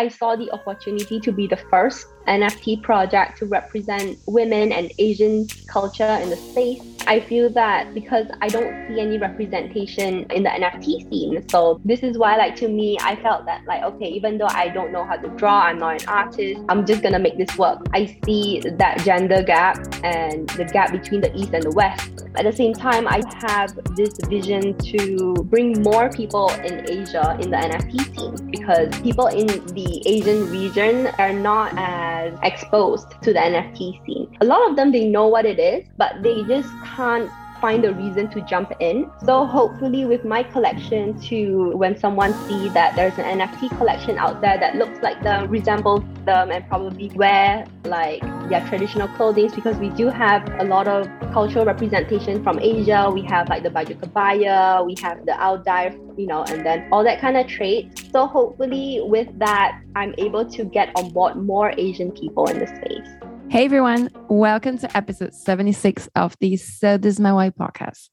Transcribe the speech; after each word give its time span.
I 0.00 0.08
saw 0.08 0.34
the 0.34 0.50
opportunity 0.52 1.20
to 1.20 1.30
be 1.30 1.46
the 1.46 1.58
first 1.58 2.06
NFT 2.26 2.82
project 2.82 3.36
to 3.40 3.44
represent 3.44 4.18
women 4.26 4.72
and 4.72 4.90
Asian 4.98 5.46
culture 5.68 6.18
in 6.22 6.30
the 6.30 6.36
space. 6.36 6.89
I 7.06 7.20
feel 7.20 7.50
that 7.50 7.94
because 7.94 8.26
I 8.40 8.48
don't 8.48 8.88
see 8.88 9.00
any 9.00 9.18
representation 9.18 10.24
in 10.30 10.42
the 10.42 10.50
NFT 10.50 11.08
scene. 11.10 11.48
So 11.48 11.80
this 11.84 12.02
is 12.02 12.18
why 12.18 12.36
like 12.36 12.56
to 12.56 12.68
me 12.68 12.98
I 13.00 13.16
felt 13.16 13.46
that 13.46 13.64
like 13.66 13.82
okay, 13.82 14.08
even 14.08 14.38
though 14.38 14.48
I 14.48 14.68
don't 14.68 14.92
know 14.92 15.04
how 15.04 15.16
to 15.16 15.28
draw, 15.30 15.62
I'm 15.62 15.78
not 15.78 16.02
an 16.02 16.08
artist, 16.08 16.60
I'm 16.68 16.86
just 16.86 17.02
gonna 17.02 17.18
make 17.18 17.38
this 17.38 17.56
work. 17.56 17.80
I 17.92 18.18
see 18.24 18.60
that 18.60 18.98
gender 19.04 19.42
gap 19.42 19.78
and 20.04 20.48
the 20.50 20.64
gap 20.64 20.92
between 20.92 21.20
the 21.20 21.34
East 21.36 21.52
and 21.52 21.62
the 21.62 21.70
West. 21.70 22.10
At 22.36 22.44
the 22.44 22.52
same 22.52 22.72
time, 22.72 23.08
I 23.08 23.20
have 23.48 23.74
this 23.96 24.14
vision 24.28 24.78
to 24.78 25.34
bring 25.50 25.82
more 25.82 26.10
people 26.10 26.48
in 26.50 26.88
Asia 26.88 27.36
in 27.40 27.50
the 27.50 27.56
NFT 27.56 28.14
scene 28.14 28.50
because 28.50 29.00
people 29.00 29.26
in 29.26 29.46
the 29.46 30.02
Asian 30.06 30.48
region 30.50 31.08
are 31.18 31.32
not 31.32 31.72
as 31.76 32.38
exposed 32.42 33.10
to 33.22 33.32
the 33.32 33.38
NFT 33.40 34.06
scene. 34.06 34.36
A 34.40 34.44
lot 34.44 34.70
of 34.70 34.76
them 34.76 34.92
they 34.92 35.08
know 35.08 35.26
what 35.26 35.44
it 35.44 35.58
is, 35.58 35.86
but 35.96 36.22
they 36.22 36.42
just 36.44 36.68
can't 36.96 37.30
find 37.60 37.84
a 37.84 37.92
reason 37.92 38.28
to 38.30 38.40
jump 38.40 38.72
in. 38.80 39.10
So 39.24 39.44
hopefully 39.44 40.04
with 40.04 40.24
my 40.24 40.42
collection 40.42 41.20
to 41.28 41.76
when 41.76 41.98
someone 41.98 42.32
see 42.48 42.68
that 42.70 42.96
there's 42.96 43.16
an 43.18 43.38
NFT 43.38 43.76
collection 43.76 44.18
out 44.18 44.40
there 44.40 44.58
that 44.58 44.76
looks 44.76 45.00
like 45.02 45.22
them, 45.22 45.48
resembles 45.48 46.02
them 46.24 46.50
and 46.50 46.66
probably 46.68 47.10
wear 47.10 47.66
like 47.84 48.22
their 48.48 48.66
traditional 48.68 49.08
clothing 49.08 49.50
because 49.54 49.76
we 49.76 49.90
do 49.90 50.08
have 50.08 50.48
a 50.60 50.64
lot 50.64 50.88
of 50.88 51.08
cultural 51.32 51.64
representation 51.64 52.42
from 52.42 52.58
Asia. 52.58 53.10
We 53.12 53.22
have 53.22 53.48
like 53.48 53.62
the 53.62 53.70
baju 53.70 54.00
kebaya, 54.00 54.84
we 54.84 54.94
have 55.02 55.26
the 55.26 55.40
ao 55.40 55.56
dai, 55.58 55.96
you 56.16 56.26
know, 56.26 56.44
and 56.44 56.64
then 56.64 56.88
all 56.90 57.04
that 57.04 57.20
kind 57.20 57.36
of 57.36 57.46
traits. 57.46 58.10
So 58.10 58.26
hopefully 58.26 59.00
with 59.02 59.28
that, 59.38 59.80
I'm 59.94 60.14
able 60.18 60.44
to 60.50 60.64
get 60.64 60.90
on 60.96 61.10
board 61.10 61.36
more 61.36 61.72
Asian 61.76 62.10
people 62.10 62.46
in 62.46 62.58
the 62.58 62.66
space. 62.66 63.19
Hey 63.50 63.64
everyone, 63.64 64.10
welcome 64.28 64.78
to 64.78 64.96
episode 64.96 65.34
76 65.34 66.08
of 66.14 66.36
the 66.38 66.56
So 66.56 66.96
This 66.96 67.14
Is 67.14 67.20
My 67.20 67.32
Why 67.32 67.50
podcast. 67.50 68.08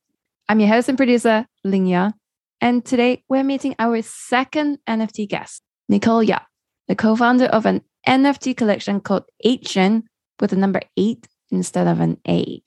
I'm 0.49 0.59
your 0.59 0.69
host 0.69 0.89
and 0.89 0.97
producer, 0.97 1.45
Ling 1.63 1.85
Ya, 1.85 2.13
and 2.59 2.83
today 2.83 3.23
we're 3.29 3.43
meeting 3.43 3.75
our 3.77 4.01
second 4.01 4.79
NFT 4.89 5.29
guest, 5.29 5.61
Nicole 5.87 6.23
Yap, 6.23 6.47
the 6.87 6.95
co-founder 6.95 7.45
of 7.45 7.67
an 7.67 7.83
NFT 8.07 8.57
collection 8.57 8.99
called 8.99 9.25
8SIAN 9.45 10.05
with 10.39 10.49
the 10.49 10.55
number 10.55 10.81
8 10.97 11.27
instead 11.51 11.85
of 11.85 11.99
an 11.99 12.19
A. 12.27 12.63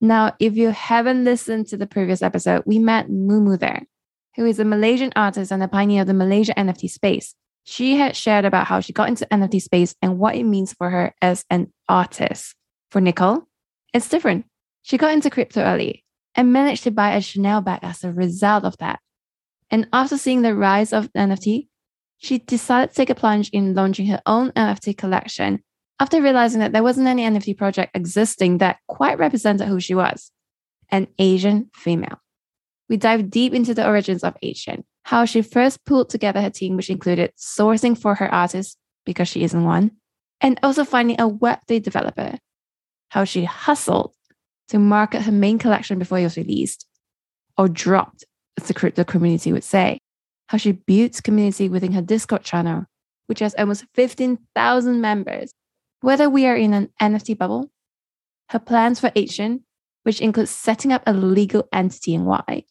Now, 0.00 0.34
if 0.40 0.56
you 0.56 0.70
haven't 0.70 1.22
listened 1.22 1.68
to 1.68 1.76
the 1.76 1.86
previous 1.86 2.20
episode, 2.20 2.64
we 2.66 2.80
met 2.80 3.10
Mumu 3.10 3.56
there, 3.60 3.82
who 4.34 4.44
is 4.44 4.58
a 4.58 4.64
Malaysian 4.64 5.12
artist 5.14 5.52
and 5.52 5.62
a 5.62 5.68
pioneer 5.68 6.00
of 6.00 6.08
the 6.08 6.14
Malaysia 6.14 6.52
NFT 6.54 6.90
space. 6.90 7.36
She 7.64 7.96
had 7.96 8.16
shared 8.16 8.44
about 8.44 8.66
how 8.66 8.80
she 8.80 8.92
got 8.92 9.08
into 9.08 9.26
NFT 9.26 9.62
space 9.62 9.94
and 10.02 10.18
what 10.18 10.34
it 10.34 10.44
means 10.44 10.72
for 10.72 10.90
her 10.90 11.14
as 11.22 11.44
an 11.48 11.72
artist. 11.88 12.54
For 12.90 13.00
Nicole, 13.00 13.44
it's 13.94 14.08
different. 14.08 14.46
She 14.82 14.98
got 14.98 15.12
into 15.12 15.30
crypto 15.30 15.62
early 15.62 16.04
and 16.34 16.52
managed 16.52 16.84
to 16.84 16.90
buy 16.90 17.14
a 17.14 17.20
Chanel 17.20 17.60
bag 17.60 17.80
as 17.82 18.04
a 18.04 18.12
result 18.12 18.64
of 18.64 18.76
that. 18.78 19.00
And 19.70 19.88
after 19.92 20.18
seeing 20.18 20.42
the 20.42 20.54
rise 20.54 20.92
of 20.92 21.12
NFT, 21.12 21.68
she 22.18 22.38
decided 22.38 22.90
to 22.90 22.96
take 22.96 23.10
a 23.10 23.14
plunge 23.14 23.48
in 23.50 23.74
launching 23.74 24.06
her 24.06 24.20
own 24.26 24.50
NFT 24.52 24.96
collection 24.96 25.62
after 25.98 26.20
realizing 26.20 26.60
that 26.60 26.72
there 26.72 26.82
wasn't 26.82 27.06
any 27.06 27.22
NFT 27.22 27.56
project 27.56 27.96
existing 27.96 28.58
that 28.58 28.78
quite 28.88 29.18
represented 29.18 29.68
who 29.68 29.80
she 29.80 29.94
was 29.94 30.30
an 30.90 31.08
Asian 31.18 31.70
female. 31.74 32.20
We 32.88 32.96
dive 32.96 33.30
deep 33.30 33.54
into 33.54 33.72
the 33.72 33.86
origins 33.86 34.22
of 34.22 34.36
8SIAN, 34.44 34.84
how 35.04 35.24
she 35.24 35.42
first 35.42 35.84
pulled 35.84 36.10
together 36.10 36.40
her 36.40 36.50
team, 36.50 36.76
which 36.76 36.90
included 36.90 37.32
sourcing 37.36 37.98
for 37.98 38.14
her 38.14 38.32
artists 38.32 38.76
because 39.04 39.28
she 39.28 39.42
isn't 39.42 39.64
one, 39.64 39.90
and 40.40 40.58
also 40.62 40.84
finding 40.84 41.20
a 41.20 41.28
Web3 41.28 41.82
developer, 41.82 42.38
how 43.10 43.24
she 43.24 43.44
hustled 43.44 44.14
to 44.68 44.78
market 44.78 45.22
her 45.22 45.32
main 45.32 45.58
collection 45.58 45.98
before 45.98 46.18
it 46.18 46.24
was 46.24 46.36
released, 46.36 46.86
or 47.58 47.68
dropped, 47.68 48.24
as 48.60 48.68
the 48.68 48.74
crypto 48.74 49.04
community 49.04 49.52
would 49.52 49.64
say, 49.64 49.98
how 50.48 50.58
she 50.58 50.72
built 50.72 51.22
community 51.22 51.68
within 51.68 51.92
her 51.92 52.02
Discord 52.02 52.44
channel, 52.44 52.86
which 53.26 53.40
has 53.40 53.54
almost 53.56 53.84
15,000 53.94 55.00
members. 55.00 55.52
Whether 56.00 56.28
we 56.28 56.46
are 56.46 56.56
in 56.56 56.74
an 56.74 56.90
NFT 57.00 57.38
bubble, 57.38 57.70
her 58.50 58.58
plans 58.58 59.00
for 59.00 59.10
8SIAN, 59.10 59.60
which 60.02 60.20
includes 60.20 60.50
setting 60.50 60.92
up 60.92 61.02
a 61.06 61.12
legal 61.12 61.68
entity 61.72 62.14
in 62.14 62.24
Y, 62.24 62.64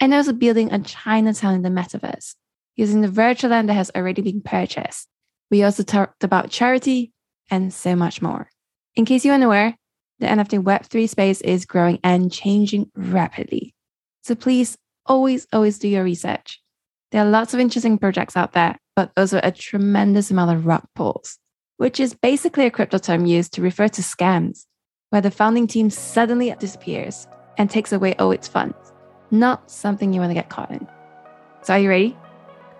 and 0.00 0.12
also 0.12 0.32
building 0.32 0.72
a 0.72 0.78
Chinatown 0.80 1.54
in 1.54 1.62
the 1.62 1.68
metaverse 1.68 2.34
using 2.76 3.00
the 3.00 3.08
virtual 3.08 3.50
land 3.50 3.68
that 3.68 3.74
has 3.74 3.90
already 3.94 4.22
been 4.22 4.40
purchased. 4.40 5.08
We 5.50 5.62
also 5.62 5.82
talked 5.82 6.24
about 6.24 6.50
charity 6.50 7.12
and 7.50 7.72
so 7.72 7.94
much 7.94 8.20
more. 8.20 8.48
In 8.96 9.04
case 9.04 9.24
you're 9.24 9.34
unaware, 9.34 9.76
the 10.18 10.26
NFT 10.26 10.62
Web3 10.62 11.08
space 11.08 11.40
is 11.40 11.66
growing 11.66 11.98
and 12.02 12.32
changing 12.32 12.90
rapidly. 12.94 13.74
So 14.22 14.34
please 14.34 14.76
always, 15.06 15.46
always 15.52 15.78
do 15.78 15.88
your 15.88 16.04
research. 16.04 16.60
There 17.12 17.22
are 17.22 17.30
lots 17.30 17.54
of 17.54 17.60
interesting 17.60 17.98
projects 17.98 18.36
out 18.36 18.52
there, 18.52 18.78
but 18.96 19.12
also 19.16 19.40
a 19.42 19.52
tremendous 19.52 20.30
amount 20.30 20.56
of 20.56 20.66
rug 20.66 20.84
pulls, 20.94 21.38
which 21.76 22.00
is 22.00 22.14
basically 22.14 22.66
a 22.66 22.70
crypto 22.70 22.98
term 22.98 23.26
used 23.26 23.52
to 23.54 23.62
refer 23.62 23.88
to 23.88 24.02
scams, 24.02 24.64
where 25.10 25.20
the 25.20 25.30
founding 25.30 25.66
team 25.66 25.90
suddenly 25.90 26.54
disappears 26.58 27.28
and 27.56 27.70
takes 27.70 27.92
away 27.92 28.14
all 28.16 28.32
its 28.32 28.48
funds 28.48 28.83
not 29.30 29.70
something 29.70 30.12
you 30.12 30.20
want 30.20 30.30
to 30.30 30.34
get 30.34 30.48
caught 30.48 30.70
in. 30.70 30.86
So, 31.62 31.74
are 31.74 31.78
you 31.78 31.88
ready? 31.88 32.16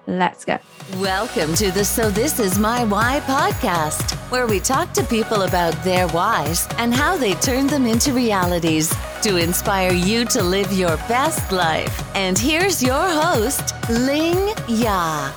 Let's 0.06 0.44
go. 0.44 0.58
Welcome 0.98 1.54
to 1.54 1.70
the 1.70 1.84
So 1.84 2.10
This 2.10 2.38
Is 2.38 2.58
My 2.58 2.84
Why 2.84 3.20
podcast, 3.20 4.12
where 4.30 4.46
we 4.46 4.60
talk 4.60 4.92
to 4.92 5.02
people 5.04 5.42
about 5.42 5.72
their 5.82 6.06
whys 6.08 6.68
and 6.76 6.92
how 6.92 7.16
they 7.16 7.32
turn 7.34 7.66
them 7.66 7.86
into 7.86 8.12
realities 8.12 8.94
to 9.22 9.38
inspire 9.38 9.92
you 9.92 10.26
to 10.26 10.42
live 10.42 10.70
your 10.74 10.98
best 11.08 11.50
life. 11.52 12.04
And 12.14 12.38
here's 12.38 12.82
your 12.82 13.08
host, 13.08 13.74
Ling 13.88 14.52
Ya. 14.68 15.32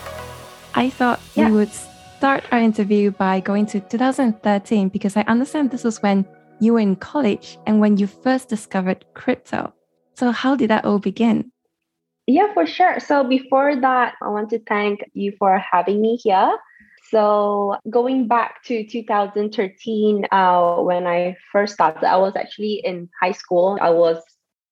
I 0.76 0.90
thought 0.90 1.22
yeah. 1.34 1.50
we 1.50 1.56
would 1.56 1.72
start 1.72 2.44
our 2.52 2.60
interview 2.60 3.12
by 3.12 3.40
going 3.40 3.68
to 3.68 3.80
2013 3.80 4.90
because 4.90 5.16
I 5.16 5.22
understand 5.22 5.72
this 5.72 5.86
was 5.86 6.02
when 6.02 6.26
you 6.60 6.74
were 6.74 6.80
in 6.80 6.98
college 6.98 7.58
and 7.66 7.80
when 7.80 7.96
you 7.96 8.08
first 8.08 8.50
discovered 8.50 9.06
crypto. 9.14 9.74
So, 10.18 10.32
how 10.32 10.56
did 10.56 10.72
that 10.72 10.84
all 10.84 10.98
begin? 10.98 11.52
Yeah, 12.26 12.52
for 12.56 12.66
sure. 12.66 13.00
So, 13.00 13.24
before 13.24 13.80
that, 13.80 14.16
I 14.20 14.30
want 14.30 14.50
to 14.50 14.60
thank 14.60 15.02
you 15.14 15.34
for 15.38 15.60
having 15.60 16.02
me 16.02 16.16
here. 16.16 16.58
So, 17.12 17.78
going 17.88 18.28
back 18.28 18.64
to 18.64 18.84
2013, 18.84 20.26
uh, 20.32 20.78
when 20.78 21.06
I 21.06 21.38
first 21.52 21.76
started, 21.76 22.04
I 22.04 22.18
was 22.18 22.36
actually 22.36 22.82
in 22.84 23.10
high 23.22 23.32
school. 23.32 23.78
I 23.80 23.92
was 23.92 24.18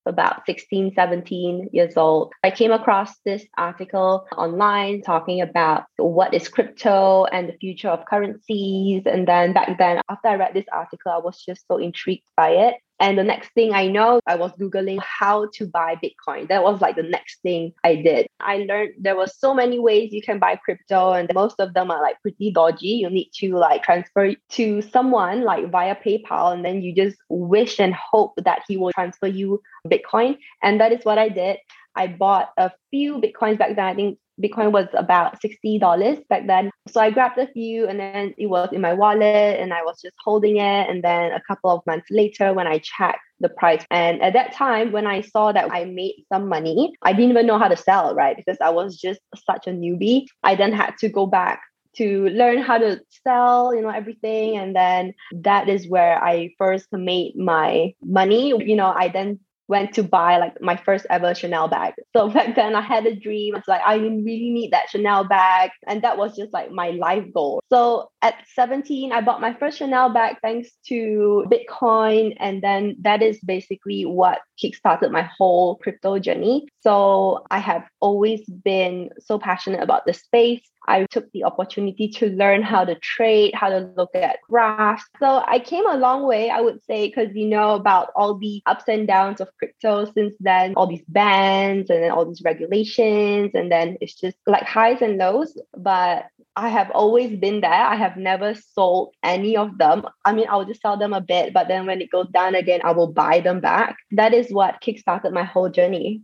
about 0.08 0.48
16, 0.48 0.94
17 0.96 1.70
years 1.72 1.96
old. 1.96 2.34
I 2.44 2.50
came 2.50 2.72
across 2.72 3.14
this 3.24 3.46
article 3.56 4.26
online 4.36 5.04
talking 5.04 5.42
about 5.42 5.84
what 5.98 6.34
is 6.34 6.50
crypto 6.50 7.26
and 7.26 7.50
the 7.50 7.58
future 7.60 7.90
of 7.90 8.06
currencies. 8.06 9.04
And 9.06 9.28
then 9.28 9.54
back 9.54 9.78
then, 9.78 10.02
after 10.10 10.28
I 10.30 10.36
read 10.36 10.56
this 10.56 10.66
article, 10.74 11.12
I 11.12 11.20
was 11.20 11.40
just 11.44 11.66
so 11.68 11.78
intrigued 11.78 12.26
by 12.36 12.50
it. 12.50 12.76
And 13.00 13.18
the 13.18 13.24
next 13.24 13.50
thing 13.54 13.74
I 13.74 13.88
know, 13.88 14.22
I 14.26 14.36
was 14.36 14.52
Googling 14.54 15.00
how 15.02 15.50
to 15.56 15.68
buy 15.68 15.96
Bitcoin. 15.96 16.48
That 16.48 16.64
was 16.64 16.80
like 16.80 16.96
the 16.96 17.04
next 17.04 17.42
thing 17.42 17.74
I 17.84 17.96
did. 17.96 18.28
I 18.40 18.58
learned 18.60 18.94
there 19.00 19.18
were 19.18 19.28
so 19.28 19.54
many 19.54 19.80
ways 19.80 20.14
you 20.14 20.22
can 20.22 20.40
buy 20.40 20.56
crypto, 20.56 21.12
and 21.12 21.30
most 21.34 21.60
of 21.60 21.74
them 21.74 21.92
are 21.92 22.02
like 22.02 22.22
pretty 22.22 22.52
dodgy. 22.52 22.88
You 22.88 23.10
need 23.10 23.32
to 23.40 23.58
like 23.58 23.84
transfer 23.84 24.34
to 24.52 24.82
someone 24.82 25.44
like 25.44 25.70
via 25.72 25.96
PayPal, 25.96 26.54
and 26.54 26.64
then 26.64 26.82
you 26.82 26.96
just 26.96 27.18
wish 27.30 27.80
and 27.80 27.94
hope 27.94 28.34
that 28.44 28.64
he 28.68 28.78
will 28.78 28.92
transfer 28.94 29.28
you 29.28 29.62
Bitcoin. 29.88 30.38
And 30.64 30.80
that 30.80 30.94
is 30.94 31.04
what 31.04 31.18
I 31.18 31.30
did. 31.30 31.58
I 31.96 32.08
bought 32.08 32.50
a 32.58 32.72
few 32.92 33.22
Bitcoins 33.22 33.58
back 33.58 33.76
then. 33.76 33.86
I 33.86 33.96
think 33.96 34.20
Bitcoin 34.42 34.72
was 34.72 34.88
about 34.94 35.42
$60 35.42 36.28
back 36.28 36.48
then. 36.48 36.70
So 36.90 37.00
I 37.00 37.10
grabbed 37.10 37.38
a 37.38 37.48
few 37.48 37.88
and 37.88 38.00
then 38.00 38.34
it 38.38 38.48
was 38.48 38.70
in 38.72 38.82
my 38.82 38.94
wallet 38.94 39.60
and 39.60 39.74
I 39.74 39.84
was 39.84 40.02
just 40.02 40.16
holding 40.24 40.58
it. 40.58 40.90
And 40.90 41.04
then 41.04 41.32
a 41.32 41.42
couple 41.48 41.72
of 41.72 41.86
months 41.88 42.08
later, 42.12 42.54
when 42.54 42.68
I 42.68 42.80
checked 42.80 43.20
the 43.40 43.50
price, 43.50 43.86
and 43.92 44.22
at 44.22 44.34
that 44.34 44.54
time, 44.54 44.92
when 44.92 45.08
I 45.08 45.22
saw 45.22 45.52
that 45.52 45.72
I 45.72 45.86
made 45.86 46.26
some 46.32 46.48
money, 46.48 46.94
I 47.02 47.14
didn't 47.14 47.32
even 47.32 47.48
know 47.48 47.60
how 47.60 47.68
to 47.68 47.78
sell, 47.78 48.16
right? 48.16 48.36
Because 48.36 48.58
I 48.62 48.70
was 48.70 48.98
just 48.98 49.20
such 49.46 49.68
a 49.68 49.72
newbie. 49.72 50.26
I 50.44 50.56
then 50.56 50.74
had 50.74 50.98
to 51.00 51.10
go 51.10 51.26
back 51.26 51.62
to 51.98 52.28
learn 52.30 52.58
how 52.58 52.78
to 52.78 53.00
sell 53.26 53.74
you 53.74 53.82
know 53.82 53.90
everything 53.90 54.58
and 54.58 54.76
then 54.76 55.14
that 55.32 55.70
is 55.70 55.88
where 55.88 56.22
i 56.22 56.50
first 56.58 56.88
made 56.92 57.36
my 57.38 57.94
money 58.04 58.50
you 58.50 58.76
know 58.76 58.94
i 58.96 59.08
then 59.08 59.40
went 59.68 59.94
to 59.96 60.04
buy 60.04 60.38
like 60.38 60.62
my 60.62 60.76
first 60.76 61.06
ever 61.10 61.34
Chanel 61.34 61.68
bag. 61.68 61.94
So 62.16 62.30
back 62.36 62.56
then 62.56 62.76
I 62.76 62.82
had 62.82 63.06
a 63.06 63.16
dream. 63.16 63.56
It's 63.56 63.68
like 63.68 63.82
I 63.86 63.96
really 63.96 64.50
need 64.52 64.72
that 64.72 64.90
Chanel 64.90 65.24
bag. 65.24 65.72
And 65.88 66.02
that 66.04 66.18
was 66.18 66.36
just 66.36 66.54
like 66.54 66.72
my 66.72 66.92
life 66.92 67.26
goal. 67.34 67.62
So 67.72 68.12
at 68.22 68.36
17, 68.54 69.12
I 69.12 69.22
bought 69.22 69.42
my 69.42 69.54
first 69.54 69.78
Chanel 69.78 70.10
bag 70.14 70.38
thanks 70.42 70.70
to 70.88 71.46
Bitcoin. 71.52 72.36
And 72.40 72.62
then 72.62 72.96
that 73.02 73.22
is 73.22 73.40
basically 73.40 74.06
what 74.06 74.40
kickstarted 74.64 75.12
my 75.12 75.30
whole 75.38 75.76
crypto 75.78 76.20
journey. 76.20 76.68
So 76.82 77.46
I 77.52 77.60
have 77.60 77.84
always 78.00 78.42
been 78.46 79.10
so 79.20 79.40
passionate 79.40 79.82
about 79.82 80.06
the 80.06 80.14
space. 80.14 80.62
I 80.88 81.06
took 81.06 81.32
the 81.32 81.44
opportunity 81.44 82.08
to 82.10 82.30
learn 82.30 82.62
how 82.62 82.86
to 82.86 82.96
trade, 82.96 83.54
how 83.54 83.70
to 83.70 83.92
look 83.98 84.16
at 84.16 84.40
graphs. 84.50 85.04
So 85.20 85.44
I 85.48 85.60
came 85.60 85.88
a 85.88 85.98
long 85.98 86.26
way, 86.28 86.50
I 86.50 86.62
would 86.62 86.84
say, 86.84 87.08
because 87.08 87.36
you 87.36 87.48
know 87.48 87.76
about 87.76 88.10
all 88.16 88.38
the 88.38 88.62
ups 88.66 88.86
and 88.88 89.08
downs 89.08 89.42
of 89.42 89.50
crypto 89.58 90.06
since 90.14 90.34
then, 90.40 90.74
all 90.76 90.88
these 90.88 91.06
bans 91.08 91.90
and 91.90 92.04
then 92.04 92.12
all 92.12 92.26
these 92.26 92.42
regulations. 92.44 93.52
And 93.54 93.72
then 93.72 93.98
it's 94.02 94.16
just 94.16 94.38
like 94.46 94.64
highs 94.64 95.02
and 95.02 95.18
lows. 95.18 95.58
But 95.76 96.26
I 96.56 96.70
have 96.70 96.90
always 96.92 97.38
been 97.38 97.62
there. 97.62 97.72
I 97.72 97.96
have 97.96 98.16
never 98.16 98.56
sold 98.56 99.14
any 99.22 99.58
of 99.58 99.78
them. 99.78 100.06
I 100.24 100.34
mean, 100.34 100.48
I'll 100.50 100.66
just 100.66 100.82
sell 100.82 100.98
them 100.98 101.14
a 101.14 101.22
bit, 101.22 101.54
but 101.54 101.68
then 101.68 101.86
when 101.86 102.02
it 102.02 102.10
goes 102.12 102.30
down 102.30 102.56
again, 102.56 102.80
I 102.84 102.92
will 102.92 103.12
buy 103.12 103.42
them 103.42 103.60
back. 103.60 103.98
That 104.12 104.34
is 104.34 104.50
what 104.52 104.82
kickstarted 104.82 105.34
my 105.34 105.44
whole 105.44 105.70
journey. 105.70 106.22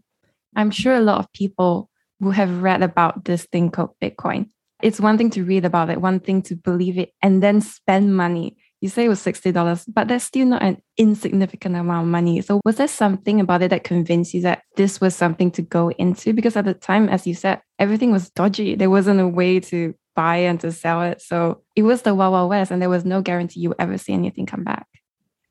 I'm 0.55 0.71
sure 0.71 0.93
a 0.93 1.01
lot 1.01 1.19
of 1.19 1.31
people 1.33 1.89
will 2.21 2.31
have 2.31 2.61
read 2.61 2.83
about 2.83 3.25
this 3.25 3.45
thing 3.45 3.71
called 3.71 3.95
Bitcoin. 4.01 4.47
It's 4.81 4.99
one 4.99 5.17
thing 5.17 5.29
to 5.31 5.43
read 5.43 5.65
about 5.65 5.89
it, 5.89 6.01
one 6.01 6.19
thing 6.19 6.41
to 6.43 6.55
believe 6.55 6.97
it, 6.97 7.11
and 7.21 7.43
then 7.43 7.61
spend 7.61 8.15
money. 8.15 8.57
You 8.79 8.89
say 8.89 9.05
it 9.05 9.09
was 9.09 9.23
$60, 9.23 9.85
but 9.93 10.07
that's 10.07 10.25
still 10.25 10.47
not 10.47 10.63
an 10.63 10.81
insignificant 10.97 11.75
amount 11.75 12.07
of 12.07 12.11
money. 12.11 12.41
So, 12.41 12.61
was 12.65 12.77
there 12.77 12.87
something 12.87 13.39
about 13.39 13.61
it 13.61 13.69
that 13.69 13.83
convinced 13.83 14.33
you 14.33 14.41
that 14.41 14.63
this 14.75 14.99
was 14.99 15.15
something 15.15 15.51
to 15.51 15.61
go 15.61 15.89
into? 15.91 16.33
Because 16.33 16.55
at 16.55 16.65
the 16.65 16.73
time, 16.73 17.07
as 17.09 17.27
you 17.27 17.35
said, 17.35 17.61
everything 17.77 18.11
was 18.11 18.31
dodgy. 18.31 18.73
There 18.75 18.89
wasn't 18.89 19.19
a 19.19 19.27
way 19.27 19.59
to 19.59 19.93
buy 20.15 20.37
and 20.37 20.59
to 20.61 20.71
sell 20.71 21.03
it. 21.03 21.21
So, 21.21 21.61
it 21.75 21.83
was 21.83 22.01
the 22.01 22.15
Wild 22.15 22.33
Wild 22.33 22.49
West, 22.49 22.71
and 22.71 22.81
there 22.81 22.89
was 22.89 23.05
no 23.05 23.21
guarantee 23.21 23.59
you 23.59 23.75
ever 23.77 23.99
see 23.99 24.13
anything 24.13 24.47
come 24.47 24.63
back. 24.63 24.87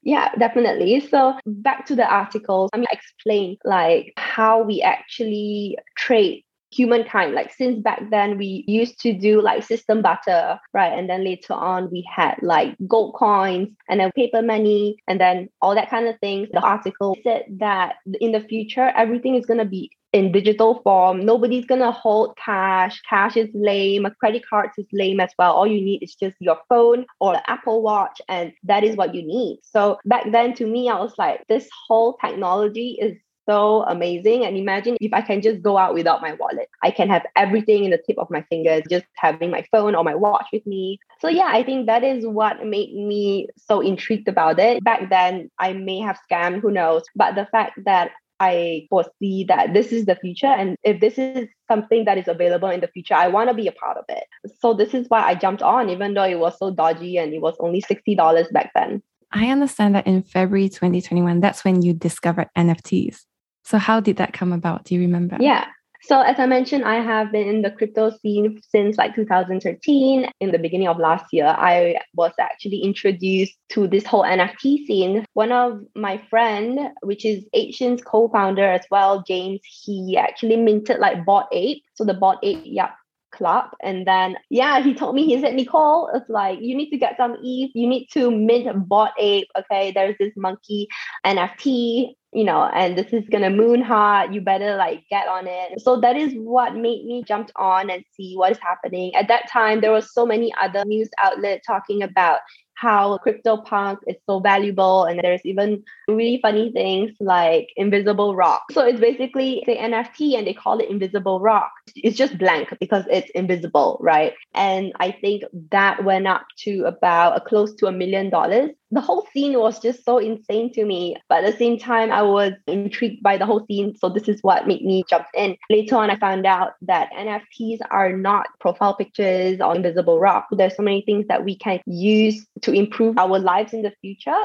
Yeah, 0.02 0.34
definitely. 0.36 1.00
So 1.00 1.34
back 1.46 1.84
to 1.86 1.94
the 1.94 2.06
articles, 2.06 2.70
I 2.72 2.78
mean, 2.78 2.86
explain 2.90 3.58
like 3.64 4.14
how 4.16 4.62
we 4.62 4.80
actually 4.80 5.76
trade 5.96 6.44
humankind. 6.70 7.34
Like 7.34 7.52
since 7.52 7.80
back 7.80 8.02
then 8.10 8.38
we 8.38 8.64
used 8.66 9.00
to 9.00 9.12
do 9.12 9.40
like 9.40 9.62
system 9.62 10.02
barter, 10.02 10.58
right? 10.72 10.96
And 10.96 11.08
then 11.08 11.24
later 11.24 11.54
on 11.54 11.90
we 11.90 12.08
had 12.14 12.36
like 12.42 12.76
gold 12.86 13.14
coins 13.14 13.68
and 13.88 14.00
then 14.00 14.12
paper 14.12 14.42
money 14.42 14.96
and 15.08 15.20
then 15.20 15.48
all 15.60 15.74
that 15.74 15.90
kind 15.90 16.06
of 16.06 16.18
things. 16.20 16.48
The 16.52 16.60
article 16.60 17.16
said 17.22 17.44
that 17.58 17.96
in 18.20 18.32
the 18.32 18.40
future 18.40 18.92
everything 18.96 19.34
is 19.34 19.46
going 19.46 19.58
to 19.58 19.64
be 19.64 19.90
in 20.12 20.32
digital 20.32 20.80
form. 20.82 21.24
Nobody's 21.24 21.66
going 21.66 21.80
to 21.80 21.92
hold 21.92 22.36
cash. 22.36 23.00
Cash 23.08 23.36
is 23.36 23.48
lame. 23.54 24.08
Credit 24.18 24.42
cards 24.48 24.72
is 24.76 24.86
lame 24.92 25.20
as 25.20 25.32
well. 25.38 25.52
All 25.52 25.66
you 25.66 25.80
need 25.80 26.02
is 26.02 26.16
just 26.16 26.36
your 26.40 26.58
phone 26.68 27.06
or 27.20 27.34
the 27.34 27.50
apple 27.50 27.82
watch 27.82 28.20
and 28.28 28.52
that 28.64 28.82
is 28.82 28.96
what 28.96 29.14
you 29.14 29.22
need. 29.22 29.60
So 29.62 29.98
back 30.04 30.30
then 30.32 30.54
to 30.54 30.66
me 30.66 30.88
i 30.88 30.98
was 30.98 31.14
like 31.18 31.46
this 31.48 31.68
whole 31.86 32.16
technology 32.24 32.98
is 33.00 33.16
so 33.48 33.82
amazing. 33.84 34.44
And 34.44 34.56
imagine 34.56 34.96
if 35.00 35.12
I 35.12 35.22
can 35.22 35.42
just 35.42 35.62
go 35.62 35.78
out 35.78 35.94
without 35.94 36.22
my 36.22 36.34
wallet. 36.34 36.68
I 36.82 36.90
can 36.90 37.08
have 37.08 37.26
everything 37.36 37.84
in 37.84 37.90
the 37.90 37.98
tip 37.98 38.18
of 38.18 38.30
my 38.30 38.42
fingers, 38.50 38.82
just 38.90 39.06
having 39.16 39.50
my 39.50 39.64
phone 39.70 39.94
or 39.94 40.04
my 40.04 40.14
watch 40.14 40.46
with 40.52 40.66
me. 40.66 40.98
So 41.20 41.28
yeah, 41.28 41.48
I 41.48 41.62
think 41.62 41.86
that 41.86 42.04
is 42.04 42.26
what 42.26 42.64
made 42.64 42.94
me 42.94 43.48
so 43.56 43.80
intrigued 43.80 44.28
about 44.28 44.58
it. 44.58 44.82
Back 44.84 45.10
then, 45.10 45.50
I 45.58 45.72
may 45.72 46.00
have 46.00 46.18
scammed, 46.30 46.60
who 46.60 46.70
knows? 46.70 47.02
But 47.14 47.34
the 47.34 47.46
fact 47.46 47.78
that 47.84 48.12
I 48.40 48.86
foresee 48.88 49.44
that 49.48 49.74
this 49.74 49.92
is 49.92 50.06
the 50.06 50.16
future. 50.16 50.46
And 50.46 50.76
if 50.82 50.98
this 50.98 51.18
is 51.18 51.46
something 51.68 52.06
that 52.06 52.16
is 52.16 52.26
available 52.26 52.70
in 52.70 52.80
the 52.80 52.88
future, 52.88 53.14
I 53.14 53.28
want 53.28 53.50
to 53.50 53.54
be 53.54 53.66
a 53.66 53.72
part 53.72 53.98
of 53.98 54.04
it. 54.08 54.24
So 54.60 54.72
this 54.72 54.94
is 54.94 55.06
why 55.08 55.20
I 55.20 55.34
jumped 55.34 55.62
on, 55.62 55.90
even 55.90 56.14
though 56.14 56.24
it 56.24 56.38
was 56.38 56.58
so 56.58 56.70
dodgy 56.70 57.18
and 57.18 57.34
it 57.34 57.42
was 57.42 57.54
only 57.60 57.82
$60 57.82 58.50
back 58.50 58.70
then. 58.74 59.02
I 59.30 59.50
understand 59.50 59.94
that 59.94 60.06
in 60.06 60.22
February 60.22 60.70
2021, 60.70 61.40
that's 61.40 61.64
when 61.64 61.82
you 61.82 61.92
discovered 61.92 62.48
NFTs. 62.56 63.26
So, 63.70 63.78
how 63.78 64.00
did 64.00 64.16
that 64.16 64.32
come 64.32 64.52
about? 64.52 64.82
Do 64.82 64.96
you 64.96 65.00
remember? 65.00 65.36
Yeah. 65.38 65.64
So, 66.02 66.20
as 66.22 66.40
I 66.40 66.46
mentioned, 66.46 66.84
I 66.84 66.96
have 66.96 67.30
been 67.30 67.46
in 67.46 67.62
the 67.62 67.70
crypto 67.70 68.10
scene 68.10 68.60
since 68.68 68.98
like 68.98 69.14
2013. 69.14 70.28
In 70.40 70.50
the 70.50 70.58
beginning 70.58 70.88
of 70.88 70.98
last 70.98 71.26
year, 71.30 71.46
I 71.46 72.00
was 72.14 72.32
actually 72.40 72.78
introduced 72.78 73.56
to 73.68 73.86
this 73.86 74.04
whole 74.04 74.24
NFT 74.24 74.86
scene. 74.86 75.24
One 75.34 75.52
of 75.52 75.82
my 75.94 76.20
friend, 76.30 76.90
which 77.02 77.24
is 77.24 77.44
Asian's 77.52 78.02
co-founder 78.02 78.64
as 78.64 78.84
well, 78.90 79.22
James, 79.24 79.60
he 79.62 80.16
actually 80.16 80.56
minted 80.56 80.98
like 80.98 81.24
Bored 81.24 81.46
Ape. 81.52 81.84
So 81.94 82.04
the 82.04 82.14
Bored 82.14 82.38
Ape, 82.42 82.62
yeah, 82.64 82.90
club. 83.30 83.70
And 83.82 84.04
then, 84.04 84.36
yeah, 84.48 84.80
he 84.80 84.94
told 84.94 85.14
me, 85.14 85.26
he 85.26 85.40
said, 85.40 85.54
Nicole, 85.54 86.10
it's 86.12 86.28
like, 86.28 86.58
you 86.60 86.74
need 86.74 86.90
to 86.90 86.98
get 86.98 87.16
some 87.16 87.36
ETH. 87.40 87.70
You 87.74 87.86
need 87.86 88.08
to 88.14 88.32
mint 88.32 88.88
Bored 88.88 89.12
Ape. 89.16 89.46
Okay, 89.56 89.92
there's 89.92 90.16
this 90.18 90.32
monkey 90.36 90.88
NFT 91.24 92.14
you 92.32 92.44
know, 92.44 92.64
and 92.72 92.96
this 92.96 93.12
is 93.12 93.28
gonna 93.28 93.50
moon 93.50 93.82
hot, 93.82 94.32
you 94.32 94.40
better 94.40 94.76
like 94.76 95.02
get 95.10 95.26
on 95.26 95.46
it. 95.48 95.80
So 95.80 96.00
that 96.00 96.16
is 96.16 96.32
what 96.34 96.74
made 96.74 97.04
me 97.04 97.24
jump 97.26 97.50
on 97.56 97.90
and 97.90 98.04
see 98.12 98.34
what 98.36 98.52
is 98.52 98.58
happening. 98.58 99.14
At 99.16 99.28
that 99.28 99.48
time, 99.50 99.80
there 99.80 99.90
was 99.90 100.14
so 100.14 100.24
many 100.24 100.52
other 100.60 100.84
news 100.84 101.08
outlets 101.20 101.66
talking 101.66 102.02
about 102.02 102.40
how 102.80 103.18
CryptoPunk 103.18 103.98
is 104.06 104.16
so 104.26 104.40
valuable. 104.40 105.04
And 105.04 105.20
there's 105.22 105.44
even 105.44 105.82
really 106.08 106.38
funny 106.40 106.72
things 106.72 107.12
like 107.20 107.68
invisible 107.76 108.34
rock. 108.34 108.62
So 108.72 108.82
it's 108.86 108.98
basically 108.98 109.62
the 109.66 109.76
NFT 109.76 110.38
and 110.38 110.46
they 110.46 110.54
call 110.54 110.78
it 110.80 110.88
invisible 110.88 111.40
rock. 111.40 111.70
It's 111.94 112.16
just 112.16 112.38
blank 112.38 112.74
because 112.80 113.04
it's 113.10 113.30
invisible, 113.34 113.98
right? 114.00 114.32
And 114.54 114.92
I 114.98 115.12
think 115.12 115.42
that 115.70 116.04
went 116.04 116.26
up 116.26 116.46
to 116.60 116.84
about 116.84 117.36
a 117.36 117.40
close 117.40 117.74
to 117.76 117.86
a 117.86 117.92
million 117.92 118.30
dollars 118.30 118.70
the 118.92 119.00
whole 119.00 119.26
scene 119.32 119.58
was 119.58 119.80
just 119.80 120.04
so 120.04 120.18
insane 120.18 120.72
to 120.72 120.84
me. 120.84 121.16
But 121.28 121.44
at 121.44 121.52
the 121.52 121.58
same 121.58 121.78
time, 121.78 122.10
I 122.10 122.22
was 122.22 122.52
intrigued 122.66 123.22
by 123.22 123.36
the 123.36 123.46
whole 123.46 123.64
scene. 123.66 123.96
So 123.96 124.08
this 124.08 124.28
is 124.28 124.40
what 124.42 124.66
made 124.66 124.84
me 124.84 125.04
jump 125.08 125.26
in. 125.34 125.56
Later 125.70 125.96
on, 125.96 126.10
I 126.10 126.18
found 126.18 126.46
out 126.46 126.72
that 126.82 127.10
NFTs 127.12 127.78
are 127.90 128.12
not 128.12 128.48
profile 128.58 128.94
pictures 128.94 129.60
or 129.60 129.76
invisible 129.76 130.18
rock. 130.18 130.48
There's 130.50 130.76
so 130.76 130.82
many 130.82 131.02
things 131.02 131.26
that 131.28 131.44
we 131.44 131.56
can 131.56 131.80
use 131.86 132.46
to 132.62 132.69
improve 132.72 133.18
our 133.18 133.38
lives 133.38 133.72
in 133.72 133.82
the 133.82 133.92
future, 134.00 134.36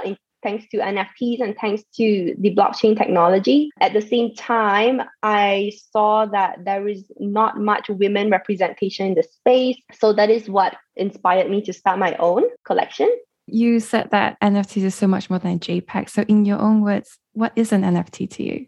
thanks 0.45 0.65
to 0.69 0.77
NFTs 0.77 1.41
and 1.41 1.55
thanks 1.59 1.83
to 1.95 2.35
the 2.37 2.55
blockchain 2.55 2.95
technology. 2.95 3.71
At 3.81 3.93
the 3.93 4.01
same 4.01 4.35
time, 4.35 5.01
I 5.23 5.71
saw 5.91 6.27
that 6.27 6.63
there 6.63 6.87
is 6.87 7.03
not 7.19 7.59
much 7.59 7.89
women 7.89 8.29
representation 8.29 9.07
in 9.07 9.15
the 9.15 9.23
space. 9.23 9.77
So 9.93 10.13
that 10.13 10.29
is 10.29 10.47
what 10.47 10.77
inspired 10.95 11.49
me 11.49 11.61
to 11.63 11.73
start 11.73 11.97
my 11.97 12.15
own 12.17 12.43
collection. 12.63 13.09
You 13.47 13.79
said 13.79 14.11
that 14.11 14.39
NFTs 14.41 14.83
is 14.83 14.95
so 14.95 15.07
much 15.07 15.29
more 15.29 15.39
than 15.39 15.59
JPEG. 15.59 16.09
So, 16.09 16.23
in 16.23 16.45
your 16.45 16.59
own 16.59 16.81
words, 16.81 17.19
what 17.33 17.53
is 17.55 17.71
an 17.71 17.83
NFT 17.83 18.29
to 18.31 18.43
you? 18.43 18.65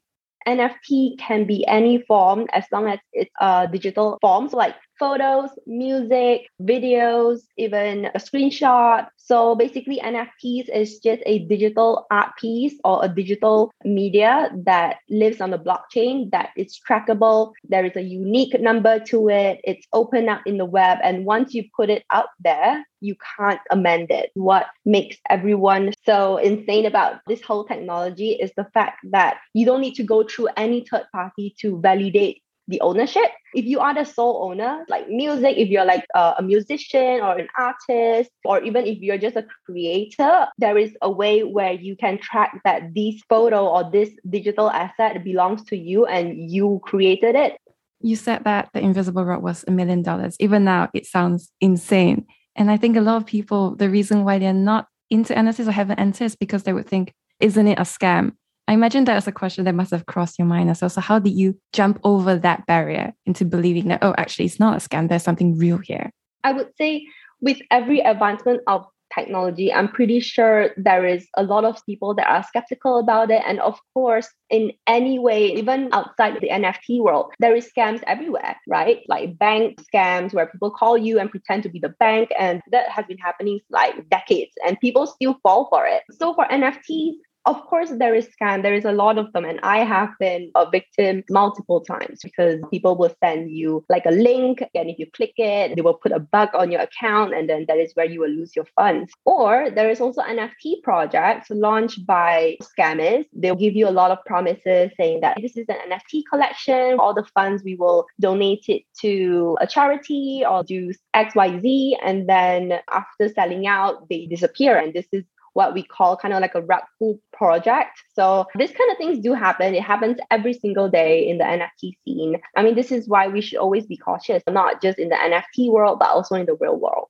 NFT 0.48 1.18
can 1.18 1.46
be 1.46 1.66
any 1.68 2.02
form 2.04 2.48
as 2.54 2.64
long 2.72 2.88
as 2.88 3.00
it's 3.12 3.32
a 3.42 3.68
digital 3.72 4.18
form. 4.22 4.50
So 4.50 4.58
like 4.58 4.76
photos, 5.00 5.50
music, 5.66 6.48
videos, 6.62 7.42
even 7.58 8.06
a 8.06 8.20
screenshot. 8.20 9.08
So 9.18 9.56
basically, 9.56 10.00
NFTs 10.00 10.70
is 10.74 11.00
just 11.00 11.22
a 11.26 11.40
digital 11.48 12.06
art 12.12 12.36
piece 12.38 12.76
or 12.84 13.04
a 13.04 13.10
digital 13.10 13.72
media 13.84 14.52
that 14.66 14.98
lives 15.10 15.42
on 15.42 15.52
the 15.52 15.60
blockchain 15.60 16.32
that 16.32 16.50
is 16.56 16.80
trackable. 16.88 17.54
There 17.68 17.86
is 17.86 17.96
a 17.96 18.02
unique 18.02 18.60
number 18.60 19.00
to 19.12 19.30
it. 19.30 19.60
It's 19.64 19.86
open 19.94 20.30
up 20.30 20.42
in 20.46 20.58
the 20.58 20.66
web. 20.66 21.00
And 21.04 21.26
once 21.26 21.54
you 21.54 21.66
put 21.76 21.90
it 21.90 22.04
out 22.12 22.30
there, 22.40 22.86
you 23.02 23.16
can't 23.38 23.60
amend 23.70 24.12
it. 24.12 24.32
What 24.34 24.68
makes 24.86 25.18
everyone 25.30 25.94
so 26.06 26.38
insane 26.38 26.86
about 26.86 27.20
this 27.28 27.42
whole 27.42 27.66
technology 27.66 28.32
is 28.32 28.52
the 28.58 28.66
fact 28.74 29.00
that 29.12 29.38
you 29.54 29.66
don't 29.66 29.82
need 29.82 29.96
to 29.96 30.04
go 30.04 30.24
through 30.24 30.50
any 30.58 30.86
third 30.90 31.06
party 31.14 31.56
to 31.60 31.80
validate 31.82 32.42
the 32.68 32.82
ownership. 32.82 33.30
If 33.54 33.66
you 33.66 33.80
are 33.80 33.94
the 33.94 34.04
sole 34.04 34.50
owner, 34.50 34.86
like 34.90 35.08
music, 35.10 35.58
if 35.58 35.70
you're 35.70 35.86
like 35.86 36.06
a, 36.14 36.36
a, 36.40 36.44
musician 36.44 37.22
or 37.22 37.38
an 37.38 37.48
artist, 37.58 38.30
or 38.44 38.62
even 38.62 38.86
if 38.86 39.00
you're 39.00 39.18
just 39.18 39.36
a 39.36 39.46
creator, 39.66 40.48
there 40.58 40.78
is 40.78 40.96
a 41.02 41.10
way 41.10 41.44
where 41.44 41.72
you 41.72 41.96
can 41.96 42.18
track 42.20 42.60
that 42.66 42.94
this 42.94 43.22
photo 43.30 43.68
or 43.68 43.90
this 43.90 44.10
digital 44.30 44.70
asset 44.70 45.24
belongs 45.24 45.64
to 45.66 45.78
you 45.78 46.06
and 46.06 46.52
you 46.52 46.82
created 46.84 47.36
it. 47.36 47.58
You 48.02 48.16
said 48.16 48.44
that 48.44 48.70
the 48.74 48.80
invisible 48.80 49.26
rock 49.26 49.42
was 49.42 49.66
a 49.68 49.72
million 49.72 50.04
dollars. 50.04 50.36
Even 50.40 50.64
now, 50.64 50.90
it 50.94 51.06
sounds 51.06 51.52
insane. 51.62 52.26
And 52.56 52.70
I 52.70 52.78
think 52.78 52.98
a 52.98 53.02
lot 53.02 53.18
of 53.18 53.26
people, 53.26 53.76
the 53.76 53.90
reason 53.90 54.24
why 54.24 54.40
they're 54.40 54.54
not 54.54 54.88
into 55.10 55.34
NFTs 55.34 55.68
or 55.68 55.72
haven't 55.72 56.00
entered 56.00 56.26
is 56.26 56.36
because 56.36 56.64
they 56.64 56.74
would 56.74 56.88
think, 56.88 57.14
isn't 57.40 57.68
it 57.68 57.80
a 57.80 57.84
scam? 57.84 58.34
I 58.68 58.74
imagine 58.74 59.06
that 59.06 59.26
a 59.28 59.32
question 59.32 59.64
that 59.66 59.76
must 59.76 59.92
have 59.92 60.06
crossed 60.06 60.38
your 60.38 60.48
mind 60.48 60.70
as 60.70 60.82
well. 60.82 60.90
So, 60.90 61.02
how 61.02 61.20
did 61.20 61.34
you 61.34 61.58
jump 61.74 62.00
over 62.04 62.36
that 62.36 62.66
barrier 62.66 63.14
into 63.26 63.46
believing 63.46 63.88
that, 63.88 64.00
oh, 64.02 64.14
actually, 64.18 64.46
it's 64.46 64.60
not 64.60 64.76
a 64.76 64.90
scam, 64.90 65.08
there's 65.08 65.24
something 65.24 65.58
real 65.58 65.78
here? 65.78 66.12
I 66.44 66.52
would 66.52 66.72
say 66.78 67.08
with 67.42 67.60
every 67.72 68.00
advancement 68.00 68.62
of 68.68 68.86
technology, 69.14 69.74
I'm 69.74 69.88
pretty 69.88 70.20
sure 70.20 70.72
there 70.76 71.06
is 71.06 71.28
a 71.38 71.44
lot 71.44 71.64
of 71.64 71.84
people 71.86 72.14
that 72.16 72.28
are 72.28 72.44
skeptical 72.44 73.00
about 73.00 73.32
it. 73.32 73.42
And 73.48 73.60
of 73.62 73.80
course, 73.94 74.28
in 74.50 74.74
any 74.86 75.18
way, 75.18 75.54
even 75.54 75.90
outside 75.94 76.36
the 76.42 76.50
NFT 76.50 77.02
world, 77.02 77.32
there 77.40 77.56
is 77.56 77.72
scams 77.72 78.02
everywhere, 78.06 78.58
right? 78.68 79.00
Like 79.08 79.38
bank 79.38 79.82
scams 79.82 80.34
where 80.34 80.48
people 80.48 80.72
call 80.72 80.98
you 80.98 81.20
and 81.20 81.32
pretend 81.32 81.64
to 81.64 81.70
be 81.70 81.80
the 81.80 81.96
bank. 82.00 82.30
And 82.38 82.62
that 82.72 82.90
has 82.90 83.06
been 83.06 83.18
happening 83.18 83.60
like 83.70 84.10
decades 84.10 84.52
and 84.66 84.80
people 84.80 85.08
still 85.08 85.38
fall 85.42 85.68
for 85.70 85.86
it. 85.86 86.04
So 86.12 86.34
for 86.34 86.46
NFTs, 86.46 87.14
of 87.46 87.66
course 87.66 87.90
there 87.98 88.14
is 88.14 88.28
scam. 88.28 88.62
There 88.62 88.74
is 88.74 88.86
a 88.86 88.92
lot 88.92 89.18
of 89.18 89.32
them 89.34 89.46
and 89.46 89.60
i 89.64 89.78
have 89.78 90.10
been 90.20 90.52
a 90.56 90.70
victim 90.70 91.24
multiple 91.30 91.82
times 91.82 92.20
because 92.24 92.60
people 92.72 92.98
will 92.98 93.14
send 93.24 93.52
you 93.52 93.86
like 93.90 94.06
a 94.06 94.12
link 94.12 94.62
and 94.76 94.90
if 94.90 95.00
you 95.00 95.08
click 95.12 95.34
it 95.38 95.76
they 95.76 95.82
will 95.82 95.96
put 95.96 96.12
a 96.12 96.20
bug 96.20 96.50
on 96.54 96.72
your 96.72 96.82
account 96.82 97.34
and 97.34 97.50
then 97.50 97.66
that 97.68 97.78
is 97.78 97.94
where 97.94 98.06
you 98.06 98.20
will 98.20 98.30
lose 98.30 98.56
your 98.56 98.66
funds. 98.76 99.14
Or 99.26 99.70
there 99.70 99.90
is 99.90 100.02
also 100.02 100.22
nft 100.22 100.84
projects 100.84 101.50
launched 101.50 102.06
by 102.06 102.58
scammers. 102.62 103.26
They'll 103.34 103.56
give 103.56 103.76
you 103.76 103.88
a 103.88 103.98
lot 104.02 104.12
of 104.12 104.24
promises 104.26 104.92
saying 104.98 105.22
that 105.22 105.38
this 105.42 105.56
is 105.58 105.66
an 105.70 105.78
nft 105.90 106.24
collection. 106.30 107.00
All 107.00 107.14
the 107.14 107.26
funds 107.34 107.64
we 107.64 107.76
will 107.76 108.06
donate 108.20 108.66
it 108.68 108.84
to 109.02 109.58
a 109.62 109.68
charity 109.68 110.44
or 110.48 110.64
do 110.64 110.92
xyz 111.16 111.92
and 112.04 112.28
then 112.28 112.80
after 112.92 113.30
selling 113.30 113.68
out 113.68 114.10
they 114.10 114.26
disappear 114.26 114.78
and 114.78 114.94
this 114.94 115.08
is 115.12 115.24
what 115.58 115.74
we 115.74 115.82
call 115.82 116.16
kind 116.16 116.36
of 116.36 116.40
like 116.40 116.54
a 116.54 116.62
rug 116.62 116.84
pull 117.00 117.20
project. 117.34 118.00
So 118.14 118.46
this 118.54 118.72
kind 118.72 118.92
of 118.92 118.98
things 118.98 119.18
do 119.18 119.34
happen. 119.34 119.74
It 119.74 119.82
happens 119.82 120.18
every 120.30 120.54
single 120.54 120.88
day 120.88 121.28
in 121.28 121.40
the 121.40 121.46
NFT 121.46 121.94
scene. 122.06 122.40
I 122.56 122.62
mean, 122.62 122.76
this 122.76 122.92
is 122.92 123.10
why 123.10 123.28
we 123.28 123.42
should 123.42 123.58
always 123.58 123.88
be 123.88 123.98
cautious, 123.98 124.44
not 124.48 124.84
just 124.84 125.00
in 125.00 125.10
the 125.10 125.16
NFT 125.16 125.72
world, 125.72 125.98
but 125.98 126.10
also 126.10 126.36
in 126.36 126.46
the 126.46 126.56
real 126.62 126.80
world. 126.80 127.08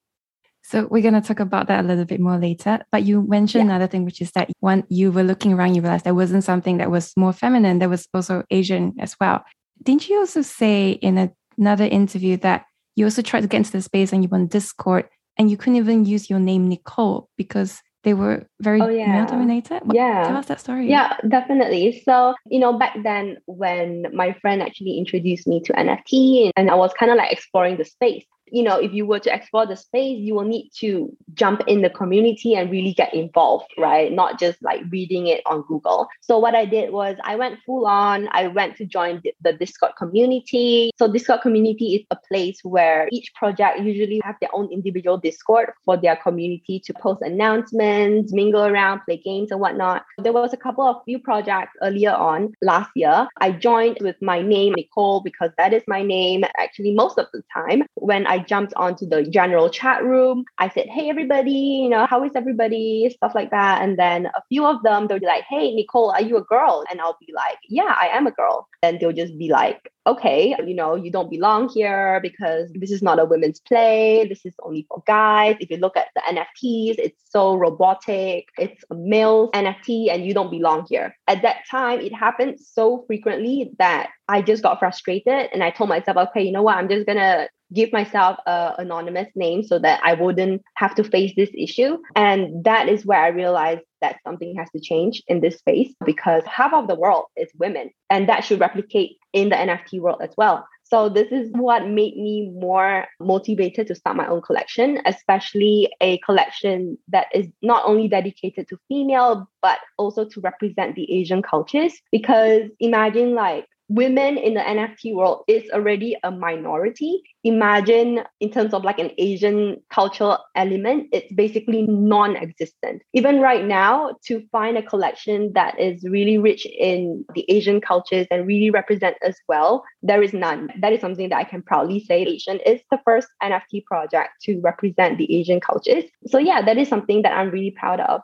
So 0.63 0.87
we're 0.89 1.01
going 1.01 1.21
to 1.21 1.27
talk 1.27 1.41
about 1.41 1.67
that 1.67 1.83
a 1.83 1.87
little 1.87 2.05
bit 2.05 2.21
more 2.21 2.37
later. 2.37 2.79
But 2.89 3.03
you 3.03 3.23
mentioned 3.27 3.65
yeah. 3.65 3.75
another 3.75 3.87
thing, 3.87 4.05
which 4.05 4.21
is 4.21 4.31
that 4.31 4.49
when 4.61 4.85
you 4.87 5.11
were 5.11 5.23
looking 5.23 5.51
around, 5.51 5.75
you 5.75 5.81
realized 5.81 6.05
there 6.05 6.13
wasn't 6.13 6.45
something 6.45 6.77
that 6.77 6.89
was 6.89 7.11
more 7.17 7.33
feminine. 7.33 7.79
There 7.79 7.89
was 7.89 8.07
also 8.13 8.45
Asian 8.49 8.93
as 8.97 9.17
well. 9.19 9.43
Didn't 9.83 10.07
you 10.07 10.19
also 10.19 10.41
say 10.41 10.91
in 10.91 11.17
a, 11.17 11.31
another 11.57 11.85
interview 11.85 12.37
that 12.37 12.65
you 12.95 13.03
also 13.03 13.21
tried 13.21 13.41
to 13.41 13.47
get 13.47 13.57
into 13.57 13.73
the 13.73 13.81
space 13.81 14.13
and 14.13 14.23
you 14.23 14.29
were 14.29 14.37
on 14.37 14.47
Discord 14.47 15.09
and 15.37 15.51
you 15.51 15.57
couldn't 15.57 15.75
even 15.75 16.05
use 16.05 16.29
your 16.29 16.39
name 16.39 16.69
Nicole 16.69 17.29
because 17.37 17.81
they 18.03 18.13
were 18.13 18.47
very 18.61 18.81
oh, 18.81 18.87
yeah. 18.87 19.11
male 19.11 19.25
dominated. 19.25 19.81
Yeah. 19.91 20.27
Tell 20.27 20.37
us 20.37 20.45
that 20.47 20.59
story. 20.59 20.89
Yeah, 20.89 21.17
definitely. 21.27 22.01
So, 22.05 22.35
you 22.45 22.59
know, 22.59 22.77
back 22.77 22.95
then 23.03 23.37
when 23.47 24.05
my 24.13 24.33
friend 24.33 24.61
actually 24.61 24.97
introduced 24.97 25.47
me 25.47 25.61
to 25.61 25.73
NFT 25.73 26.51
and 26.55 26.69
I 26.69 26.75
was 26.75 26.93
kind 26.93 27.11
of 27.11 27.17
like 27.17 27.31
exploring 27.31 27.77
the 27.77 27.85
space, 27.85 28.25
you 28.51 28.63
know, 28.63 28.77
if 28.77 28.93
you 28.93 29.05
were 29.05 29.19
to 29.19 29.33
explore 29.33 29.65
the 29.65 29.75
space, 29.75 30.19
you 30.19 30.35
will 30.35 30.45
need 30.45 30.69
to 30.79 31.15
jump 31.33 31.61
in 31.67 31.81
the 31.81 31.89
community 31.89 32.55
and 32.55 32.71
really 32.71 32.93
get 32.93 33.13
involved, 33.13 33.71
right? 33.77 34.11
Not 34.11 34.39
just 34.39 34.61
like 34.61 34.81
reading 34.89 35.27
it 35.27 35.41
on 35.45 35.63
Google. 35.67 36.07
So 36.21 36.37
what 36.37 36.55
I 36.55 36.65
did 36.65 36.91
was 36.91 37.17
I 37.23 37.35
went 37.35 37.59
full 37.65 37.85
on. 37.85 38.27
I 38.31 38.47
went 38.47 38.77
to 38.77 38.85
join 38.85 39.21
the 39.41 39.53
Discord 39.53 39.93
community. 39.97 40.91
So 40.97 41.11
Discord 41.11 41.41
community 41.41 41.95
is 41.95 42.05
a 42.11 42.17
place 42.27 42.59
where 42.63 43.07
each 43.11 43.33
project 43.35 43.79
usually 43.79 44.21
have 44.23 44.35
their 44.41 44.53
own 44.53 44.71
individual 44.71 45.17
Discord 45.17 45.71
for 45.85 45.97
their 45.97 46.15
community 46.15 46.79
to 46.85 46.93
post 46.93 47.21
announcements, 47.21 48.33
mingle 48.33 48.65
around, 48.65 49.01
play 49.05 49.17
games 49.17 49.51
and 49.51 49.59
whatnot. 49.59 50.03
There 50.17 50.33
was 50.33 50.53
a 50.53 50.57
couple 50.57 50.85
of 50.85 51.03
few 51.05 51.19
projects 51.19 51.73
earlier 51.81 52.13
on 52.13 52.53
last 52.61 52.91
year. 52.95 53.27
I 53.39 53.51
joined 53.51 53.97
with 54.01 54.15
my 54.21 54.41
name, 54.41 54.73
Nicole, 54.75 55.21
because 55.21 55.51
that 55.57 55.73
is 55.73 55.83
my 55.87 56.01
name 56.01 56.43
actually 56.57 56.93
most 56.93 57.17
of 57.17 57.27
the 57.33 57.41
time 57.53 57.83
when 57.95 58.25
I 58.27 58.36
I 58.37 58.43
jumped 58.43 58.73
onto 58.75 59.07
the 59.07 59.23
general 59.23 59.67
chat 59.69 60.03
room. 60.03 60.45
I 60.59 60.69
said, 60.69 60.87
Hey, 60.89 61.09
everybody, 61.09 61.51
you 61.51 61.89
know, 61.89 62.05
how 62.05 62.23
is 62.23 62.31
everybody? 62.35 63.09
Stuff 63.15 63.33
like 63.33 63.49
that. 63.49 63.81
And 63.81 63.97
then 63.97 64.27
a 64.27 64.43
few 64.47 64.65
of 64.65 64.83
them, 64.83 65.07
they'll 65.07 65.19
be 65.19 65.25
like, 65.25 65.43
Hey, 65.49 65.73
Nicole, 65.73 66.11
are 66.11 66.21
you 66.21 66.37
a 66.37 66.43
girl? 66.43 66.83
And 66.91 67.01
I'll 67.01 67.17
be 67.19 67.33
like, 67.33 67.57
Yeah, 67.67 67.95
I 67.99 68.09
am 68.09 68.27
a 68.27 68.31
girl. 68.31 68.67
And 68.83 68.99
they'll 68.99 69.11
just 69.11 69.37
be 69.37 69.49
like, 69.49 69.91
okay, 70.05 70.55
you 70.65 70.75
know, 70.75 70.95
you 70.95 71.11
don't 71.11 71.29
belong 71.29 71.67
here 71.69 72.19
because 72.21 72.71
this 72.73 72.91
is 72.91 73.01
not 73.01 73.19
a 73.19 73.25
women's 73.25 73.59
play. 73.59 74.25
This 74.27 74.45
is 74.45 74.53
only 74.63 74.85
for 74.87 75.03
guys. 75.05 75.57
If 75.59 75.69
you 75.69 75.77
look 75.77 75.97
at 75.97 76.07
the 76.15 76.21
NFTs, 76.21 76.95
it's 76.97 77.21
so 77.29 77.55
robotic. 77.55 78.47
It's 78.57 78.83
a 78.89 78.95
male 78.95 79.51
NFT 79.51 80.11
and 80.11 80.25
you 80.25 80.33
don't 80.33 80.51
belong 80.51 80.85
here. 80.89 81.15
At 81.27 81.41
that 81.41 81.57
time, 81.69 81.99
it 81.99 82.13
happened 82.13 82.59
so 82.59 83.03
frequently 83.07 83.71
that 83.79 84.09
I 84.29 84.41
just 84.41 84.63
got 84.63 84.79
frustrated 84.79 85.49
and 85.51 85.63
I 85.63 85.71
told 85.71 85.89
myself, 85.89 86.17
okay, 86.29 86.43
you 86.43 86.51
know 86.51 86.63
what? 86.63 86.77
I'm 86.77 86.89
just 86.89 87.05
going 87.05 87.17
to 87.17 87.49
give 87.73 87.91
myself 87.91 88.37
a 88.45 88.75
anonymous 88.77 89.27
name 89.35 89.63
so 89.63 89.77
that 89.79 89.99
I 90.03 90.13
wouldn't 90.13 90.61
have 90.75 90.95
to 90.95 91.03
face 91.03 91.33
this 91.35 91.49
issue. 91.53 91.97
And 92.15 92.63
that 92.63 92.87
is 92.87 93.05
where 93.05 93.21
I 93.21 93.27
realized 93.29 93.81
that 94.01 94.17
something 94.25 94.55
has 94.55 94.69
to 94.71 94.79
change 94.79 95.23
in 95.27 95.41
this 95.41 95.57
space 95.57 95.93
because 96.05 96.43
half 96.45 96.73
of 96.73 96.87
the 96.87 96.95
world 96.95 97.25
is 97.35 97.49
women 97.57 97.89
and 98.09 98.29
that 98.29 98.43
should 98.43 98.59
replicate 98.59 99.17
in 99.33 99.49
the 99.49 99.55
NFT 99.55 99.99
world 99.99 100.19
as 100.21 100.33
well. 100.37 100.67
So 100.89 101.09
this 101.09 101.31
is 101.31 101.49
what 101.51 101.85
made 101.85 102.15
me 102.15 102.49
more 102.49 103.07
motivated 103.19 103.87
to 103.87 103.95
start 103.95 104.15
my 104.15 104.27
own 104.27 104.41
collection, 104.41 105.01
especially 105.05 105.91
a 105.99 106.17
collection 106.19 106.97
that 107.09 107.27
is 107.33 107.47
not 107.61 107.83
only 107.85 108.07
dedicated 108.07 108.69
to 108.69 108.79
female, 108.87 109.49
but 109.61 109.79
also 109.97 110.23
to 110.25 110.39
represent 110.39 110.95
the 110.95 111.11
Asian 111.11 111.41
cultures. 111.41 111.93
Because 112.09 112.69
imagine 112.79 113.35
like 113.35 113.67
women 113.89 114.37
in 114.37 114.53
the 114.53 114.59
NFT 114.59 115.13
world 115.13 115.43
is 115.47 115.69
already 115.71 116.17
a 116.23 116.31
minority. 116.31 117.21
Imagine 117.43 118.23
in 118.41 118.51
terms 118.51 118.73
of 118.73 118.83
like 118.83 118.99
an 118.99 119.11
Asian 119.17 119.77
cultural 119.89 120.39
element, 120.55 121.07
it's 121.13 121.31
basically 121.33 121.83
non 121.83 122.35
existent. 122.35 123.01
Even 123.13 123.39
right 123.39 123.65
now, 123.65 124.15
to 124.25 124.45
find 124.51 124.77
a 124.77 124.81
collection 124.81 125.53
that 125.53 125.79
is 125.79 126.03
really 126.03 126.37
rich 126.37 126.65
in 126.65 127.23
the 127.33 127.45
Asian 127.49 127.79
cultures 127.79 128.27
and 128.29 128.45
really 128.45 128.69
represent 128.69 129.15
as 129.21 129.37
well, 129.47 129.83
there 130.01 130.21
is 130.21 130.33
none. 130.33 130.69
That 130.81 130.91
is 130.91 130.99
something 130.99 131.29
that 131.29 131.37
I 131.37 131.45
can 131.45 131.61
proudly 131.61 132.03
say 132.03 132.23
Asian 132.23 132.59
is 132.65 132.81
the 132.91 132.99
first 133.05 133.29
NFT 133.41 133.85
project 133.85 134.31
to 134.43 134.59
represent 134.59 135.17
the 135.17 135.33
Asian 135.33 135.61
cultures. 135.61 136.03
So, 136.27 136.37
yeah, 136.37 136.61
that 136.61 136.77
is 136.77 136.89
something 136.89 137.21
that 137.21 137.33
I'm 137.33 137.51
really 137.51 137.71
proud 137.71 138.01
of. 138.01 138.21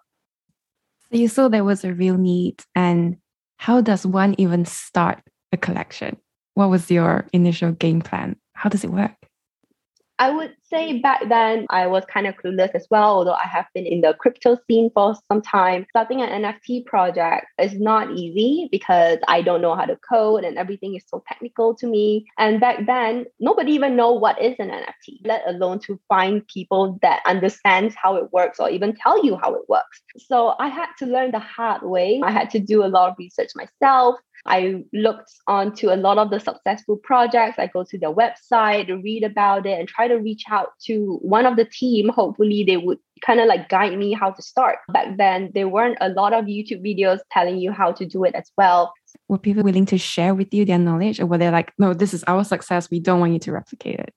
So, 1.10 1.17
you 1.17 1.29
saw 1.29 1.48
there 1.48 1.63
was 1.63 1.86
a 1.86 1.93
real 1.93 2.17
need. 2.17 2.63
And 2.75 3.17
how 3.58 3.79
does 3.79 4.05
one 4.05 4.36
even 4.38 4.65
start 4.65 5.22
a 5.53 5.57
collection? 5.57 6.17
What 6.55 6.69
was 6.69 6.91
your 6.91 7.27
initial 7.31 7.72
game 7.72 8.01
plan? 8.01 8.36
How 8.53 8.69
does 8.69 8.83
it 8.83 8.91
work? 8.91 9.15
I 10.19 10.29
would 10.29 10.55
say 10.69 11.00
back 11.00 11.27
then 11.27 11.65
I 11.69 11.88
was 11.88 12.05
kind 12.05 12.27
of 12.27 12.36
clueless 12.36 12.75
as 12.75 12.88
well, 12.91 13.10
although 13.17 13.33
I 13.33 13.48
have 13.48 13.65
been 13.74 13.88
in 13.88 14.01
the 14.01 14.13
crypto 14.13 14.57
scene 14.67 14.91
for 14.93 15.15
some 15.27 15.41
time. 15.41 15.88
Starting 15.89 16.22
an 16.22 16.43
NFT 16.43 16.86
project 16.86 17.48
is 17.60 17.74
not 17.79 18.12
easy 18.12 18.69
because 18.72 19.17
I 19.27 19.41
don't 19.41 19.62
know 19.62 19.75
how 19.75 19.86
to 19.86 19.98
code 20.07 20.43
and 20.43 20.57
everything 20.57 20.95
is 20.95 21.03
so 21.07 21.24
technical 21.27 21.74
to 21.75 21.88
me. 21.88 22.27
And 22.38 22.62
back 22.62 22.86
then, 22.86 23.25
nobody 23.39 23.72
even 23.74 23.95
know 23.95 24.13
what 24.13 24.39
is 24.39 24.55
an 24.60 24.69
NFT, 24.69 25.25
let 25.25 25.41
alone 25.48 25.79
to 25.88 26.00
find 26.07 26.48
people 26.48 27.00
that 27.01 27.22
understands 27.25 27.95
how 28.01 28.15
it 28.15 28.31
works 28.31 28.60
or 28.60 28.69
even 28.69 28.95
tell 28.95 29.25
you 29.25 29.36
how 29.36 29.55
it 29.55 29.67
works. 29.67 30.03
So 30.19 30.53
I 30.60 30.67
had 30.67 30.89
to 31.00 31.07
learn 31.07 31.31
the 31.31 31.39
hard 31.39 31.81
way. 31.81 32.22
I 32.24 32.31
had 32.31 32.51
to 32.51 32.60
do 32.60 32.86
a 32.86 32.88
lot 32.88 33.10
of 33.10 33.15
research 33.17 33.50
myself. 33.55 34.15
I 34.45 34.83
looked 34.91 35.31
onto 35.47 35.89
a 35.89 35.95
lot 35.95 36.17
of 36.17 36.29
the 36.29 36.39
successful 36.39 36.97
projects. 36.97 37.57
I 37.57 37.67
go 37.67 37.83
to 37.85 37.97
their 37.97 38.13
website, 38.13 38.88
read 39.03 39.23
about 39.23 39.65
it, 39.65 39.79
and 39.79 39.88
try 39.88 40.07
to 40.07 40.15
reach 40.15 40.43
out 40.50 40.69
to 40.85 41.19
one 41.21 41.45
of 41.45 41.55
the 41.55 41.65
team. 41.65 42.09
Hopefully, 42.09 42.63
they 42.65 42.77
would 42.77 43.00
kind 43.25 43.39
of 43.39 43.47
like 43.47 43.69
guide 43.69 43.97
me 43.97 44.12
how 44.12 44.31
to 44.31 44.41
start. 44.41 44.79
Back 44.89 45.17
then, 45.17 45.51
there 45.53 45.69
weren't 45.69 45.97
a 46.01 46.09
lot 46.09 46.33
of 46.33 46.45
YouTube 46.45 46.83
videos 46.83 47.19
telling 47.31 47.57
you 47.57 47.71
how 47.71 47.93
to 47.93 48.05
do 48.05 48.25
it 48.25 48.35
as 48.35 48.51
well. 48.57 48.93
Were 49.29 49.38
people 49.38 49.63
willing 49.63 49.85
to 49.88 49.97
share 49.97 50.35
with 50.35 50.53
you 50.53 50.65
their 50.65 50.79
knowledge, 50.79 51.19
or 51.19 51.25
were 51.25 51.38
they 51.38 51.50
like, 51.50 51.71
no, 51.77 51.93
this 51.93 52.13
is 52.13 52.23
our 52.25 52.43
success. 52.43 52.91
We 52.91 53.00
don't 53.00 53.21
want 53.21 53.33
you 53.33 53.39
to 53.39 53.51
replicate 53.53 54.00
it? 54.00 54.13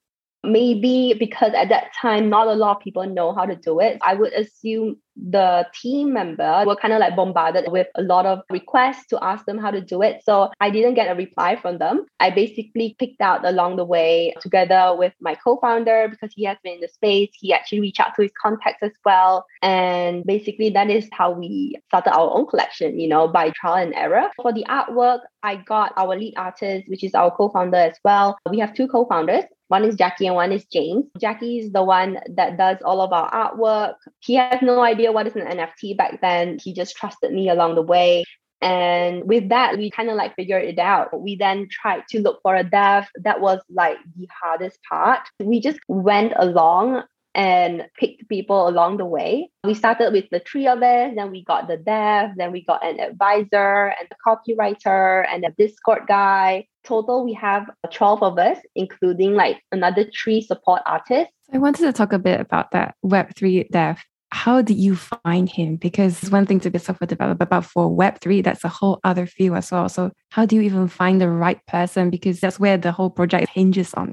maybe 0.46 1.14
because 1.18 1.52
at 1.54 1.68
that 1.68 1.92
time 2.00 2.28
not 2.28 2.46
a 2.46 2.52
lot 2.52 2.76
of 2.76 2.82
people 2.82 3.04
know 3.04 3.34
how 3.34 3.44
to 3.44 3.56
do 3.56 3.80
it 3.80 3.98
i 4.02 4.14
would 4.14 4.32
assume 4.32 4.96
the 5.16 5.66
team 5.74 6.12
member 6.12 6.64
were 6.66 6.76
kind 6.76 6.92
of 6.92 7.00
like 7.00 7.16
bombarded 7.16 7.70
with 7.72 7.88
a 7.94 8.02
lot 8.02 8.26
of 8.26 8.40
requests 8.50 9.06
to 9.08 9.22
ask 9.24 9.44
them 9.46 9.58
how 9.58 9.70
to 9.70 9.80
do 9.80 10.02
it. 10.02 10.22
So 10.24 10.50
i 10.60 10.70
didn't 10.70 10.94
get 10.94 11.10
a 11.10 11.14
reply 11.14 11.56
from 11.56 11.78
them. 11.78 12.06
I 12.20 12.30
basically 12.30 12.96
picked 12.98 13.20
out 13.20 13.44
along 13.46 13.76
the 13.76 13.84
way 13.84 14.34
together 14.40 14.94
with 14.96 15.12
my 15.20 15.34
co-founder 15.34 16.08
because 16.08 16.32
he 16.34 16.44
has 16.44 16.58
been 16.62 16.74
in 16.74 16.80
the 16.80 16.88
space. 16.88 17.30
He 17.34 17.52
actually 17.52 17.80
reached 17.80 18.00
out 18.00 18.14
to 18.16 18.22
his 18.22 18.32
contacts 18.40 18.82
as 18.82 18.92
well. 19.04 19.46
And 19.62 20.24
basically 20.24 20.70
that 20.70 20.90
is 20.90 21.08
how 21.12 21.30
we 21.30 21.76
started 21.88 22.14
our 22.14 22.30
own 22.30 22.46
collection 22.46 22.98
you 22.98 23.08
know 23.08 23.28
by 23.28 23.50
trial 23.50 23.82
and 23.82 23.94
error. 23.94 24.30
For 24.36 24.52
the 24.52 24.64
artwork 24.68 25.20
i 25.42 25.56
got 25.56 25.92
our 25.96 26.16
lead 26.16 26.34
artist 26.36 26.88
which 26.88 27.04
is 27.04 27.14
our 27.14 27.30
co-founder 27.30 27.78
as 27.78 27.98
well. 28.04 28.36
We 28.50 28.58
have 28.58 28.74
two 28.74 28.88
co-founders. 28.88 29.44
One 29.68 29.84
is 29.84 29.96
Jackie 29.96 30.26
and 30.26 30.36
one 30.36 30.52
is 30.52 30.64
James. 30.66 31.06
Jackie 31.20 31.58
is 31.58 31.72
the 31.72 31.82
one 31.82 32.18
that 32.36 32.56
does 32.56 32.78
all 32.84 33.00
of 33.00 33.12
our 33.12 33.30
artwork. 33.32 33.94
He 34.20 34.34
has 34.34 34.62
no 34.62 34.80
idea 34.80 35.05
what 35.12 35.26
is 35.26 35.36
an 35.36 35.46
NFT 35.46 35.96
back 35.96 36.20
then. 36.20 36.58
He 36.62 36.72
just 36.72 36.96
trusted 36.96 37.32
me 37.32 37.48
along 37.48 37.74
the 37.74 37.82
way. 37.82 38.24
And 38.62 39.24
with 39.24 39.50
that, 39.50 39.76
we 39.76 39.90
kind 39.90 40.08
of 40.08 40.16
like 40.16 40.34
figured 40.34 40.64
it 40.64 40.78
out. 40.78 41.20
We 41.20 41.36
then 41.36 41.68
tried 41.70 42.02
to 42.10 42.20
look 42.20 42.40
for 42.42 42.56
a 42.56 42.64
dev. 42.64 43.06
That 43.16 43.40
was 43.40 43.60
like 43.68 43.98
the 44.16 44.28
hardest 44.42 44.78
part. 44.88 45.20
We 45.38 45.60
just 45.60 45.78
went 45.88 46.32
along 46.36 47.04
and 47.36 47.86
picked 48.00 48.26
people 48.30 48.66
along 48.66 48.96
the 48.96 49.04
way. 49.04 49.50
We 49.62 49.74
started 49.74 50.10
with 50.12 50.24
the 50.30 50.40
three 50.40 50.66
of 50.66 50.82
us, 50.82 51.12
then 51.14 51.30
we 51.30 51.44
got 51.44 51.68
the 51.68 51.76
dev, 51.76 52.30
then 52.36 52.50
we 52.50 52.64
got 52.64 52.84
an 52.84 52.98
advisor 52.98 53.92
and 54.00 54.08
a 54.10 54.16
copywriter 54.26 55.26
and 55.30 55.44
a 55.44 55.50
Discord 55.58 56.04
guy. 56.08 56.66
Total, 56.82 57.22
we 57.22 57.34
have 57.34 57.68
12 57.92 58.22
of 58.22 58.38
us, 58.38 58.58
including 58.74 59.34
like 59.34 59.60
another 59.70 60.06
three 60.22 60.40
support 60.40 60.80
artists. 60.86 61.34
I 61.52 61.58
wanted 61.58 61.82
to 61.82 61.92
talk 61.92 62.14
a 62.14 62.18
bit 62.18 62.40
about 62.40 62.70
that 62.70 62.94
Web3 63.04 63.68
dev. 63.68 64.02
How 64.30 64.62
did 64.62 64.76
you 64.76 64.96
find 64.96 65.48
him? 65.48 65.76
Because 65.76 66.22
it's 66.22 66.32
one 66.32 66.46
thing 66.46 66.60
to 66.60 66.70
be 66.70 66.76
a 66.76 66.80
software 66.80 67.06
developer, 67.06 67.46
but 67.46 67.62
for 67.62 67.88
Web3, 67.88 68.42
that's 68.42 68.64
a 68.64 68.68
whole 68.68 69.00
other 69.04 69.26
field 69.26 69.56
as 69.56 69.70
well. 69.70 69.88
So, 69.88 70.10
how 70.30 70.46
do 70.46 70.56
you 70.56 70.62
even 70.62 70.88
find 70.88 71.20
the 71.20 71.28
right 71.28 71.60
person? 71.66 72.10
Because 72.10 72.40
that's 72.40 72.58
where 72.58 72.76
the 72.76 72.92
whole 72.92 73.10
project 73.10 73.50
hinges 73.54 73.94
on. 73.94 74.12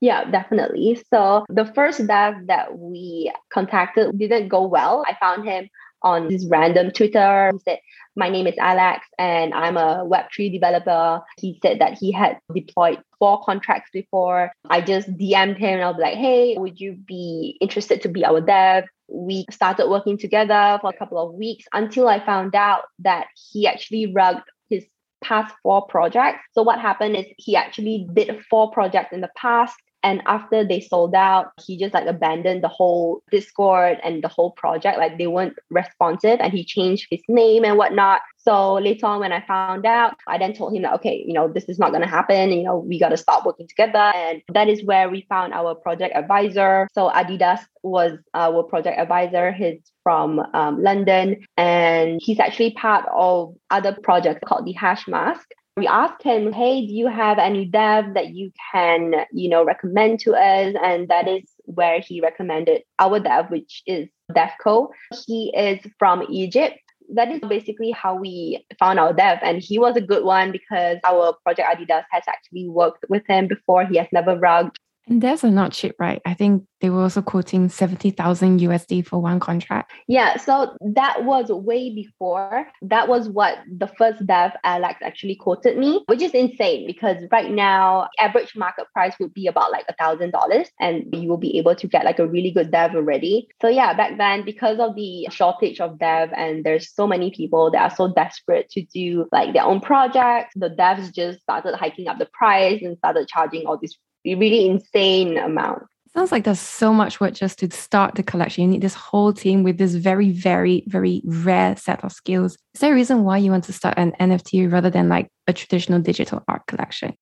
Yeah, 0.00 0.30
definitely. 0.30 1.02
So, 1.12 1.44
the 1.48 1.64
first 1.64 2.06
dev 2.06 2.34
that 2.46 2.76
we 2.78 3.32
contacted 3.50 4.18
didn't 4.18 4.48
go 4.48 4.66
well. 4.66 5.04
I 5.06 5.16
found 5.18 5.48
him 5.48 5.68
on 6.06 6.28
this 6.28 6.46
random 6.46 6.92
Twitter. 6.92 7.50
He 7.52 7.58
said, 7.58 7.80
My 8.14 8.28
name 8.28 8.46
is 8.46 8.54
Alex 8.58 9.04
and 9.18 9.52
I'm 9.52 9.76
a 9.76 10.06
Web3 10.06 10.52
developer. 10.52 11.20
He 11.38 11.58
said 11.60 11.80
that 11.80 11.98
he 11.98 12.12
had 12.12 12.38
deployed 12.54 13.02
four 13.18 13.42
contracts 13.42 13.90
before. 13.92 14.52
I 14.70 14.80
just 14.80 15.08
DM'd 15.18 15.58
him 15.58 15.74
and 15.74 15.82
I 15.82 15.90
was 15.90 16.00
like, 16.00 16.14
Hey, 16.14 16.56
would 16.56 16.80
you 16.80 16.92
be 16.92 17.58
interested 17.60 18.02
to 18.02 18.08
be 18.08 18.24
our 18.24 18.40
dev? 18.40 18.84
We 19.08 19.46
started 19.50 19.88
working 19.88 20.16
together 20.16 20.78
for 20.80 20.90
a 20.90 20.96
couple 20.96 21.18
of 21.18 21.34
weeks 21.34 21.64
until 21.72 22.08
I 22.08 22.24
found 22.24 22.54
out 22.54 22.82
that 23.00 23.26
he 23.50 23.66
actually 23.66 24.12
rugged 24.12 24.42
his 24.70 24.84
past 25.22 25.54
four 25.62 25.86
projects. 25.86 26.40
So 26.52 26.62
what 26.62 26.80
happened 26.80 27.16
is 27.16 27.26
he 27.36 27.56
actually 27.56 28.06
did 28.12 28.44
four 28.48 28.70
projects 28.70 29.12
in 29.12 29.20
the 29.20 29.30
past 29.36 29.74
and 30.06 30.22
after 30.26 30.62
they 30.62 30.80
sold 30.80 31.16
out, 31.16 31.50
he 31.66 31.76
just 31.76 31.92
like 31.92 32.06
abandoned 32.06 32.62
the 32.62 32.68
whole 32.68 33.24
Discord 33.32 33.98
and 34.04 34.22
the 34.22 34.28
whole 34.28 34.52
project. 34.52 34.98
Like 34.98 35.18
they 35.18 35.26
weren't 35.26 35.58
responsive 35.68 36.38
and 36.40 36.52
he 36.52 36.64
changed 36.64 37.08
his 37.10 37.22
name 37.26 37.64
and 37.64 37.76
whatnot. 37.76 38.20
So 38.38 38.74
later 38.74 39.06
on, 39.06 39.18
when 39.18 39.32
I 39.32 39.44
found 39.44 39.84
out, 39.84 40.14
I 40.28 40.38
then 40.38 40.52
told 40.52 40.76
him 40.76 40.82
that, 40.82 40.94
okay, 40.94 41.24
you 41.26 41.32
know, 41.32 41.48
this 41.48 41.64
is 41.64 41.80
not 41.80 41.90
going 41.90 42.04
to 42.04 42.08
happen. 42.08 42.52
You 42.52 42.62
know, 42.62 42.78
we 42.78 43.00
got 43.00 43.08
to 43.08 43.16
stop 43.16 43.44
working 43.44 43.66
together. 43.66 43.98
And 43.98 44.42
that 44.54 44.68
is 44.68 44.84
where 44.84 45.10
we 45.10 45.26
found 45.28 45.52
our 45.52 45.74
project 45.74 46.14
advisor. 46.14 46.86
So 46.92 47.10
Adidas 47.10 47.58
was 47.82 48.16
our 48.32 48.62
project 48.62 49.00
advisor. 49.00 49.50
He's 49.50 49.80
from 50.04 50.38
um, 50.54 50.80
London 50.80 51.44
and 51.56 52.20
he's 52.22 52.38
actually 52.38 52.74
part 52.74 53.04
of 53.12 53.56
other 53.72 53.96
projects 54.04 54.38
called 54.46 54.66
the 54.66 54.74
Hashmask 54.74 55.42
we 55.76 55.86
asked 55.86 56.22
him, 56.22 56.52
hey, 56.52 56.86
do 56.86 56.92
you 56.92 57.06
have 57.06 57.38
any 57.38 57.66
dev 57.66 58.14
that 58.14 58.34
you 58.34 58.50
can, 58.72 59.26
you 59.30 59.50
know, 59.50 59.62
recommend 59.62 60.20
to 60.20 60.32
us? 60.32 60.74
And 60.82 61.08
that 61.08 61.28
is 61.28 61.42
where 61.64 62.00
he 62.00 62.22
recommended 62.22 62.82
our 62.98 63.20
dev, 63.20 63.50
which 63.50 63.82
is 63.86 64.08
Devco. 64.32 64.88
He 65.26 65.52
is 65.54 65.80
from 65.98 66.24
Egypt. 66.30 66.78
That 67.12 67.30
is 67.30 67.40
basically 67.40 67.90
how 67.90 68.16
we 68.16 68.66
found 68.78 68.98
our 68.98 69.12
dev. 69.12 69.38
And 69.42 69.62
he 69.62 69.78
was 69.78 69.96
a 69.96 70.00
good 70.00 70.24
one 70.24 70.50
because 70.50 70.96
our 71.04 71.34
project 71.44 71.68
Adidas 71.68 72.04
has 72.10 72.24
actually 72.26 72.68
worked 72.68 73.04
with 73.10 73.22
him 73.28 73.46
before. 73.46 73.84
He 73.84 73.98
has 73.98 74.08
never 74.12 74.36
rugged 74.36 74.78
and 75.08 75.22
devs 75.22 75.44
are 75.44 75.50
not 75.50 75.72
cheap, 75.72 75.94
right? 75.98 76.20
I 76.26 76.34
think 76.34 76.64
they 76.80 76.90
were 76.90 77.02
also 77.02 77.22
quoting 77.22 77.68
70,000 77.68 78.60
USD 78.60 79.06
for 79.06 79.20
one 79.20 79.40
contract. 79.40 79.92
Yeah, 80.08 80.36
so 80.36 80.76
that 80.80 81.24
was 81.24 81.48
way 81.48 81.94
before. 81.94 82.66
That 82.82 83.08
was 83.08 83.28
what 83.28 83.58
the 83.66 83.86
first 83.86 84.26
dev 84.26 84.52
Alex 84.64 85.00
actually 85.02 85.36
quoted 85.36 85.78
me, 85.78 86.02
which 86.06 86.22
is 86.22 86.32
insane 86.32 86.86
because 86.86 87.16
right 87.30 87.50
now, 87.50 88.08
average 88.18 88.54
market 88.56 88.86
price 88.92 89.14
would 89.20 89.32
be 89.32 89.46
about 89.46 89.70
like 89.72 89.86
a 89.88 89.94
$1,000 89.94 90.66
and 90.80 91.04
you 91.12 91.28
will 91.28 91.38
be 91.38 91.56
able 91.58 91.74
to 91.76 91.86
get 91.86 92.04
like 92.04 92.18
a 92.18 92.26
really 92.26 92.50
good 92.50 92.70
dev 92.70 92.94
already. 92.94 93.48
So 93.62 93.68
yeah, 93.68 93.94
back 93.94 94.18
then, 94.18 94.44
because 94.44 94.78
of 94.78 94.96
the 94.96 95.28
shortage 95.30 95.80
of 95.80 95.98
dev 95.98 96.30
and 96.36 96.64
there's 96.64 96.92
so 96.92 97.06
many 97.06 97.30
people 97.30 97.70
that 97.70 97.92
are 97.92 97.96
so 97.96 98.12
desperate 98.12 98.68
to 98.70 98.82
do 98.82 99.28
like 99.32 99.54
their 99.54 99.64
own 99.64 99.80
projects, 99.80 100.52
the 100.56 100.70
devs 100.70 101.14
just 101.14 101.40
started 101.40 101.74
hiking 101.76 102.08
up 102.08 102.18
the 102.18 102.28
price 102.32 102.82
and 102.82 102.98
started 102.98 103.28
charging 103.28 103.66
all 103.66 103.78
these 103.78 103.96
really 104.34 104.68
insane 104.68 105.38
amount. 105.38 105.84
Sounds 106.16 106.32
like 106.32 106.44
there's 106.44 106.58
so 106.58 106.94
much 106.94 107.20
work 107.20 107.34
just 107.34 107.58
to 107.58 107.70
start 107.70 108.14
the 108.14 108.22
collection. 108.22 108.62
You 108.62 108.68
need 108.68 108.80
this 108.80 108.94
whole 108.94 109.34
team 109.34 109.62
with 109.62 109.76
this 109.76 109.94
very, 109.94 110.30
very, 110.30 110.82
very 110.86 111.20
rare 111.26 111.76
set 111.76 112.02
of 112.02 112.10
skills. 112.10 112.56
Is 112.74 112.80
there 112.80 112.92
a 112.92 112.94
reason 112.94 113.24
why 113.24 113.36
you 113.36 113.50
want 113.50 113.64
to 113.64 113.74
start 113.74 113.98
an 113.98 114.12
NFT 114.18 114.72
rather 114.72 114.88
than 114.88 115.10
like 115.10 115.28
a 115.46 115.52
traditional 115.52 116.00
digital 116.00 116.42
art 116.48 116.62
collection? 116.66 117.14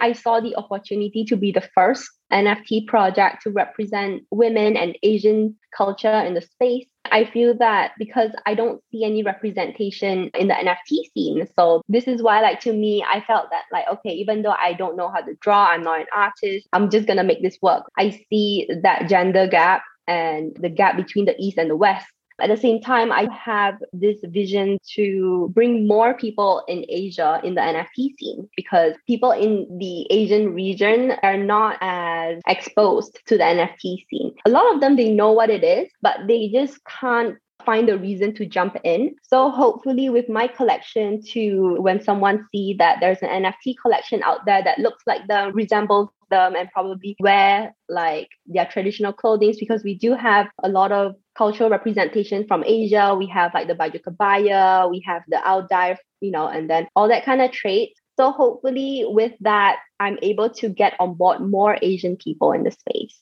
I 0.00 0.12
saw 0.12 0.40
the 0.40 0.56
opportunity 0.56 1.24
to 1.24 1.36
be 1.36 1.52
the 1.52 1.68
first 1.74 2.08
NFT 2.32 2.86
project 2.86 3.42
to 3.42 3.50
represent 3.50 4.22
women 4.30 4.76
and 4.76 4.98
Asian 5.02 5.56
culture 5.76 6.20
in 6.20 6.34
the 6.34 6.42
space. 6.42 6.86
I 7.10 7.24
feel 7.24 7.56
that 7.58 7.92
because 7.98 8.30
I 8.44 8.54
don't 8.54 8.82
see 8.90 9.04
any 9.04 9.22
representation 9.22 10.30
in 10.34 10.48
the 10.48 10.54
NFT 10.54 11.10
scene. 11.14 11.48
So 11.58 11.82
this 11.88 12.06
is 12.06 12.22
why 12.22 12.40
like 12.42 12.60
to 12.60 12.72
me 12.72 13.02
I 13.02 13.22
felt 13.22 13.48
that 13.50 13.64
like 13.72 13.86
okay 13.94 14.10
even 14.10 14.42
though 14.42 14.54
I 14.58 14.74
don't 14.74 14.96
know 14.96 15.08
how 15.08 15.20
to 15.20 15.34
draw, 15.40 15.68
I'm 15.68 15.82
not 15.82 16.00
an 16.00 16.06
artist, 16.14 16.68
I'm 16.72 16.90
just 16.90 17.06
going 17.06 17.16
to 17.16 17.24
make 17.24 17.42
this 17.42 17.58
work. 17.62 17.84
I 17.96 18.10
see 18.28 18.68
that 18.82 19.08
gender 19.08 19.46
gap 19.46 19.82
and 20.06 20.56
the 20.60 20.68
gap 20.68 20.96
between 20.96 21.24
the 21.24 21.36
east 21.38 21.58
and 21.58 21.70
the 21.70 21.76
west 21.76 22.06
at 22.40 22.48
the 22.48 22.56
same 22.56 22.80
time, 22.80 23.10
I 23.10 23.28
have 23.32 23.78
this 23.92 24.18
vision 24.22 24.78
to 24.94 25.50
bring 25.54 25.86
more 25.86 26.14
people 26.14 26.62
in 26.68 26.84
Asia 26.88 27.40
in 27.42 27.54
the 27.54 27.60
NFT 27.60 28.16
scene 28.16 28.48
because 28.56 28.94
people 29.06 29.32
in 29.32 29.66
the 29.78 30.06
Asian 30.10 30.54
region 30.54 31.12
are 31.22 31.36
not 31.36 31.78
as 31.80 32.40
exposed 32.46 33.18
to 33.26 33.36
the 33.36 33.44
NFT 33.44 34.06
scene. 34.08 34.34
A 34.46 34.50
lot 34.50 34.72
of 34.72 34.80
them, 34.80 34.96
they 34.96 35.10
know 35.10 35.32
what 35.32 35.50
it 35.50 35.64
is, 35.64 35.90
but 36.00 36.18
they 36.28 36.48
just 36.48 36.78
can't 36.84 37.36
find 37.64 37.88
a 37.88 37.98
reason 37.98 38.34
to 38.34 38.46
jump 38.46 38.76
in. 38.84 39.14
So 39.22 39.50
hopefully 39.50 40.08
with 40.10 40.28
my 40.28 40.46
collection 40.46 41.22
to 41.32 41.76
when 41.80 42.02
someone 42.02 42.46
see 42.52 42.74
that 42.78 42.98
there's 43.00 43.18
an 43.22 43.44
NFT 43.44 43.74
collection 43.80 44.22
out 44.22 44.46
there 44.46 44.62
that 44.62 44.78
looks 44.78 45.02
like 45.06 45.26
them, 45.26 45.54
resembles 45.54 46.08
them 46.30 46.54
and 46.54 46.70
probably 46.70 47.16
wear 47.20 47.74
like 47.88 48.28
their 48.46 48.66
traditional 48.66 49.12
clothing 49.12 49.54
because 49.58 49.82
we 49.82 49.94
do 49.94 50.14
have 50.14 50.46
a 50.62 50.68
lot 50.68 50.92
of 50.92 51.14
cultural 51.36 51.70
representation 51.70 52.46
from 52.46 52.64
Asia. 52.64 53.14
We 53.14 53.26
have 53.28 53.54
like 53.54 53.68
the 53.68 53.74
baju 53.74 54.00
kebaya, 54.02 54.90
we 54.90 55.02
have 55.06 55.22
the 55.28 55.38
ao 55.46 55.62
dai, 55.62 55.96
you 56.20 56.30
know, 56.30 56.48
and 56.48 56.68
then 56.68 56.88
all 56.94 57.08
that 57.08 57.24
kind 57.24 57.40
of 57.40 57.52
traits. 57.52 58.00
So 58.16 58.32
hopefully 58.32 59.04
with 59.06 59.32
that, 59.40 59.78
I'm 60.00 60.18
able 60.22 60.50
to 60.50 60.68
get 60.68 60.94
on 60.98 61.14
board 61.14 61.40
more 61.40 61.78
Asian 61.82 62.16
people 62.16 62.52
in 62.52 62.64
the 62.64 62.72
space. 62.72 63.20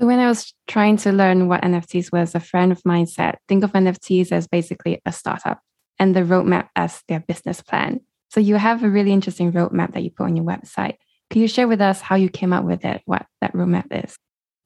So 0.00 0.06
when 0.06 0.18
I 0.18 0.26
was 0.26 0.52
trying 0.66 0.96
to 0.98 1.12
learn 1.12 1.46
what 1.46 1.62
NFTs 1.62 2.10
was, 2.10 2.34
a 2.34 2.40
friend 2.40 2.72
of 2.72 2.82
mine 2.84 3.06
said, 3.06 3.36
think 3.48 3.62
of 3.62 3.72
NFTs 3.72 4.32
as 4.32 4.48
basically 4.48 5.00
a 5.06 5.12
startup 5.12 5.60
and 5.98 6.16
the 6.16 6.22
roadmap 6.22 6.68
as 6.74 7.02
their 7.08 7.20
business 7.20 7.62
plan. 7.62 8.00
So 8.30 8.40
you 8.40 8.56
have 8.56 8.82
a 8.82 8.90
really 8.90 9.12
interesting 9.12 9.52
roadmap 9.52 9.92
that 9.94 10.02
you 10.02 10.10
put 10.10 10.24
on 10.24 10.36
your 10.36 10.44
website. 10.44 10.96
Can 11.30 11.42
you 11.42 11.48
share 11.48 11.68
with 11.68 11.80
us 11.80 12.00
how 12.00 12.16
you 12.16 12.28
came 12.28 12.52
up 12.52 12.64
with 12.64 12.84
it, 12.84 13.02
what 13.04 13.26
that 13.40 13.52
roadmap 13.52 14.04
is? 14.04 14.16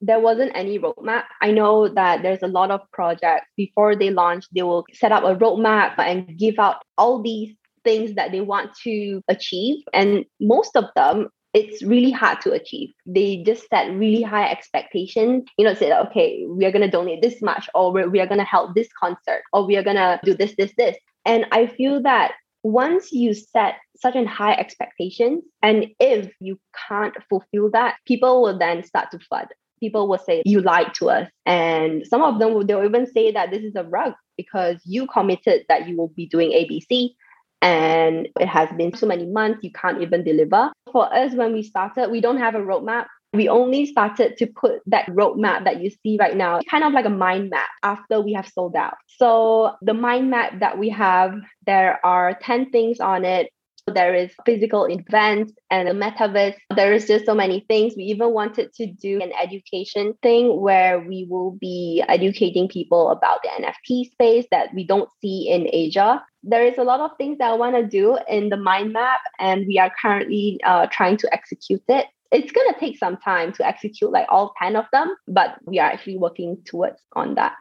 There 0.01 0.19
wasn't 0.19 0.51
any 0.55 0.79
roadmap. 0.79 1.25
I 1.41 1.51
know 1.51 1.87
that 1.89 2.23
there's 2.23 2.41
a 2.41 2.47
lot 2.47 2.71
of 2.71 2.81
projects 2.91 3.47
before 3.55 3.95
they 3.95 4.09
launch, 4.09 4.45
they 4.55 4.63
will 4.63 4.85
set 4.93 5.11
up 5.11 5.23
a 5.23 5.35
roadmap 5.35 5.99
and 5.99 6.37
give 6.37 6.57
out 6.57 6.77
all 6.97 7.21
these 7.21 7.53
things 7.83 8.15
that 8.15 8.31
they 8.31 8.41
want 8.41 8.71
to 8.83 9.21
achieve. 9.27 9.83
And 9.93 10.25
most 10.39 10.75
of 10.75 10.85
them, 10.95 11.27
it's 11.59 11.83
really 11.83 12.11
hard 12.11 12.39
to 12.41 12.51
achieve. 12.51 12.89
They 13.05 13.43
just 13.43 13.67
set 13.69 13.91
really 13.91 14.21
high 14.21 14.49
expectations. 14.49 15.45
You 15.57 15.65
know, 15.65 15.73
say, 15.73 15.91
okay, 15.91 16.45
we 16.47 16.65
are 16.65 16.71
going 16.71 16.85
to 16.85 16.91
donate 16.91 17.21
this 17.21 17.41
much, 17.41 17.69
or 17.75 17.91
we 17.91 18.19
are 18.19 18.27
going 18.27 18.39
to 18.39 18.43
help 18.55 18.75
this 18.75 18.89
concert, 18.99 19.41
or 19.51 19.65
we 19.65 19.75
are 19.77 19.83
going 19.83 19.97
to 19.97 20.19
do 20.23 20.33
this, 20.33 20.55
this, 20.57 20.73
this. 20.77 20.97
And 21.25 21.45
I 21.51 21.67
feel 21.67 22.01
that 22.03 22.33
once 22.63 23.11
you 23.11 23.33
set 23.33 23.75
such 23.97 24.15
a 24.15 24.25
high 24.25 24.53
expectations, 24.53 25.43
and 25.61 25.87
if 25.99 26.31
you 26.39 26.59
can't 26.87 27.15
fulfill 27.29 27.69
that, 27.71 27.97
people 28.05 28.41
will 28.41 28.57
then 28.57 28.83
start 28.83 29.11
to 29.11 29.19
flood. 29.19 29.47
People 29.79 30.07
will 30.07 30.17
say, 30.17 30.41
You 30.45 30.61
lied 30.61 30.93
to 30.95 31.09
us. 31.09 31.29
And 31.45 32.05
some 32.07 32.21
of 32.21 32.39
them 32.39 32.53
will 32.53 32.65
they'll 32.65 32.83
even 32.83 33.11
say 33.11 33.31
that 33.31 33.51
this 33.51 33.63
is 33.63 33.75
a 33.75 33.83
rug 33.83 34.13
because 34.37 34.77
you 34.85 35.07
committed 35.07 35.65
that 35.67 35.87
you 35.87 35.97
will 35.97 36.09
be 36.09 36.25
doing 36.25 36.51
ABC 36.51 37.15
and 37.61 38.27
it 38.39 38.47
has 38.47 38.69
been 38.77 38.93
so 38.95 39.05
many 39.05 39.25
months 39.25 39.59
you 39.63 39.71
can't 39.71 40.01
even 40.01 40.23
deliver 40.23 40.71
for 40.91 41.13
us 41.13 41.33
when 41.33 41.53
we 41.53 41.61
started 41.61 42.09
we 42.09 42.21
don't 42.21 42.37
have 42.37 42.55
a 42.55 42.59
roadmap 42.59 43.05
we 43.33 43.47
only 43.47 43.85
started 43.85 44.37
to 44.37 44.47
put 44.47 44.81
that 44.87 45.05
roadmap 45.07 45.65
that 45.65 45.81
you 45.81 45.91
see 46.01 46.17
right 46.19 46.35
now, 46.35 46.59
kind 46.69 46.83
of 46.83 46.93
like 46.93 47.05
a 47.05 47.11
mind 47.11 47.51
map 47.51 47.69
after 47.83 48.21
we 48.21 48.33
have 48.33 48.47
sold 48.47 48.75
out. 48.75 48.95
So, 49.17 49.75
the 49.81 49.93
mind 49.93 50.31
map 50.31 50.59
that 50.59 50.79
we 50.79 50.89
have, 50.89 51.35
there 51.65 52.03
are 52.03 52.33
10 52.41 52.71
things 52.71 52.99
on 52.99 53.25
it. 53.25 53.51
There 53.89 54.13
is 54.13 54.31
physical 54.45 54.85
events 54.85 55.53
and 55.69 55.87
a 55.87 55.93
metaverse. 55.93 56.55
There 56.75 56.93
is 56.93 57.07
just 57.07 57.25
so 57.25 57.35
many 57.35 57.65
things. 57.67 57.93
We 57.95 58.03
even 58.03 58.33
wanted 58.33 58.73
to 58.73 58.87
do 58.87 59.21
an 59.21 59.31
education 59.41 60.13
thing 60.21 60.59
where 60.59 60.99
we 60.99 61.27
will 61.29 61.51
be 61.51 62.03
educating 62.07 62.67
people 62.67 63.09
about 63.09 63.39
the 63.43 63.49
NFT 63.49 64.11
space 64.11 64.45
that 64.51 64.73
we 64.73 64.85
don't 64.85 65.09
see 65.21 65.49
in 65.49 65.67
Asia. 65.71 66.23
There 66.43 66.65
is 66.65 66.77
a 66.77 66.83
lot 66.83 67.01
of 67.01 67.11
things 67.17 67.37
that 67.39 67.51
I 67.51 67.55
want 67.55 67.75
to 67.75 67.85
do 67.85 68.17
in 68.29 68.49
the 68.49 68.57
mind 68.57 68.93
map, 68.93 69.19
and 69.39 69.65
we 69.67 69.77
are 69.77 69.91
currently 70.01 70.59
uh, 70.65 70.87
trying 70.87 71.17
to 71.17 71.33
execute 71.33 71.83
it 71.87 72.05
it's 72.31 72.51
going 72.51 72.71
to 72.71 72.79
take 72.79 72.97
some 72.97 73.17
time 73.17 73.51
to 73.53 73.65
execute 73.65 74.11
like 74.11 74.27
all 74.29 74.53
10 74.61 74.75
of 74.75 74.85
them, 74.93 75.15
but 75.27 75.57
we 75.65 75.79
are 75.79 75.89
actually 75.89 76.17
working 76.17 76.57
towards 76.63 77.01
on 77.15 77.35
that. 77.35 77.53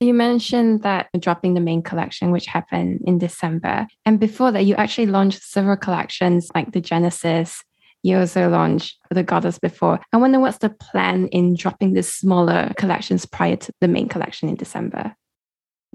You 0.00 0.14
mentioned 0.14 0.82
that 0.82 1.08
dropping 1.18 1.54
the 1.54 1.60
main 1.60 1.82
collection, 1.82 2.30
which 2.30 2.46
happened 2.46 3.00
in 3.04 3.18
December. 3.18 3.86
And 4.04 4.20
before 4.20 4.52
that, 4.52 4.66
you 4.66 4.74
actually 4.74 5.06
launched 5.06 5.42
several 5.42 5.76
collections 5.76 6.50
like 6.54 6.72
the 6.72 6.80
Genesis 6.80 7.62
you 8.04 8.18
also 8.18 8.50
launched 8.50 8.98
the 9.10 9.22
Goddess 9.22 9.58
before. 9.58 9.98
I 10.12 10.18
wonder 10.18 10.38
what's 10.38 10.58
the 10.58 10.68
plan 10.68 11.26
in 11.28 11.56
dropping 11.56 11.94
these 11.94 12.12
smaller 12.12 12.70
collections 12.76 13.24
prior 13.24 13.56
to 13.56 13.72
the 13.80 13.88
main 13.88 14.08
collection 14.08 14.48
in 14.50 14.56
December? 14.56 15.16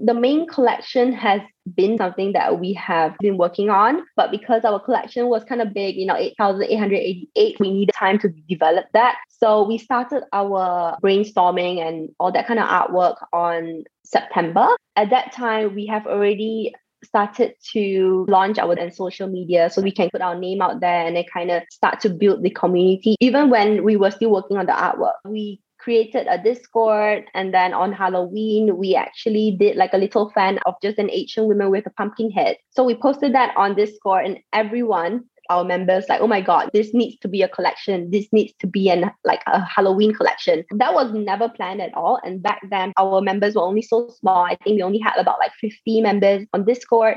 The 0.02 0.14
main 0.14 0.46
collection 0.46 1.12
has 1.12 1.42
been 1.74 1.98
something 1.98 2.32
that 2.32 2.58
we 2.58 2.72
have 2.72 3.16
been 3.18 3.36
working 3.36 3.68
on, 3.68 4.02
but 4.16 4.30
because 4.30 4.64
our 4.64 4.80
collection 4.80 5.26
was 5.28 5.44
kind 5.44 5.60
of 5.60 5.74
big, 5.74 5.96
you 5.96 6.06
know, 6.06 6.16
8,888, 6.16 7.60
we 7.60 7.70
needed 7.70 7.92
time 7.94 8.18
to 8.20 8.30
develop 8.48 8.86
that. 8.94 9.18
So 9.28 9.62
we 9.66 9.76
started 9.76 10.22
our 10.32 10.96
brainstorming 11.02 11.86
and 11.86 12.08
all 12.18 12.32
that 12.32 12.46
kind 12.46 12.58
of 12.58 12.66
artwork 12.66 13.16
on 13.32 13.84
September. 14.04 14.68
At 14.96 15.10
that 15.10 15.32
time, 15.32 15.74
we 15.74 15.86
have 15.86 16.06
already 16.06 16.72
started 17.04 17.54
to 17.72 18.26
launch 18.28 18.58
our 18.58 18.72
and 18.72 18.94
social 18.94 19.28
media 19.28 19.70
so 19.70 19.82
we 19.82 19.92
can 19.92 20.10
put 20.10 20.20
our 20.20 20.38
name 20.38 20.60
out 20.62 20.80
there 20.80 21.06
and 21.06 21.16
then 21.16 21.24
kind 21.32 21.50
of 21.50 21.62
start 21.70 22.00
to 22.00 22.10
build 22.10 22.42
the 22.42 22.50
community. 22.50 23.16
Even 23.20 23.50
when 23.50 23.84
we 23.84 23.96
were 23.96 24.10
still 24.10 24.30
working 24.30 24.56
on 24.56 24.66
the 24.66 24.72
artwork, 24.72 25.14
we 25.24 25.60
created 25.80 26.26
a 26.28 26.38
Discord. 26.38 27.24
And 27.34 27.52
then 27.52 27.72
on 27.72 27.92
Halloween, 27.92 28.76
we 28.76 28.94
actually 28.94 29.56
did 29.58 29.76
like 29.76 29.92
a 29.92 29.98
little 29.98 30.30
fan 30.30 30.58
of 30.66 30.74
just 30.82 30.98
an 30.98 31.10
Asian 31.10 31.46
woman 31.46 31.70
with 31.70 31.86
a 31.86 31.90
pumpkin 31.90 32.30
head. 32.30 32.56
So 32.70 32.84
we 32.84 32.94
posted 32.94 33.34
that 33.34 33.56
on 33.56 33.74
Discord, 33.74 34.26
and 34.26 34.38
everyone, 34.52 35.24
our 35.48 35.64
members, 35.64 36.04
like, 36.08 36.20
oh 36.20 36.26
my 36.26 36.40
God, 36.40 36.70
this 36.72 36.94
needs 36.94 37.18
to 37.20 37.28
be 37.28 37.42
a 37.42 37.48
collection. 37.48 38.10
This 38.10 38.28
needs 38.32 38.52
to 38.60 38.66
be 38.66 38.88
an 38.88 39.10
like 39.24 39.42
a 39.46 39.60
Halloween 39.60 40.14
collection. 40.14 40.64
That 40.76 40.94
was 40.94 41.12
never 41.12 41.48
planned 41.48 41.82
at 41.82 41.92
all. 41.94 42.20
And 42.24 42.42
back 42.42 42.60
then, 42.70 42.92
our 42.96 43.20
members 43.20 43.56
were 43.56 43.62
only 43.62 43.82
so 43.82 44.08
small. 44.20 44.44
I 44.44 44.56
think 44.62 44.76
we 44.76 44.82
only 44.82 45.00
had 45.00 45.16
about 45.16 45.40
like 45.40 45.52
50 45.60 46.02
members 46.02 46.46
on 46.52 46.64
Discord. 46.64 47.16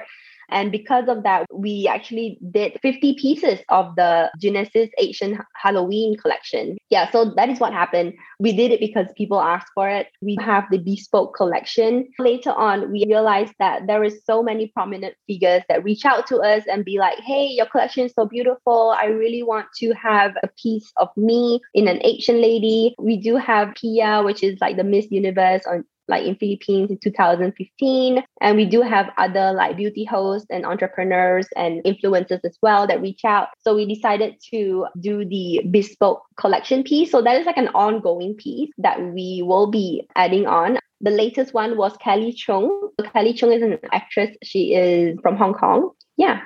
And 0.53 0.71
because 0.71 1.09
of 1.09 1.23
that, 1.23 1.47
we 1.51 1.87
actually 1.87 2.37
did 2.51 2.77
50 2.81 3.15
pieces 3.15 3.59
of 3.69 3.95
the 3.95 4.31
Genesis 4.39 4.89
Asian 4.99 5.39
Halloween 5.55 6.15
collection. 6.15 6.77
Yeah, 6.91 7.09
so 7.09 7.33
that 7.35 7.49
is 7.49 7.59
what 7.59 7.73
happened. 7.73 8.13
We 8.39 8.55
did 8.55 8.71
it 8.71 8.79
because 8.79 9.07
people 9.17 9.41
asked 9.41 9.71
for 9.73 9.89
it. 9.89 10.07
We 10.21 10.37
have 10.39 10.65
the 10.69 10.77
bespoke 10.77 11.35
collection. 11.35 12.07
Later 12.19 12.51
on, 12.51 12.91
we 12.91 13.03
realized 13.07 13.53
that 13.57 13.87
there 13.87 14.03
is 14.03 14.21
so 14.25 14.43
many 14.43 14.67
prominent 14.67 15.15
figures 15.25 15.63
that 15.69 15.83
reach 15.83 16.05
out 16.05 16.27
to 16.27 16.37
us 16.37 16.63
and 16.71 16.85
be 16.85 16.99
like, 16.99 17.19
hey, 17.19 17.47
your 17.47 17.65
collection 17.65 18.05
is 18.05 18.13
so 18.13 18.27
beautiful. 18.27 18.95
I 18.95 19.05
really 19.05 19.41
want 19.41 19.67
to 19.79 19.91
have 19.93 20.35
a 20.43 20.49
piece 20.61 20.91
of 20.97 21.09
me 21.17 21.61
in 21.73 21.87
an 21.87 21.99
Asian 22.05 22.39
lady. 22.41 22.93
We 22.99 23.17
do 23.17 23.37
have 23.37 23.73
Pia, 23.73 24.21
which 24.21 24.43
is 24.43 24.61
like 24.61 24.77
the 24.77 24.83
Miss 24.83 25.09
Universe 25.09 25.63
on 25.65 25.83
like 26.07 26.25
in 26.25 26.35
Philippines 26.35 26.91
in 26.91 26.97
2015. 26.97 28.23
And 28.41 28.57
we 28.57 28.65
do 28.65 28.81
have 28.81 29.09
other 29.17 29.53
like 29.53 29.77
beauty 29.77 30.05
hosts 30.05 30.47
and 30.49 30.65
entrepreneurs 30.65 31.47
and 31.55 31.83
influencers 31.83 32.41
as 32.43 32.57
well 32.61 32.87
that 32.87 33.01
reach 33.01 33.25
out. 33.25 33.49
So 33.61 33.75
we 33.75 33.85
decided 33.85 34.35
to 34.51 34.87
do 34.99 35.25
the 35.25 35.61
bespoke 35.69 36.23
collection 36.37 36.83
piece. 36.83 37.11
So 37.11 37.21
that 37.21 37.39
is 37.39 37.45
like 37.45 37.57
an 37.57 37.69
ongoing 37.69 38.35
piece 38.35 38.71
that 38.77 39.01
we 39.01 39.43
will 39.45 39.69
be 39.69 40.07
adding 40.15 40.47
on. 40.47 40.79
The 41.01 41.11
latest 41.11 41.53
one 41.53 41.77
was 41.77 41.95
Kelly 41.97 42.31
Chung. 42.31 42.89
Kelly 43.11 43.33
Chung 43.33 43.51
is 43.51 43.61
an 43.61 43.77
actress. 43.91 44.35
She 44.41 44.73
is 44.73 45.17
from 45.21 45.35
Hong 45.35 45.53
Kong. 45.53 45.91
Yeah. 46.15 46.41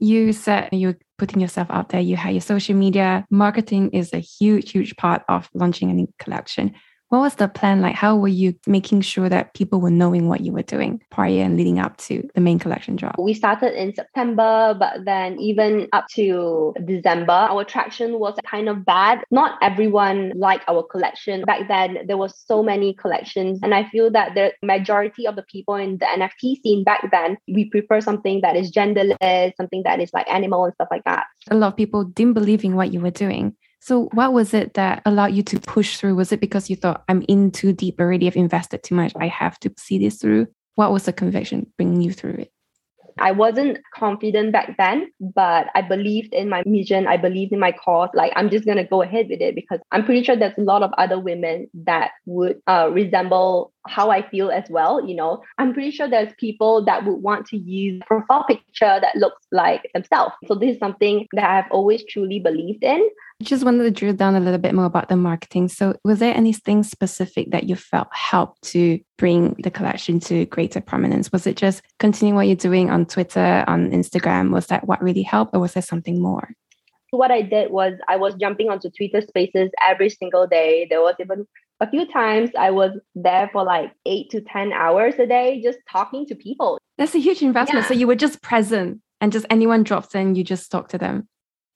You 0.00 0.32
said 0.32 0.70
you're 0.72 0.96
putting 1.18 1.40
yourself 1.40 1.68
out 1.70 1.90
there. 1.90 2.00
You 2.00 2.16
have 2.16 2.32
your 2.32 2.40
social 2.40 2.74
media. 2.74 3.24
Marketing 3.30 3.90
is 3.90 4.12
a 4.12 4.18
huge, 4.18 4.72
huge 4.72 4.96
part 4.96 5.22
of 5.28 5.48
launching 5.54 6.00
a 6.00 6.22
collection. 6.24 6.74
What 7.12 7.20
was 7.20 7.34
the 7.34 7.46
plan 7.46 7.82
like? 7.82 7.94
How 7.94 8.16
were 8.16 8.26
you 8.26 8.54
making 8.66 9.02
sure 9.02 9.28
that 9.28 9.52
people 9.52 9.82
were 9.82 9.90
knowing 9.90 10.30
what 10.30 10.40
you 10.40 10.50
were 10.50 10.62
doing 10.62 10.98
prior 11.10 11.42
and 11.42 11.58
leading 11.58 11.78
up 11.78 11.98
to 11.98 12.26
the 12.34 12.40
main 12.40 12.58
collection 12.58 12.96
drop? 12.96 13.16
We 13.18 13.34
started 13.34 13.78
in 13.78 13.94
September, 13.94 14.74
but 14.78 15.04
then 15.04 15.38
even 15.38 15.88
up 15.92 16.06
to 16.14 16.72
December, 16.86 17.34
our 17.34 17.64
traction 17.64 18.18
was 18.18 18.34
kind 18.46 18.66
of 18.66 18.86
bad. 18.86 19.24
Not 19.30 19.58
everyone 19.60 20.32
liked 20.36 20.64
our 20.68 20.82
collection. 20.82 21.42
Back 21.42 21.68
then, 21.68 21.98
there 22.06 22.16
was 22.16 22.32
so 22.46 22.62
many 22.62 22.94
collections. 22.94 23.58
And 23.62 23.74
I 23.74 23.84
feel 23.90 24.10
that 24.12 24.34
the 24.34 24.54
majority 24.62 25.26
of 25.26 25.36
the 25.36 25.42
people 25.42 25.74
in 25.74 25.98
the 25.98 26.06
NFT 26.06 26.62
scene 26.62 26.82
back 26.82 27.10
then, 27.10 27.36
we 27.46 27.66
prefer 27.66 28.00
something 28.00 28.40
that 28.40 28.56
is 28.56 28.72
genderless, 28.72 29.52
something 29.58 29.82
that 29.84 30.00
is 30.00 30.08
like 30.14 30.32
animal 30.32 30.64
and 30.64 30.72
stuff 30.76 30.88
like 30.90 31.04
that. 31.04 31.26
A 31.50 31.56
lot 31.56 31.72
of 31.72 31.76
people 31.76 32.04
didn't 32.04 32.32
believe 32.32 32.64
in 32.64 32.74
what 32.74 32.90
you 32.90 33.00
were 33.00 33.10
doing. 33.10 33.54
So, 33.84 34.08
what 34.12 34.32
was 34.32 34.54
it 34.54 34.74
that 34.74 35.02
allowed 35.04 35.34
you 35.34 35.42
to 35.42 35.58
push 35.58 35.96
through? 35.96 36.14
Was 36.14 36.30
it 36.30 36.40
because 36.40 36.70
you 36.70 36.76
thought, 36.76 37.02
I'm 37.08 37.24
in 37.26 37.50
too 37.50 37.72
deep 37.72 37.98
already, 37.98 38.28
I've 38.28 38.36
invested 38.36 38.84
too 38.84 38.94
much, 38.94 39.12
I 39.16 39.26
have 39.26 39.58
to 39.58 39.74
see 39.76 39.98
this 39.98 40.18
through? 40.18 40.46
What 40.76 40.92
was 40.92 41.06
the 41.06 41.12
conviction 41.12 41.66
bringing 41.76 42.00
you 42.00 42.12
through 42.12 42.34
it? 42.34 42.52
I 43.18 43.32
wasn't 43.32 43.78
confident 43.92 44.52
back 44.52 44.76
then, 44.78 45.10
but 45.20 45.66
I 45.74 45.82
believed 45.82 46.32
in 46.32 46.48
my 46.48 46.62
mission. 46.64 47.06
I 47.08 47.16
believed 47.16 47.52
in 47.52 47.58
my 47.58 47.72
cause. 47.72 48.08
Like, 48.14 48.32
I'm 48.36 48.50
just 48.50 48.64
going 48.64 48.78
to 48.78 48.84
go 48.84 49.02
ahead 49.02 49.26
with 49.28 49.40
it 49.40 49.54
because 49.54 49.80
I'm 49.90 50.04
pretty 50.04 50.22
sure 50.22 50.36
there's 50.36 50.56
a 50.56 50.62
lot 50.62 50.82
of 50.82 50.92
other 50.96 51.18
women 51.18 51.68
that 51.84 52.12
would 52.24 52.62
uh, 52.68 52.88
resemble 52.90 53.72
how 53.88 54.10
I 54.10 54.26
feel 54.28 54.50
as 54.50 54.64
well. 54.70 55.06
You 55.06 55.16
know, 55.16 55.42
I'm 55.58 55.74
pretty 55.74 55.90
sure 55.90 56.08
there's 56.08 56.32
people 56.38 56.84
that 56.84 57.04
would 57.04 57.16
want 57.16 57.46
to 57.48 57.58
use 57.58 58.00
a 58.02 58.06
profile 58.06 58.44
picture 58.44 59.00
that 59.00 59.16
looks 59.16 59.44
like 59.50 59.90
themselves. 59.92 60.34
So, 60.46 60.54
this 60.54 60.74
is 60.74 60.78
something 60.78 61.26
that 61.32 61.50
I've 61.50 61.70
always 61.70 62.04
truly 62.08 62.38
believed 62.38 62.84
in. 62.84 63.08
Just 63.42 63.64
wanted 63.64 63.84
to 63.84 63.90
drill 63.90 64.14
down 64.14 64.34
a 64.34 64.40
little 64.40 64.58
bit 64.58 64.74
more 64.74 64.84
about 64.84 65.08
the 65.08 65.16
marketing. 65.16 65.68
So, 65.68 65.94
was 66.04 66.18
there 66.18 66.34
anything 66.34 66.82
specific 66.82 67.50
that 67.50 67.64
you 67.64 67.76
felt 67.76 68.08
helped 68.12 68.62
to 68.70 69.00
bring 69.18 69.54
the 69.62 69.70
collection 69.70 70.20
to 70.20 70.46
greater 70.46 70.80
prominence? 70.80 71.30
Was 71.32 71.46
it 71.46 71.56
just 71.56 71.82
continuing 71.98 72.36
what 72.36 72.46
you're 72.46 72.56
doing 72.56 72.90
on 72.90 73.06
Twitter, 73.06 73.64
on 73.66 73.90
Instagram? 73.90 74.50
Was 74.50 74.66
that 74.68 74.86
what 74.86 75.02
really 75.02 75.22
helped, 75.22 75.54
or 75.54 75.60
was 75.60 75.74
there 75.74 75.82
something 75.82 76.20
more? 76.20 76.50
What 77.10 77.30
I 77.30 77.42
did 77.42 77.70
was 77.70 77.94
I 78.08 78.16
was 78.16 78.34
jumping 78.34 78.70
onto 78.70 78.88
Twitter 78.90 79.20
spaces 79.20 79.70
every 79.86 80.08
single 80.08 80.46
day. 80.46 80.86
There 80.88 81.02
was 81.02 81.14
even 81.20 81.46
a 81.80 81.90
few 81.90 82.10
times 82.10 82.50
I 82.58 82.70
was 82.70 82.92
there 83.14 83.50
for 83.52 83.64
like 83.64 83.92
eight 84.06 84.30
to 84.30 84.40
10 84.40 84.72
hours 84.72 85.14
a 85.18 85.26
day 85.26 85.60
just 85.62 85.78
talking 85.90 86.24
to 86.26 86.34
people. 86.34 86.78
That's 86.96 87.14
a 87.14 87.18
huge 87.18 87.42
investment. 87.42 87.84
Yeah. 87.84 87.88
So 87.88 87.94
you 87.94 88.06
were 88.06 88.14
just 88.14 88.40
present 88.40 89.00
and 89.20 89.32
just 89.32 89.44
anyone 89.50 89.82
drops 89.82 90.14
in, 90.14 90.36
you 90.36 90.44
just 90.44 90.70
talk 90.70 90.88
to 90.88 90.98
them. 90.98 91.28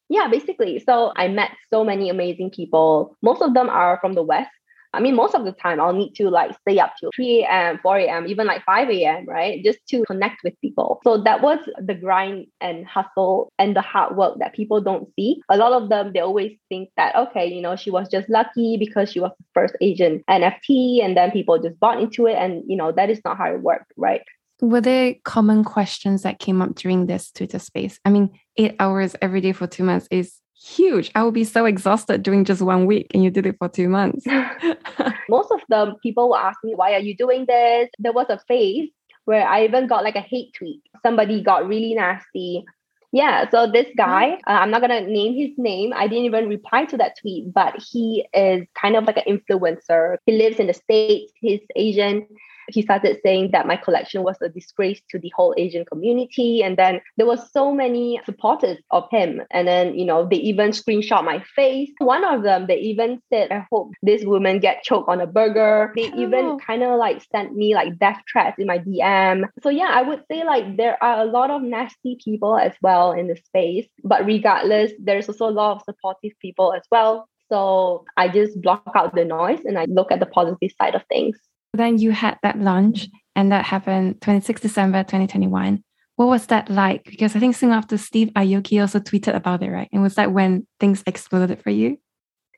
Yeah, 0.08 0.28
basically. 0.28 0.78
So 0.78 1.12
I 1.16 1.28
met 1.28 1.50
so 1.70 1.84
many 1.84 2.10
amazing 2.10 2.50
people. 2.50 3.16
Most 3.22 3.42
of 3.42 3.54
them 3.54 3.68
are 3.68 3.98
from 4.00 4.14
the 4.14 4.22
West. 4.22 4.50
I 4.92 5.00
mean, 5.00 5.14
most 5.14 5.34
of 5.34 5.44
the 5.44 5.52
time 5.52 5.78
I'll 5.78 5.92
need 5.92 6.14
to 6.14 6.30
like 6.30 6.56
stay 6.60 6.78
up 6.78 6.94
till 6.98 7.10
3 7.14 7.42
a.m., 7.42 7.78
4 7.82 7.98
a.m., 7.98 8.26
even 8.28 8.46
like 8.46 8.64
5 8.64 8.88
a.m., 8.88 9.26
right? 9.26 9.62
Just 9.62 9.80
to 9.88 10.04
connect 10.06 10.42
with 10.42 10.58
people. 10.62 11.00
So 11.04 11.18
that 11.22 11.42
was 11.42 11.58
the 11.78 11.94
grind 11.94 12.46
and 12.62 12.86
hustle 12.86 13.52
and 13.58 13.76
the 13.76 13.82
hard 13.82 14.16
work 14.16 14.38
that 14.38 14.54
people 14.54 14.80
don't 14.80 15.08
see. 15.14 15.42
A 15.50 15.58
lot 15.58 15.72
of 15.72 15.90
them, 15.90 16.12
they 16.14 16.20
always 16.20 16.56
think 16.70 16.90
that, 16.96 17.14
okay, 17.14 17.46
you 17.46 17.60
know, 17.60 17.76
she 17.76 17.90
was 17.90 18.08
just 18.08 18.30
lucky 18.30 18.78
because 18.78 19.12
she 19.12 19.20
was 19.20 19.32
the 19.38 19.44
first 19.52 19.76
Asian 19.82 20.24
NFT 20.30 21.04
and 21.04 21.14
then 21.14 21.30
people 21.30 21.58
just 21.58 21.78
bought 21.78 22.00
into 22.00 22.26
it. 22.26 22.36
And, 22.36 22.62
you 22.66 22.76
know, 22.76 22.90
that 22.92 23.10
is 23.10 23.20
not 23.22 23.36
how 23.36 23.52
it 23.52 23.60
worked, 23.60 23.92
right? 23.98 24.22
Were 24.60 24.80
there 24.80 25.14
common 25.24 25.64
questions 25.64 26.22
that 26.22 26.38
came 26.38 26.62
up 26.62 26.74
during 26.74 27.06
this 27.06 27.30
Twitter 27.30 27.58
space? 27.58 28.00
I 28.04 28.10
mean, 28.10 28.30
eight 28.56 28.74
hours 28.80 29.14
every 29.20 29.40
day 29.40 29.52
for 29.52 29.66
two 29.66 29.84
months 29.84 30.08
is 30.10 30.40
huge. 30.58 31.10
I 31.14 31.22
would 31.22 31.34
be 31.34 31.44
so 31.44 31.66
exhausted 31.66 32.22
doing 32.22 32.44
just 32.44 32.62
one 32.62 32.86
week 32.86 33.08
and 33.12 33.22
you 33.22 33.30
did 33.30 33.46
it 33.46 33.56
for 33.58 33.68
two 33.68 33.88
months. 33.88 34.24
Most 35.28 35.50
of 35.50 35.60
the 35.68 35.94
people 36.02 36.28
will 36.28 36.36
ask 36.36 36.58
me, 36.64 36.74
why 36.74 36.94
are 36.94 37.00
you 37.00 37.14
doing 37.14 37.44
this? 37.46 37.90
There 37.98 38.12
was 38.12 38.26
a 38.30 38.40
phase 38.48 38.88
where 39.26 39.46
I 39.46 39.64
even 39.64 39.86
got 39.86 40.04
like 40.04 40.16
a 40.16 40.20
hate 40.20 40.54
tweet. 40.54 40.82
Somebody 41.02 41.42
got 41.42 41.66
really 41.66 41.94
nasty. 41.94 42.64
Yeah, 43.12 43.48
so 43.50 43.70
this 43.70 43.86
guy, 43.96 44.34
uh, 44.46 44.58
I'm 44.60 44.70
not 44.70 44.80
gonna 44.80 45.00
name 45.02 45.34
his 45.34 45.56
name. 45.56 45.92
I 45.94 46.06
didn't 46.06 46.24
even 46.24 46.48
reply 46.48 46.84
to 46.86 46.96
that 46.96 47.18
tweet, 47.20 47.52
but 47.52 47.74
he 47.78 48.26
is 48.34 48.66
kind 48.80 48.96
of 48.96 49.04
like 49.04 49.18
an 49.18 49.24
influencer. 49.38 50.16
He 50.26 50.32
lives 50.32 50.58
in 50.58 50.66
the 50.66 50.74
States, 50.74 51.32
he's 51.40 51.60
Asian 51.76 52.26
he 52.68 52.82
started 52.82 53.18
saying 53.22 53.50
that 53.52 53.66
my 53.66 53.76
collection 53.76 54.22
was 54.22 54.36
a 54.42 54.48
disgrace 54.48 55.00
to 55.10 55.18
the 55.18 55.32
whole 55.36 55.54
Asian 55.56 55.84
community. 55.84 56.62
And 56.62 56.76
then 56.76 57.00
there 57.16 57.26
was 57.26 57.50
so 57.52 57.72
many 57.72 58.20
supporters 58.24 58.78
of 58.90 59.08
him. 59.10 59.42
And 59.50 59.68
then, 59.68 59.98
you 59.98 60.04
know, 60.04 60.26
they 60.28 60.36
even 60.36 60.70
screenshot 60.70 61.24
my 61.24 61.42
face. 61.54 61.90
One 61.98 62.24
of 62.24 62.42
them, 62.42 62.66
they 62.66 62.78
even 62.78 63.20
said, 63.32 63.52
I 63.52 63.66
hope 63.70 63.92
this 64.02 64.24
woman 64.24 64.58
get 64.58 64.82
choked 64.82 65.08
on 65.08 65.20
a 65.20 65.26
burger. 65.26 65.92
They 65.96 66.10
oh. 66.12 66.20
even 66.20 66.58
kind 66.58 66.82
of 66.82 66.98
like 66.98 67.22
sent 67.30 67.54
me 67.54 67.74
like 67.74 67.98
death 67.98 68.20
threats 68.30 68.58
in 68.58 68.66
my 68.66 68.78
DM. 68.78 69.44
So 69.62 69.68
yeah, 69.68 69.90
I 69.90 70.02
would 70.02 70.22
say 70.30 70.44
like 70.44 70.76
there 70.76 71.02
are 71.02 71.22
a 71.22 71.24
lot 71.24 71.50
of 71.50 71.62
nasty 71.62 72.18
people 72.22 72.56
as 72.56 72.72
well 72.82 73.12
in 73.12 73.28
the 73.28 73.36
space. 73.36 73.86
But 74.04 74.24
regardless, 74.26 74.92
there's 74.98 75.28
also 75.28 75.48
a 75.48 75.50
lot 75.50 75.76
of 75.76 75.82
supportive 75.82 76.32
people 76.40 76.72
as 76.72 76.82
well. 76.90 77.28
So 77.48 78.04
I 78.16 78.28
just 78.28 78.60
block 78.60 78.90
out 78.94 79.14
the 79.14 79.24
noise 79.24 79.60
and 79.64 79.78
I 79.78 79.84
look 79.84 80.10
at 80.10 80.20
the 80.20 80.26
positive 80.26 80.70
side 80.80 80.94
of 80.94 81.02
things. 81.08 81.38
Then 81.76 81.98
you 81.98 82.12
had 82.12 82.38
that 82.42 82.58
launch, 82.58 83.08
and 83.34 83.52
that 83.52 83.64
happened 83.64 84.20
26 84.22 84.60
December 84.60 85.02
2021. 85.02 85.82
What 86.16 86.28
was 86.28 86.46
that 86.46 86.70
like? 86.70 87.04
Because 87.04 87.36
I 87.36 87.40
think 87.40 87.54
soon 87.54 87.72
after 87.72 87.98
Steve 87.98 88.30
Aoki 88.34 88.80
also 88.80 88.98
tweeted 88.98 89.34
about 89.34 89.62
it, 89.62 89.70
right? 89.70 89.88
And 89.92 90.02
was 90.02 90.14
that 90.14 90.32
when 90.32 90.66
things 90.80 91.02
exploded 91.06 91.62
for 91.62 91.70
you? 91.70 91.98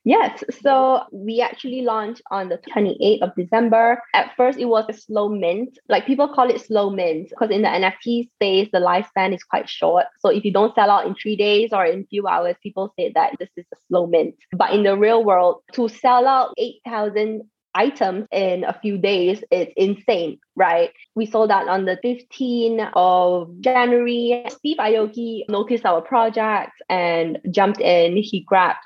Yes. 0.05 0.43
So 0.63 1.03
we 1.13 1.43
actually 1.43 1.83
launched 1.83 2.23
on 2.31 2.49
the 2.49 2.59
28th 2.75 3.21
of 3.21 3.35
December. 3.37 4.01
At 4.15 4.31
first, 4.37 4.59
it 4.59 4.65
was 4.65 4.87
a 4.89 4.95
slow 4.95 5.29
mint. 5.29 5.79
Like 5.89 6.07
people 6.07 6.29
call 6.29 6.49
it 6.49 6.61
slow 6.61 6.89
mint 6.89 7.29
because 7.29 7.51
in 7.51 7.61
the 7.63 7.69
NFT 7.69 8.31
space, 8.37 8.69
the 8.73 8.79
lifespan 8.79 9.35
is 9.35 9.43
quite 9.43 9.69
short. 9.69 10.07
So 10.21 10.31
if 10.31 10.45
you 10.45 10.53
don't 10.53 10.75
sell 10.75 10.91
out 10.91 11.07
in 11.07 11.15
three 11.15 11.37
days 11.37 11.75
or 11.75 11.85
in 11.85 12.07
few 12.07 12.27
hours, 12.27 12.57
people 12.63 12.95
say 12.99 13.13
that 13.15 13.35
this 13.39 13.51
is 13.57 13.67
a 13.75 13.77
slow 13.89 14.07
mint. 14.07 14.35
But 14.57 14.73
in 14.73 14.83
the 14.83 14.97
real 14.97 15.25
world, 15.25 15.63
to 15.73 15.89
sell 15.89 16.27
out 16.27 16.55
8,000 16.57 17.43
items 17.79 18.27
in 18.33 18.65
a 18.65 18.79
few 18.83 18.99
days 18.99 19.43
it's 19.51 19.73
insane 19.77 20.39
right 20.57 20.91
we 21.15 21.25
sold 21.25 21.51
out 21.51 21.69
on 21.69 21.85
the 21.85 21.97
15th 22.05 22.91
of 22.95 23.61
january 23.61 24.45
steve 24.49 24.79
aoki 24.79 25.43
noticed 25.49 25.87
our 25.87 26.01
project 26.01 26.73
and 26.89 27.39
jumped 27.51 27.81
in 27.81 28.17
he 28.17 28.41
grabbed 28.41 28.79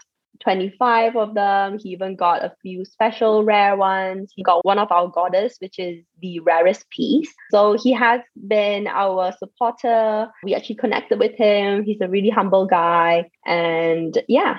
25 0.43 1.17
of 1.17 1.35
them. 1.35 1.79
He 1.79 1.91
even 1.91 2.17
got 2.17 2.45
a 2.45 2.53
few 2.63 2.85
special 2.85 3.45
rare 3.45 3.77
ones. 3.77 4.33
He 4.35 4.43
got 4.43 4.65
one 4.65 4.79
of 4.79 4.91
our 4.91 5.09
goddess, 5.09 5.57
which 5.61 5.79
is 5.79 6.05
the 6.21 6.41
rarest 6.41 6.89
piece. 6.91 7.33
So 7.51 7.77
he 7.81 7.93
has 7.93 8.21
been 8.47 8.87
our 8.87 9.33
supporter. 9.39 10.29
We 10.45 10.55
actually 10.55 10.77
connected 10.77 11.19
with 11.19 11.35
him. 11.37 11.85
He's 11.85 12.01
a 12.01 12.09
really 12.09 12.31
humble 12.31 12.67
guy. 12.67 13.31
And 13.47 14.21
yeah. 14.29 14.59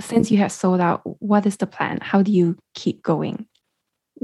Since 0.00 0.30
you 0.30 0.38
have 0.38 0.52
sold 0.52 0.80
out, 0.80 1.02
what 1.20 1.46
is 1.46 1.56
the 1.56 1.66
plan? 1.66 1.98
How 2.00 2.22
do 2.22 2.32
you 2.32 2.56
keep 2.74 3.02
going? 3.02 3.46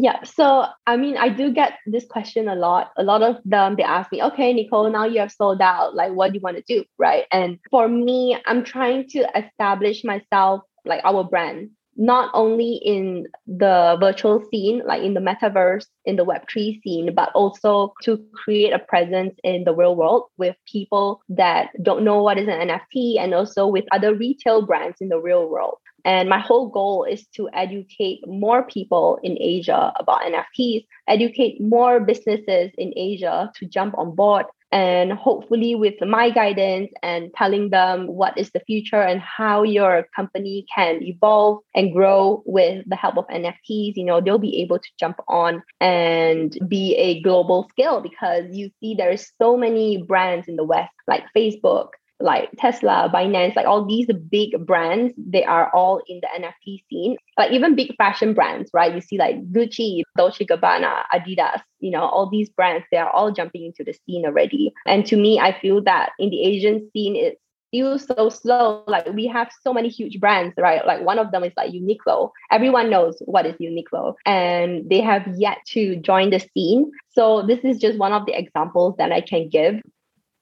Yeah, 0.03 0.23
so 0.25 0.65
I 0.87 0.97
mean, 0.97 1.19
I 1.19 1.29
do 1.29 1.53
get 1.53 1.75
this 1.87 2.07
question 2.07 2.49
a 2.49 2.55
lot. 2.55 2.91
A 2.97 3.03
lot 3.03 3.23
of 3.23 3.37
them 3.45 3.77
they 3.77 3.83
ask 3.83 4.11
me, 4.11 4.23
"Okay, 4.23 4.53
Nicole, 4.55 4.89
now 4.91 5.05
you 5.05 5.21
have 5.21 5.31
sold 5.33 5.61
out. 5.61 5.95
Like, 5.95 6.13
what 6.13 6.33
do 6.33 6.39
you 6.39 6.41
want 6.43 6.57
to 6.57 6.63
do?" 6.67 6.85
Right? 6.99 7.27
And 7.31 7.59
for 7.71 7.87
me, 7.87 8.39
I'm 8.47 8.65
trying 8.65 9.09
to 9.11 9.29
establish 9.37 10.03
myself 10.03 10.63
like 10.87 11.03
our 11.05 11.25
brand 11.25 11.71
not 12.01 12.31
only 12.33 12.81
in 12.83 13.27
the 13.47 13.97
virtual 14.01 14.43
scene 14.51 14.83
like 14.87 15.03
in 15.03 15.13
the 15.13 15.21
metaverse 15.21 15.85
in 16.07 16.17
the 16.17 16.25
web3 16.25 16.81
scene 16.83 17.15
but 17.15 17.31
also 17.35 17.93
to 18.03 18.19
create 18.35 18.73
a 18.73 18.79
presence 18.79 19.35
in 19.45 19.65
the 19.65 19.75
real 19.75 19.95
world 19.95 20.25
with 20.39 20.57
people 20.67 21.21
that 21.29 21.69
don't 21.83 22.03
know 22.03 22.23
what 22.23 22.39
is 22.39 22.49
an 22.49 22.69
nft 22.69 23.19
and 23.21 23.35
also 23.35 23.67
with 23.67 23.85
other 23.93 24.15
retail 24.15 24.65
brands 24.65 24.97
in 25.01 25.11
the 25.11 25.21
real 25.21 25.49
world. 25.49 25.77
And 26.07 26.31
my 26.31 26.39
whole 26.39 26.71
goal 26.71 27.05
is 27.05 27.27
to 27.37 27.51
educate 27.53 28.27
more 28.27 28.63
people 28.65 29.19
in 29.23 29.37
Asia 29.39 29.93
about 29.97 30.23
NFTs, 30.23 30.87
educate 31.07 31.61
more 31.61 32.01
businesses 32.01 32.71
in 32.79 32.95
Asia 32.97 33.53
to 33.57 33.67
jump 33.67 33.99
on 33.99 34.15
board 34.15 34.47
and 34.73 35.13
hopefully 35.13 35.75
with 35.75 35.95
my 36.03 36.31
guidance 36.31 36.91
and 37.03 37.31
telling 37.35 37.71
them 37.71 38.07
what 38.07 38.37
is 38.39 38.51
the 38.51 38.61
future 38.61 39.01
and 39.01 39.21
how 39.21 39.63
your 39.63 40.07
company 40.15 40.65
can 40.75 41.03
evolve 41.03 41.59
and 41.75 41.93
grow 41.93 42.43
with 42.47 42.85
the 42.89 42.97
help 42.97 43.17
of 43.17 43.27
nfts 43.29 43.93
you 43.97 44.05
know 44.05 44.21
they'll 44.21 44.39
be 44.39 44.63
able 44.63 44.79
to 44.79 44.89
jump 44.99 45.17
on 45.29 45.63
and 45.81 46.57
be 46.69 46.95
a 46.97 47.21
global 47.23 47.67
scale 47.71 48.01
because 48.01 48.45
you 48.53 48.71
see 48.81 48.95
there's 48.95 49.33
so 49.41 49.57
many 49.57 50.03
brands 50.03 50.47
in 50.47 50.57
the 50.57 50.65
west 50.65 50.93
like 51.09 51.25
facebook 51.37 51.89
like 52.21 52.51
Tesla, 52.59 53.11
Binance, 53.13 53.57
like 53.57 53.67
all 53.67 53.85
these 53.85 54.07
big 54.31 54.67
brands, 54.67 55.15
they 55.17 55.45
are 55.45 55.71
all 55.75 56.03
in 56.07 56.21
the 56.21 56.29
NFT 56.39 56.85
scene. 56.89 57.17
Like 57.39 57.53
even 57.53 57.75
big 57.75 57.95
fashion 57.97 58.35
brands, 58.35 58.71
right? 58.73 58.95
You 58.95 59.01
see 59.01 59.19
like 59.19 59.37
Gucci, 59.53 60.03
Dolce 60.17 60.45
Gabbana, 60.45 61.03
Adidas, 61.13 61.61
you 61.81 61.91
know, 61.91 62.03
all 62.03 62.29
these 62.29 62.51
brands, 62.51 62.85
they 62.91 62.99
are 62.99 63.11
all 63.11 63.33
jumping 63.33 63.65
into 63.65 63.85
the 63.85 63.95
scene 64.07 64.25
already. 64.27 64.73
And 64.87 65.07
to 65.07 65.17
me, 65.17 65.39
I 65.41 65.59
feel 65.59 65.83
that 65.85 66.11
in 66.19 66.31
the 66.31 66.43
Asian 66.43 66.91
scene, 66.93 67.17
it's 67.17 67.41
still 67.71 67.99
so 67.99 68.29
slow. 68.29 68.83
Like 68.87 69.07
we 69.15 69.27
have 69.27 69.51
so 69.63 69.73
many 69.73 69.89
huge 69.89 70.21
brands, 70.21 70.55
right? 70.59 70.85
Like 70.87 71.03
one 71.05 71.19
of 71.19 71.31
them 71.31 71.45
is 71.45 71.53
like 71.57 71.73
Uniqlo. 71.73 72.31
Everyone 72.51 72.91
knows 72.91 73.17
what 73.25 73.47
is 73.47 73.55
Uniqlo, 73.55 74.15
and 74.27 74.89
they 74.91 75.01
have 75.01 75.27
yet 75.37 75.59
to 75.69 75.97
join 75.97 76.31
the 76.31 76.41
scene. 76.55 76.91
So 77.11 77.43
this 77.47 77.61
is 77.65 77.79
just 77.79 77.99
one 77.99 78.13
of 78.13 78.27
the 78.27 78.39
examples 78.39 78.97
that 78.99 79.13
I 79.13 79.21
can 79.21 79.49
give. 79.49 79.81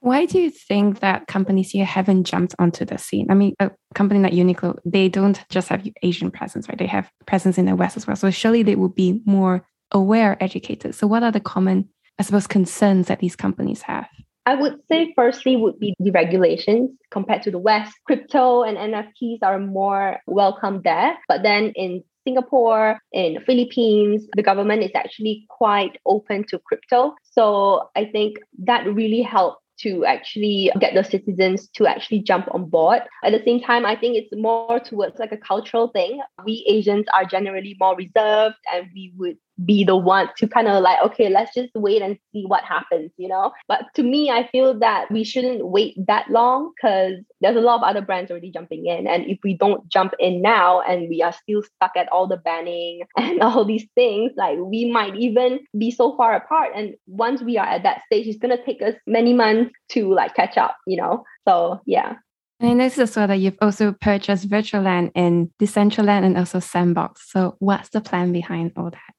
Why 0.01 0.27
do 0.27 0.39
you 0.39 0.51
think 0.51 1.01
that 1.01 1.27
companies 1.27 1.71
here 1.71 1.85
haven't 1.85 2.25
jumped 2.25 2.55
onto 2.59 2.85
the 2.85 2.99
scene? 2.99 3.27
I 3.31 3.35
mean, 3.35 3.55
a 3.59 3.71
company 3.95 4.21
like 4.21 4.33
Uniqlo, 4.33 4.79
they 4.85 5.09
don't 5.09 5.45
just 5.51 5.69
have 5.69 5.87
Asian 6.03 6.31
presence, 6.31 6.69
right? 6.69 6.79
They 6.79 6.87
have 6.87 7.11
presence 7.27 7.59
in 7.59 7.67
the 7.67 7.75
West 7.75 7.97
as 7.97 8.07
well. 8.07 8.17
So 8.17 8.31
surely 8.31 8.63
they 8.63 8.77
would 8.77 8.95
be 8.95 9.21
more 9.25 9.67
aware, 9.91 10.41
educated. 10.43 10.95
So 10.95 11.07
what 11.07 11.23
are 11.23 11.33
the 11.33 11.41
common, 11.41 11.89
I 12.19 12.23
suppose, 12.23 12.47
concerns 12.47 13.09
that 13.09 13.19
these 13.19 13.35
companies 13.35 13.83
have? 13.83 14.09
I 14.47 14.55
would 14.55 14.79
say 14.91 15.13
firstly 15.15 15.57
would 15.57 15.79
be 15.79 15.95
the 15.99 16.11
regulations 16.11 16.91
compared 17.11 17.43
to 17.43 17.51
the 17.51 17.59
West. 17.59 17.93
Crypto 18.07 18.63
and 18.63 18.79
NFTs 18.79 19.41
are 19.43 19.59
more 19.59 20.21
welcome 20.27 20.81
there. 20.85 21.19
But 21.29 21.43
then 21.43 21.73
in 21.75 22.03
Singapore, 22.25 22.99
in 23.13 23.43
Philippines, 23.45 24.27
the 24.37 24.43
government 24.43 24.83
is 24.83 24.91
actually 24.95 25.45
quite 25.51 25.99
open 26.07 26.45
to 26.49 26.59
crypto. 26.61 27.15
So 27.23 27.91
I 27.97 28.05
think 28.07 28.39
that 28.65 28.87
really 28.87 29.23
helped 29.23 29.63
to 29.81 30.05
actually 30.05 30.71
get 30.81 30.95
the 30.95 31.05
citizens 31.05 31.69
to 31.75 31.87
actually 31.87 32.21
jump 32.21 32.49
on 32.53 32.69
board. 32.69 33.03
At 33.25 33.33
the 33.33 33.43
same 33.45 33.61
time, 33.61 33.87
I 33.87 33.97
think 33.97 34.17
it's 34.17 34.33
more 34.33 34.81
towards 34.81 35.19
like 35.19 35.33
a 35.33 35.37
cultural 35.37 35.89
thing. 35.89 36.21
We 36.45 36.65
Asians 36.69 37.07
are 37.15 37.25
generally 37.25 37.77
more 37.79 37.97
reserved 37.97 38.57
and 38.73 38.89
we 38.95 39.13
would 39.17 39.39
be 39.65 39.85
the 39.85 39.97
one 39.97 40.29
to 40.37 40.47
kind 40.47 40.69
of 40.69 40.83
like, 40.83 40.99
okay, 41.05 41.29
let's 41.29 41.55
just 41.55 41.71
wait 41.75 42.03
and 42.03 42.19
see 42.33 42.45
what 42.47 42.65
happens, 42.65 43.11
you 43.17 43.29
know? 43.29 43.53
But 43.67 43.87
to 43.95 44.03
me, 44.03 44.31
I 44.31 44.49
feel 44.49 44.79
that 44.79 45.11
we 45.11 45.25
shouldn't 45.25 45.67
wait 45.67 45.95
that 46.07 46.31
long 46.31 46.73
because 46.77 47.15
there's 47.41 47.57
a 47.57 47.61
lot 47.61 47.77
of 47.77 47.83
other 47.83 48.01
brands 48.01 48.31
already 48.31 48.51
jumping 48.51 48.87
in. 48.87 49.07
And 49.07 49.27
if 49.27 49.39
we 49.43 49.55
don't 49.55 49.89
jump 49.89 50.15
in 50.19 50.43
now 50.43 50.81
and 50.83 51.09
we 51.09 51.23
are 51.23 51.33
still 51.33 51.63
stuck 51.63 51.93
at 51.97 52.09
all 52.11 52.27
the 52.27 52.37
banning 52.37 53.03
and 53.17 53.41
all 53.41 53.65
these 53.65 53.87
things, 53.95 54.33
like 54.37 54.59
we 54.59 54.91
might 54.91 55.17
even 55.17 55.61
be 55.77 55.91
so 55.91 56.17
far 56.17 56.35
apart. 56.35 56.71
And 56.75 56.95
once 57.07 57.43
we 57.43 57.59
are 57.59 57.67
at 57.67 57.83
that 57.83 58.03
stage, 58.07 58.27
it's 58.27 58.39
going 58.39 58.57
to 58.57 58.65
take 58.65 58.83
us 58.83 58.95
many 59.07 59.33
months 59.33 59.73
to 59.91 60.13
like 60.13 60.35
catch 60.35 60.57
up, 60.57 60.77
you 60.87 60.97
know? 60.97 61.25
So 61.47 61.81
yeah. 61.87 62.15
And 62.61 62.71
I 62.71 62.75
noticed 62.75 62.99
as 62.99 63.17
well 63.17 63.29
that 63.29 63.39
you've 63.39 63.59
also 63.61 63.93
purchased 63.93 64.49
Virtualand 64.49 65.13
in 65.15 65.53
Decentraland 65.61 66.25
and 66.25 66.37
also 66.37 66.59
Sandbox. 66.59 67.31
So 67.31 67.55
what's 67.61 67.91
the 67.91 68.01
plan 68.01 68.33
behind 68.33 68.73
all 68.77 68.91
that? 68.91 69.15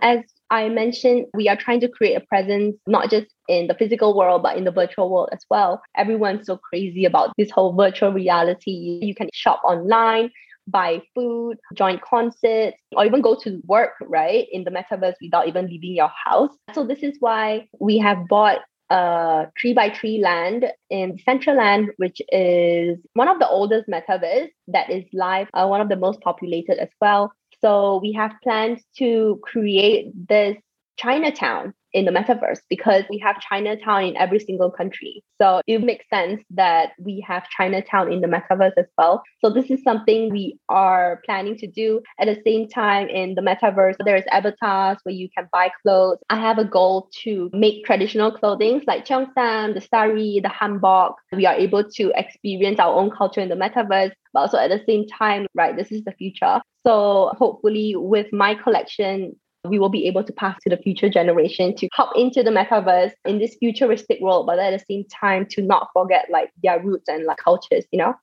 As 0.00 0.20
I 0.50 0.68
mentioned, 0.68 1.26
we 1.34 1.48
are 1.48 1.56
trying 1.56 1.80
to 1.80 1.88
create 1.88 2.14
a 2.14 2.20
presence 2.20 2.76
not 2.86 3.10
just 3.10 3.26
in 3.48 3.66
the 3.66 3.74
physical 3.74 4.16
world, 4.16 4.42
but 4.42 4.56
in 4.56 4.64
the 4.64 4.70
virtual 4.70 5.10
world 5.10 5.28
as 5.32 5.44
well. 5.50 5.82
Everyone's 5.96 6.46
so 6.46 6.56
crazy 6.56 7.04
about 7.04 7.32
this 7.36 7.50
whole 7.50 7.74
virtual 7.74 8.12
reality. 8.12 9.00
You 9.02 9.14
can 9.14 9.28
shop 9.34 9.60
online, 9.64 10.30
buy 10.66 11.02
food, 11.14 11.58
join 11.74 12.00
concerts, 12.08 12.76
or 12.96 13.04
even 13.04 13.20
go 13.20 13.34
to 13.42 13.60
work, 13.66 13.92
right, 14.02 14.46
in 14.52 14.64
the 14.64 14.70
metaverse 14.70 15.14
without 15.20 15.48
even 15.48 15.66
leaving 15.66 15.94
your 15.94 16.10
house. 16.24 16.54
So, 16.74 16.84
this 16.84 17.02
is 17.02 17.16
why 17.20 17.68
we 17.80 17.98
have 17.98 18.28
bought 18.28 18.60
a 18.90 19.46
three 19.60 19.74
by 19.74 19.90
three 19.90 20.18
land 20.22 20.66
in 20.90 21.16
Decentraland, 21.16 21.88
which 21.96 22.22
is 22.28 22.98
one 23.14 23.28
of 23.28 23.38
the 23.38 23.48
oldest 23.48 23.88
metaverse 23.88 24.48
that 24.68 24.90
is 24.90 25.04
live, 25.12 25.48
uh, 25.52 25.66
one 25.66 25.80
of 25.80 25.88
the 25.88 25.96
most 25.96 26.20
populated 26.20 26.80
as 26.80 26.88
well. 27.00 27.32
So 27.60 27.98
we 28.02 28.12
have 28.12 28.32
plans 28.42 28.82
to 28.98 29.40
create 29.42 30.10
this 30.28 30.56
Chinatown 30.96 31.74
in 31.92 32.04
the 32.04 32.10
metaverse 32.10 32.60
because 32.68 33.04
we 33.10 33.18
have 33.18 33.40
Chinatown 33.40 34.04
in 34.04 34.16
every 34.16 34.38
single 34.38 34.70
country. 34.70 35.22
So 35.40 35.60
it 35.66 35.82
makes 35.82 36.04
sense 36.12 36.42
that 36.50 36.90
we 36.98 37.24
have 37.26 37.48
Chinatown 37.48 38.12
in 38.12 38.20
the 38.20 38.26
metaverse 38.26 38.72
as 38.76 38.86
well. 38.96 39.22
So 39.42 39.50
this 39.50 39.70
is 39.70 39.82
something 39.82 40.30
we 40.30 40.58
are 40.68 41.20
planning 41.24 41.56
to 41.58 41.66
do. 41.66 42.02
At 42.20 42.26
the 42.26 42.40
same 42.44 42.68
time, 42.68 43.08
in 43.08 43.34
the 43.34 43.42
metaverse, 43.42 43.96
there's 44.04 44.24
avatars 44.30 44.98
where 45.02 45.14
you 45.14 45.28
can 45.36 45.48
buy 45.52 45.70
clothes. 45.82 46.18
I 46.28 46.36
have 46.40 46.58
a 46.58 46.64
goal 46.64 47.08
to 47.22 47.50
make 47.52 47.84
traditional 47.84 48.32
clothing 48.32 48.82
like 48.86 49.06
cheongsam, 49.06 49.74
the 49.74 49.80
sari, 49.80 50.40
the 50.42 50.48
hanbok. 50.48 51.14
We 51.32 51.46
are 51.46 51.54
able 51.54 51.84
to 51.84 52.12
experience 52.14 52.78
our 52.78 52.94
own 52.94 53.10
culture 53.10 53.40
in 53.40 53.48
the 53.48 53.54
metaverse, 53.54 54.12
but 54.32 54.40
also 54.40 54.58
at 54.58 54.70
the 54.70 54.82
same 54.86 55.06
time, 55.06 55.46
right, 55.54 55.76
this 55.76 55.92
is 55.92 56.04
the 56.04 56.12
future. 56.12 56.60
So 56.86 57.32
hopefully 57.38 57.94
with 57.96 58.32
my 58.32 58.54
collection, 58.54 59.36
we 59.68 59.78
will 59.78 59.88
be 59.88 60.06
able 60.06 60.24
to 60.24 60.32
pass 60.32 60.56
to 60.62 60.70
the 60.70 60.76
future 60.76 61.08
generation 61.08 61.74
to 61.76 61.88
hop 61.92 62.12
into 62.16 62.42
the 62.42 62.50
metaverse 62.50 63.12
in 63.24 63.38
this 63.38 63.56
futuristic 63.58 64.20
world, 64.20 64.46
but 64.46 64.58
at 64.58 64.70
the 64.70 64.84
same 64.88 65.04
time 65.04 65.46
to 65.50 65.62
not 65.62 65.88
forget 65.92 66.26
like 66.30 66.50
their 66.62 66.80
roots 66.82 67.08
and 67.08 67.24
like 67.24 67.38
cultures, 67.38 67.84
you 67.90 67.98
know? 67.98 68.14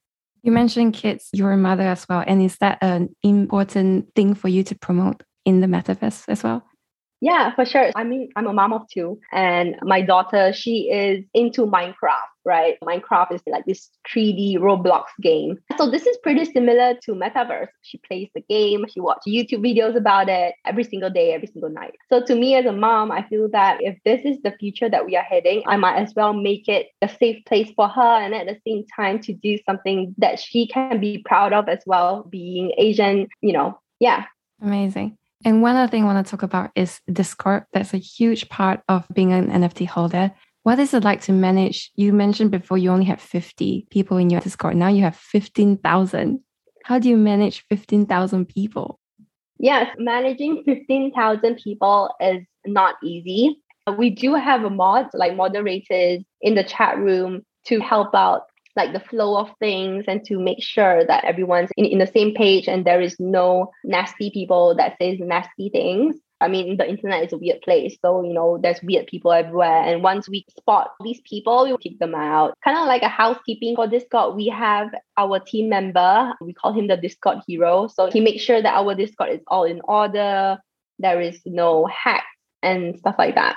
You 0.44 0.52
mentioned 0.52 0.94
kids, 0.94 1.30
you're 1.34 1.52
a 1.52 1.58
mother 1.58 1.84
as 1.84 2.08
well. 2.08 2.24
And 2.26 2.42
is 2.42 2.58
that 2.58 2.78
an 2.82 3.16
important 3.24 4.14
thing 4.16 4.36
for 4.36 4.48
you 4.48 4.64
to 4.64 4.76
promote 4.76 5.24
in 5.44 5.62
the 5.62 5.68
metaverse 5.68 6.26
as 6.28 6.44
well? 6.44 6.64
Yeah, 7.26 7.56
for 7.56 7.66
sure. 7.66 7.90
I 7.96 8.04
mean, 8.04 8.30
I'm 8.36 8.46
a 8.46 8.54
mom 8.54 8.72
of 8.72 8.88
two, 8.88 9.20
and 9.32 9.78
my 9.82 10.00
daughter, 10.00 10.54
she 10.54 10.92
is 10.92 11.26
into 11.34 11.66
Minecraft, 11.66 12.30
right? 12.46 12.76
Minecraft 12.84 13.34
is 13.34 13.42
like 13.48 13.66
this 13.66 13.90
3D 14.14 14.58
Roblox 14.58 15.06
game. 15.24 15.58
So 15.80 15.90
this 15.90 16.06
is 16.06 16.16
pretty 16.22 16.46
similar 16.46 16.94
to 17.02 17.14
Metaverse. 17.14 17.70
She 17.82 17.98
plays 17.98 18.30
the 18.36 18.42
game, 18.42 18.86
she 18.94 19.00
watches 19.00 19.34
YouTube 19.34 19.66
videos 19.66 19.96
about 19.96 20.30
it 20.30 20.54
every 20.68 20.84
single 20.84 21.10
day, 21.10 21.34
every 21.34 21.48
single 21.48 21.72
night. 21.72 21.96
So 22.12 22.24
to 22.24 22.36
me 22.36 22.54
as 22.58 22.68
a 22.68 22.72
mom, 22.72 23.12
I 23.12 23.28
feel 23.28 23.50
that 23.54 23.80
if 23.82 23.98
this 24.06 24.22
is 24.24 24.40
the 24.44 24.52
future 24.60 24.88
that 24.88 25.08
we 25.08 25.16
are 25.16 25.24
heading, 25.24 25.64
I 25.66 25.78
might 25.78 25.96
as 25.96 26.14
well 26.16 26.32
make 26.32 26.68
it 26.68 26.90
a 27.02 27.10
safe 27.10 27.44
place 27.46 27.72
for 27.76 27.88
her 27.88 28.20
and 28.22 28.36
at 28.36 28.46
the 28.46 28.60
same 28.68 28.86
time 28.96 29.18
to 29.24 29.34
do 29.34 29.58
something 29.66 30.14
that 30.20 30.40
she 30.40 30.68
can 30.68 31.00
be 31.00 31.24
proud 31.26 31.54
of 31.54 31.70
as 31.70 31.82
well, 31.88 32.28
being 32.30 32.72
Asian, 32.78 33.30
you 33.42 33.54
know. 33.54 33.80
Yeah. 34.00 34.26
Amazing. 34.62 35.18
And 35.46 35.62
one 35.62 35.76
other 35.76 35.90
thing 35.90 36.04
I 36.04 36.08
want 36.08 36.26
to 36.26 36.30
talk 36.30 36.42
about 36.42 36.72
is 36.76 37.00
Discord. 37.12 37.66
That's 37.72 37.94
a 37.94 37.98
huge 37.98 38.50
part 38.50 38.82
of 38.90 39.06
being 39.14 39.32
an 39.32 39.52
NFT 39.52 39.88
holder. 39.88 40.32
What 40.64 40.80
is 40.80 40.96
it 40.96 41.04
like 41.04 41.22
to 41.22 41.32
manage? 41.32 41.92
You 41.96 42.14
mentioned 42.14 42.50
before 42.50 42.80
you 42.80 42.90
only 42.90 43.06
have 43.06 43.22
50 43.22 43.86
people 43.92 44.18
in 44.18 44.32
your 44.32 44.42
Discord. 44.42 44.76
Now 44.76 44.88
you 44.88 45.04
have 45.04 45.16
15,000. 45.16 46.40
How 46.84 46.98
do 46.98 47.08
you 47.08 47.16
manage 47.16 47.64
15,000 47.70 48.48
people? 48.48 49.00
Yes, 49.60 49.88
managing 50.00 50.64
15,000 50.66 51.58
people 51.64 52.10
is 52.20 52.42
not 52.66 52.96
easy. 53.04 53.62
We 54.00 54.10
do 54.10 54.34
have 54.34 54.64
a 54.64 54.72
mod, 54.72 55.10
like 55.14 55.36
moderators 55.36 56.24
in 56.42 56.56
the 56.56 56.64
chat 56.64 56.98
room 56.98 57.44
to 57.66 57.80
help 57.80 58.16
out 58.16 58.48
like 58.76 58.94
the 58.94 59.00
flow 59.00 59.38
of 59.38 59.52
things 59.60 60.06
and 60.08 60.24
to 60.26 60.40
make 60.40 60.62
sure 60.62 61.06
that 61.06 61.24
everyone's 61.26 61.70
in, 61.78 61.86
in 61.86 62.00
the 62.00 62.08
same 62.08 62.34
page 62.34 62.68
and 62.68 62.86
there 62.86 63.02
is 63.02 63.16
no 63.20 63.72
nasty 63.84 64.30
people 64.30 64.76
that 64.76 64.98
says 65.02 65.18
nasty 65.20 65.70
things. 65.70 66.16
I 66.42 66.50
mean, 66.50 66.76
the 66.76 66.88
internet 66.88 67.24
is 67.24 67.32
a 67.32 67.38
weird 67.38 67.62
place. 67.62 67.98
So, 68.04 68.22
you 68.22 68.34
know, 68.34 68.60
there's 68.62 68.84
weird 68.84 69.08
people 69.08 69.32
everywhere. 69.32 69.84
And 69.84 70.04
once 70.04 70.28
we 70.28 70.46
spot 70.58 70.92
these 71.02 71.22
people, 71.22 71.64
we 71.64 71.78
kick 71.78 71.98
them 72.00 72.14
out. 72.14 72.56
Kind 72.64 72.78
of 72.78 72.88
like 72.88 73.04
a 73.04 73.08
housekeeping 73.08 73.76
for 73.76 73.88
Discord, 73.88 74.36
we 74.36 74.48
have 74.48 74.90
our 75.18 75.40
team 75.40 75.70
member. 75.70 76.34
We 76.42 76.54
call 76.54 76.74
him 76.74 76.88
the 76.88 76.98
Discord 76.98 77.40
hero. 77.48 77.88
So 77.88 78.12
he 78.12 78.20
makes 78.20 78.44
sure 78.44 78.62
that 78.62 78.74
our 78.74 78.96
Discord 78.96 79.30
is 79.32 79.42
all 79.48 79.64
in 79.64 79.80
order. 79.86 80.58
There 81.00 81.22
is 81.22 81.40
no 81.46 81.86
hacks 81.86 82.26
and 82.62 82.98
stuff 83.00 83.16
like 83.18 83.36
that. 83.36 83.56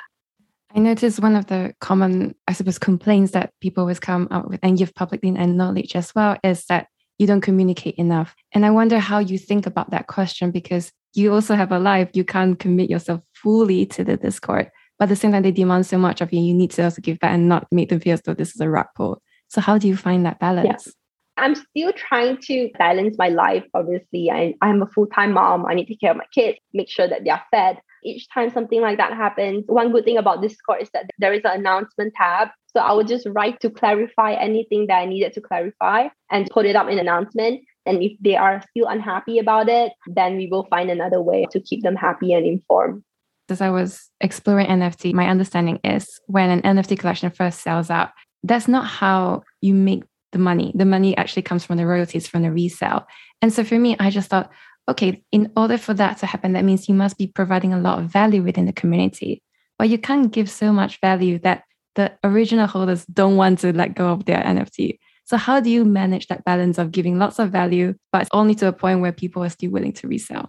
I 0.75 0.81
noticed 0.81 1.21
one 1.21 1.35
of 1.35 1.47
the 1.47 1.75
common, 1.81 2.35
I 2.47 2.53
suppose, 2.53 2.79
complaints 2.79 3.33
that 3.33 3.53
people 3.61 3.83
always 3.83 4.01
come 4.01 4.29
up 4.31 4.49
with 4.49 4.61
and 4.63 4.79
you've 4.79 4.95
publicly 4.95 5.31
acknowledged 5.31 5.97
as 5.97 6.15
well 6.15 6.37
is 6.45 6.67
that 6.67 6.89
you 7.19 7.27
don't 7.27 7.41
communicate 7.41 7.97
enough. 7.97 8.35
And 8.53 8.65
I 8.65 8.71
wonder 8.71 8.99
how 8.99 9.19
you 9.19 9.39
think 9.39 9.67
about 9.67 9.91
that 9.91 10.07
question 10.07 10.51
because 10.51 10.93
you 11.15 11.33
also 11.33 11.55
have 11.55 11.73
a 11.73 11.79
life. 11.79 12.11
You 12.13 12.25
can't 12.25 12.59
commit 12.59 12.91
yourself 12.91 13.23
fully 13.35 13.87
to 13.87 14.05
the 14.05 14.17
Discord. 14.17 14.71
But 14.99 15.05
at 15.05 15.09
the 15.09 15.17
same 15.17 15.33
time, 15.33 15.43
they 15.43 15.53
demand 15.53 15.87
so 15.87 15.99
much 15.99 16.21
of 16.21 16.33
you. 16.33 16.41
You 16.41 16.55
need 16.55 16.71
to 16.73 16.85
also 16.85 17.01
give 17.01 17.19
back 17.19 17.33
and 17.33 17.49
not 17.49 17.67
make 17.73 17.89
them 17.89 18.01
feel 18.01 18.15
as 18.15 18.23
though 18.23 18.35
this 18.35 18.55
is 18.55 18.61
a 18.61 18.69
rug 18.69 18.87
pull. 18.95 19.23
So 19.49 19.61
how 19.61 19.79
do 19.79 19.89
you 19.89 19.97
find 19.97 20.27
that 20.27 20.39
balance? 20.39 20.87
Yeah. 20.87 20.93
I'm 21.39 21.55
still 21.55 21.93
trying 21.93 22.39
to 22.43 22.69
balance 22.79 23.17
my 23.17 23.29
life. 23.29 23.65
Obviously, 23.73 24.31
I, 24.31 24.55
I'm 24.61 24.83
a 24.83 24.87
full 24.87 25.07
time 25.07 25.33
mom. 25.33 25.67
I 25.67 25.75
need 25.75 25.85
to 25.87 25.95
take 25.95 26.01
care 26.01 26.11
of 26.11 26.17
my 26.17 26.27
kids, 26.35 26.59
make 26.75 26.91
sure 26.91 27.09
that 27.09 27.25
they 27.25 27.31
are 27.31 27.43
fed. 27.53 27.79
Each 28.05 28.29
time 28.33 28.51
something 28.51 28.81
like 28.81 28.99
that 28.99 29.13
happens, 29.13 29.65
one 29.67 29.93
good 29.93 30.05
thing 30.05 30.17
about 30.17 30.43
Discord 30.43 30.83
is 30.83 30.91
that 30.95 31.11
there 31.19 31.33
is 31.33 31.43
an 31.45 31.61
announcement 31.61 32.15
tab. 32.15 32.49
So 32.67 32.81
I 32.81 32.93
would 32.93 33.09
just 33.09 33.27
write 33.31 33.61
to 33.61 33.71
clarify 33.71 34.35
anything 34.35 34.87
that 34.87 34.99
I 34.99 35.07
needed 35.07 35.33
to 35.35 35.41
clarify 35.41 36.09
and 36.31 36.49
put 36.51 36.67
it 36.67 36.77
up 36.77 36.89
in 36.89 36.99
announcement. 36.99 37.63
And 37.87 38.03
if 38.03 38.13
they 38.21 38.37
are 38.37 38.63
still 38.71 38.87
unhappy 38.87 39.39
about 39.39 39.69
it, 39.69 39.93
then 40.07 40.37
we 40.37 40.49
will 40.51 40.67
find 40.67 40.91
another 40.91 41.23
way 41.23 41.47
to 41.51 41.61
keep 41.61 41.83
them 41.83 41.97
happy 41.97 42.33
and 42.35 42.45
informed. 42.45 43.03
As 43.49 43.63
I 43.63 43.71
was 43.71 44.11
exploring 44.21 44.67
NFT, 44.67 45.15
my 45.15 45.27
understanding 45.27 45.81
is 45.83 46.21
when 46.27 46.51
an 46.51 46.63
NFT 46.63 46.99
collection 46.99 47.31
first 47.31 47.63
sells 47.63 47.89
out, 47.89 48.11
that's 48.43 48.69
not 48.69 48.87
how 48.87 49.43
you 49.63 49.73
make 49.73 50.05
the 50.33 50.39
money. 50.39 50.73
The 50.75 50.85
money 50.85 51.17
actually 51.17 51.43
comes 51.43 51.65
from 51.65 51.79
the 51.79 51.87
royalties 51.87 52.29
from 52.29 52.43
the 52.43 52.53
resale. 52.53 53.07
And 53.41 53.53
so 53.53 53.65
for 53.65 53.79
me, 53.79 53.97
I 53.99 54.11
just 54.11 54.29
thought, 54.29 54.51
okay, 54.89 55.23
in 55.31 55.53
order 55.57 55.77
for 55.77 55.95
that 55.95 56.19
to 56.19 56.27
happen, 56.27 56.55
that 56.55 56.65
means 56.65 56.89
you 56.89 56.95
must 56.95 57.19
be 57.19 57.27
providing 57.27 57.73
a 57.73 57.81
lot 57.81 57.99
of 57.99 58.07
value 58.07 58.43
within 58.43 58.67
the 58.67 58.73
community. 58.73 59.43
But 59.79 59.91
you 59.91 59.99
can't 59.99 60.33
give 60.33 60.51
so 60.51 60.73
much 60.73 60.99
value 61.01 61.39
that 61.41 61.65
the 61.95 62.13
original 62.25 62.67
holders 62.67 63.05
don't 63.07 63.37
want 63.37 63.59
to 63.61 63.73
let 63.73 63.95
go 63.95 64.09
of 64.09 64.25
their 64.25 64.43
NFT. 64.43 64.99
So 65.25 65.37
how 65.37 65.61
do 65.61 65.69
you 65.69 65.85
manage 65.85 66.29
that 66.29 66.45
balance 66.45 66.79
of 66.79 66.91
giving 66.91 67.19
lots 67.19 67.39
of 67.39 67.51
value, 67.51 67.95
but 68.13 68.29
only 68.33 68.55
to 68.57 68.69
a 68.69 68.73
point 68.73 69.01
where 69.01 69.13
people 69.13 69.45
are 69.45 69.51
still 69.51 69.71
willing 69.71 69.93
to 69.95 70.09
resell? 70.09 70.49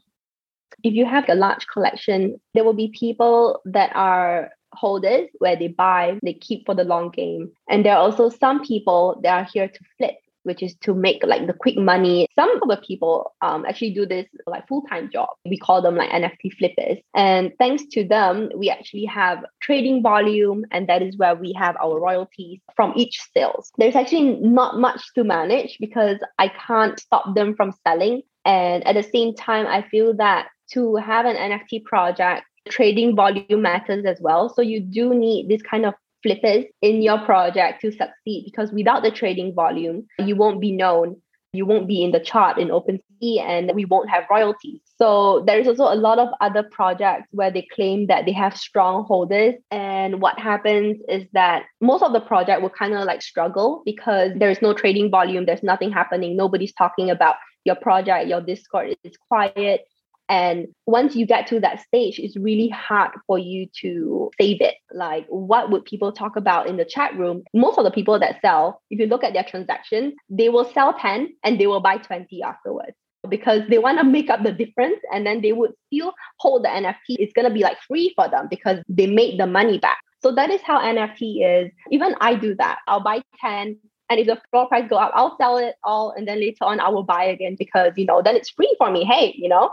If 0.84 0.94
you 0.94 1.06
have 1.06 1.28
a 1.28 1.36
large 1.36 1.68
collection, 1.68 2.40
there 2.54 2.64
will 2.64 2.74
be 2.74 2.94
people 2.98 3.62
that 3.66 3.94
are 3.94 4.52
holders 4.74 5.28
where 5.40 5.58
they 5.58 5.68
buy, 5.68 6.18
they 6.24 6.34
keep 6.34 6.66
for 6.66 6.76
the 6.76 6.86
long 6.86 7.10
game. 7.10 7.52
And 7.70 7.86
there 7.86 7.96
are 7.96 8.00
also 8.02 8.30
some 8.30 8.64
people 8.64 9.20
that 9.24 9.34
are 9.34 9.48
here 9.52 9.68
to 9.68 9.80
flip 9.98 10.16
which 10.44 10.64
is 10.64 10.76
to 10.82 10.94
make 10.94 11.24
like 11.24 11.48
the 11.48 11.54
quick 11.54 11.78
money. 11.78 12.28
Some 12.36 12.52
of 12.62 12.68
the 12.68 12.78
people 12.86 13.34
um, 13.42 13.66
actually 13.66 13.94
do 13.94 14.06
this 14.06 14.28
like 14.48 14.68
full-time 14.68 15.10
job. 15.12 15.30
We 15.46 15.58
call 15.58 15.82
them 15.82 15.96
like 15.96 16.10
NFT 16.10 16.54
flippers. 16.58 16.98
And 17.16 17.52
thanks 17.58 17.84
to 17.92 18.08
them, 18.08 18.50
we 18.56 18.70
actually 18.70 19.06
have 19.06 19.44
trading 19.62 20.02
volume 20.02 20.66
and 20.72 20.88
that 20.88 21.02
is 21.02 21.18
where 21.18 21.36
we 21.36 21.54
have 21.54 21.76
our 21.82 22.00
royalties 22.00 22.60
from 22.76 22.94
each 22.96 23.20
sales. 23.34 23.72
There's 23.78 23.96
actually 23.96 24.40
not 24.42 24.80
much 24.80 25.02
to 25.16 25.24
manage 25.24 25.78
because 25.80 26.18
I 26.38 26.50
can't 26.50 27.00
stop 27.00 27.36
them 27.36 27.56
from 27.56 27.74
selling. 27.88 28.22
And 28.46 28.86
at 28.88 28.96
the 28.96 29.04
same 29.04 29.36
time, 29.36 29.68
I 29.68 29.88
feel 29.90 30.16
that 30.18 30.48
to 30.72 30.96
have 30.96 31.26
an 31.26 31.36
NFT 31.36 31.84
project, 31.84 32.46
trading 32.70 33.16
volume 33.16 33.62
matters 33.62 34.06
as 34.06 34.20
well. 34.22 34.50
So 34.50 34.62
you 34.62 34.80
do 34.80 35.14
need 35.14 35.50
this 35.50 35.62
kind 35.62 35.86
of 35.86 35.94
flippers 36.24 36.66
in 36.82 37.02
your 37.02 37.20
project 37.20 37.82
to 37.82 37.92
succeed 37.92 38.44
because 38.46 38.72
without 38.72 39.04
the 39.04 39.12
trading 39.12 39.54
volume, 39.54 40.08
you 40.20 40.36
won't 40.36 40.62
be 40.62 40.72
known. 40.72 41.22
You 41.52 41.66
won't 41.66 41.88
be 41.88 42.04
in 42.04 42.12
the 42.12 42.20
chart 42.20 42.60
in 42.60 42.68
OpenSea 42.68 43.42
and 43.42 43.72
we 43.74 43.84
won't 43.86 44.10
have 44.10 44.26
royalties. 44.30 44.82
So 44.98 45.44
there 45.48 45.60
is 45.60 45.68
also 45.68 45.92
a 45.92 45.96
lot 45.96 46.20
of 46.20 46.30
other 46.42 46.62
projects 46.62 47.28
where 47.32 47.50
they 47.50 47.68
claim 47.74 48.06
that 48.06 48.26
they 48.26 48.34
have 48.34 48.56
strong 48.56 49.06
holders. 49.06 49.56
And 49.72 50.22
what 50.22 50.38
happens 50.38 50.98
is 51.08 51.26
that 51.34 51.64
most 51.82 52.04
of 52.04 52.14
the 52.14 52.20
project 52.20 52.62
will 52.62 52.70
kind 52.70 52.94
of 52.94 53.06
like 53.06 53.24
struggle 53.24 53.82
because 53.84 54.32
there's 54.36 54.62
no 54.62 54.74
trading 54.74 55.10
volume, 55.10 55.46
there's 55.46 55.64
nothing 55.64 55.92
happening, 55.92 56.38
nobody's 56.38 56.74
talking 56.74 57.10
about 57.10 57.36
your 57.66 57.76
project, 57.76 58.28
your 58.28 58.42
Discord 58.42 58.96
is 59.04 59.18
quiet. 59.28 59.88
And 60.30 60.68
once 60.86 61.16
you 61.16 61.26
get 61.26 61.48
to 61.48 61.60
that 61.60 61.82
stage, 61.82 62.20
it's 62.20 62.38
really 62.38 62.70
hard 62.70 63.12
for 63.26 63.40
you 63.40 63.68
to 63.82 64.30
save 64.40 64.62
it. 64.62 64.76
Like, 64.94 65.26
what 65.28 65.72
would 65.72 65.86
people 65.86 66.12
talk 66.12 66.36
about 66.36 66.68
in 66.68 66.78
the 66.78 66.86
chat 66.86 67.18
room? 67.18 67.44
Most 67.54 67.80
of 67.80 67.84
the 67.84 67.92
people 67.92 68.20
that 68.20 68.40
sell, 68.40 68.82
if 68.92 69.00
you 69.00 69.08
look 69.08 69.24
at 69.24 69.34
their 69.34 69.44
transactions, 69.44 70.14
they 70.30 70.50
will 70.50 70.72
sell 70.72 70.94
10 70.94 71.34
and 71.44 71.60
they 71.60 71.66
will 71.66 71.80
buy 71.80 71.98
20 71.98 72.44
afterwards 72.44 72.94
because 73.28 73.64
they 73.70 73.80
want 73.80 73.98
to 73.98 74.04
make 74.04 74.30
up 74.30 74.44
the 74.44 74.52
difference 74.52 75.00
and 75.12 75.26
then 75.26 75.42
they 75.42 75.52
would 75.52 75.72
still 75.88 76.14
hold 76.38 76.64
the 76.64 76.70
NFT. 76.70 77.18
It's 77.18 77.34
going 77.34 77.48
to 77.48 77.54
be 77.54 77.64
like 77.64 77.78
free 77.88 78.14
for 78.16 78.30
them 78.30 78.48
because 78.50 78.78
they 78.88 79.08
made 79.08 79.40
the 79.40 79.48
money 79.48 79.80
back. 79.80 79.98
So 80.22 80.34
that 80.36 80.52
is 80.52 80.62
how 80.62 80.80
NFT 80.80 81.66
is. 81.66 81.72
Even 81.92 82.16
I 82.22 82.36
do 82.36 82.56
that. 82.56 82.80
I'll 82.88 83.04
buy 83.04 83.24
10 83.42 83.78
and 84.12 84.20
if 84.20 84.28
the 84.28 84.40
floor 84.52 84.68
price 84.68 84.88
go 84.90 84.98
up, 84.98 85.12
I'll 85.16 85.38
sell 85.38 85.58
it 85.58 85.76
all 85.84 86.12
and 86.12 86.28
then 86.28 86.40
later 86.40 86.64
on 86.64 86.80
I 86.80 86.90
will 86.90 87.04
buy 87.04 87.26
again 87.26 87.56
because 87.58 87.94
you 87.96 88.06
know 88.06 88.22
then 88.22 88.36
it's 88.36 88.50
free 88.50 88.74
for 88.78 88.92
me. 88.92 89.04
Hey, 89.04 89.34
you 89.38 89.50
know, 89.50 89.72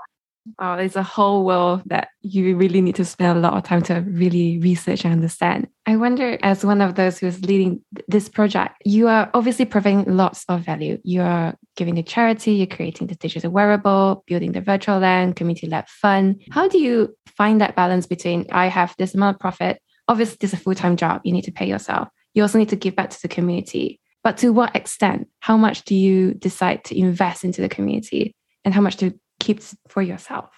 Wow, 0.58 0.76
there's 0.76 0.96
a 0.96 1.02
whole 1.02 1.44
world 1.44 1.82
that 1.86 2.08
you 2.22 2.56
really 2.56 2.80
need 2.80 2.94
to 2.96 3.04
spend 3.04 3.36
a 3.36 3.40
lot 3.40 3.54
of 3.54 3.64
time 3.64 3.82
to 3.82 4.00
really 4.06 4.58
research 4.58 5.04
and 5.04 5.12
understand. 5.12 5.68
I 5.86 5.96
wonder, 5.96 6.38
as 6.42 6.64
one 6.64 6.80
of 6.80 6.94
those 6.94 7.18
who's 7.18 7.42
leading 7.44 7.80
this 8.08 8.28
project, 8.28 8.76
you 8.84 9.08
are 9.08 9.30
obviously 9.34 9.64
providing 9.64 10.04
lots 10.16 10.44
of 10.48 10.60
value. 10.60 10.98
You 11.02 11.22
are 11.22 11.54
giving 11.76 11.96
to 11.96 12.02
charity, 12.02 12.52
you're 12.52 12.66
creating 12.66 13.08
the 13.08 13.16
digital 13.16 13.50
wearable, 13.50 14.24
building 14.26 14.52
the 14.52 14.60
virtual 14.60 14.98
land, 14.98 15.36
community 15.36 15.66
led 15.66 15.88
fun. 15.88 16.36
How 16.50 16.68
do 16.68 16.78
you 16.78 17.16
find 17.26 17.60
that 17.60 17.76
balance 17.76 18.06
between 18.06 18.46
I 18.52 18.66
have 18.66 18.94
this 18.98 19.14
amount 19.14 19.36
of 19.36 19.40
profit? 19.40 19.80
Obviously, 20.08 20.36
this 20.40 20.52
is 20.52 20.60
a 20.60 20.62
full 20.62 20.74
time 20.74 20.96
job. 20.96 21.22
You 21.24 21.32
need 21.32 21.44
to 21.44 21.52
pay 21.52 21.66
yourself. 21.66 22.08
You 22.34 22.42
also 22.42 22.58
need 22.58 22.68
to 22.68 22.76
give 22.76 22.94
back 22.94 23.10
to 23.10 23.22
the 23.22 23.28
community. 23.28 24.00
But 24.22 24.38
to 24.38 24.50
what 24.50 24.74
extent? 24.74 25.28
How 25.40 25.56
much 25.56 25.84
do 25.84 25.94
you 25.94 26.34
decide 26.34 26.84
to 26.84 26.98
invest 26.98 27.44
into 27.44 27.62
the 27.62 27.68
community? 27.68 28.34
And 28.64 28.74
how 28.74 28.80
much 28.80 28.96
to 28.96 29.18
keeps 29.38 29.76
for 29.88 30.02
yourself? 30.02 30.50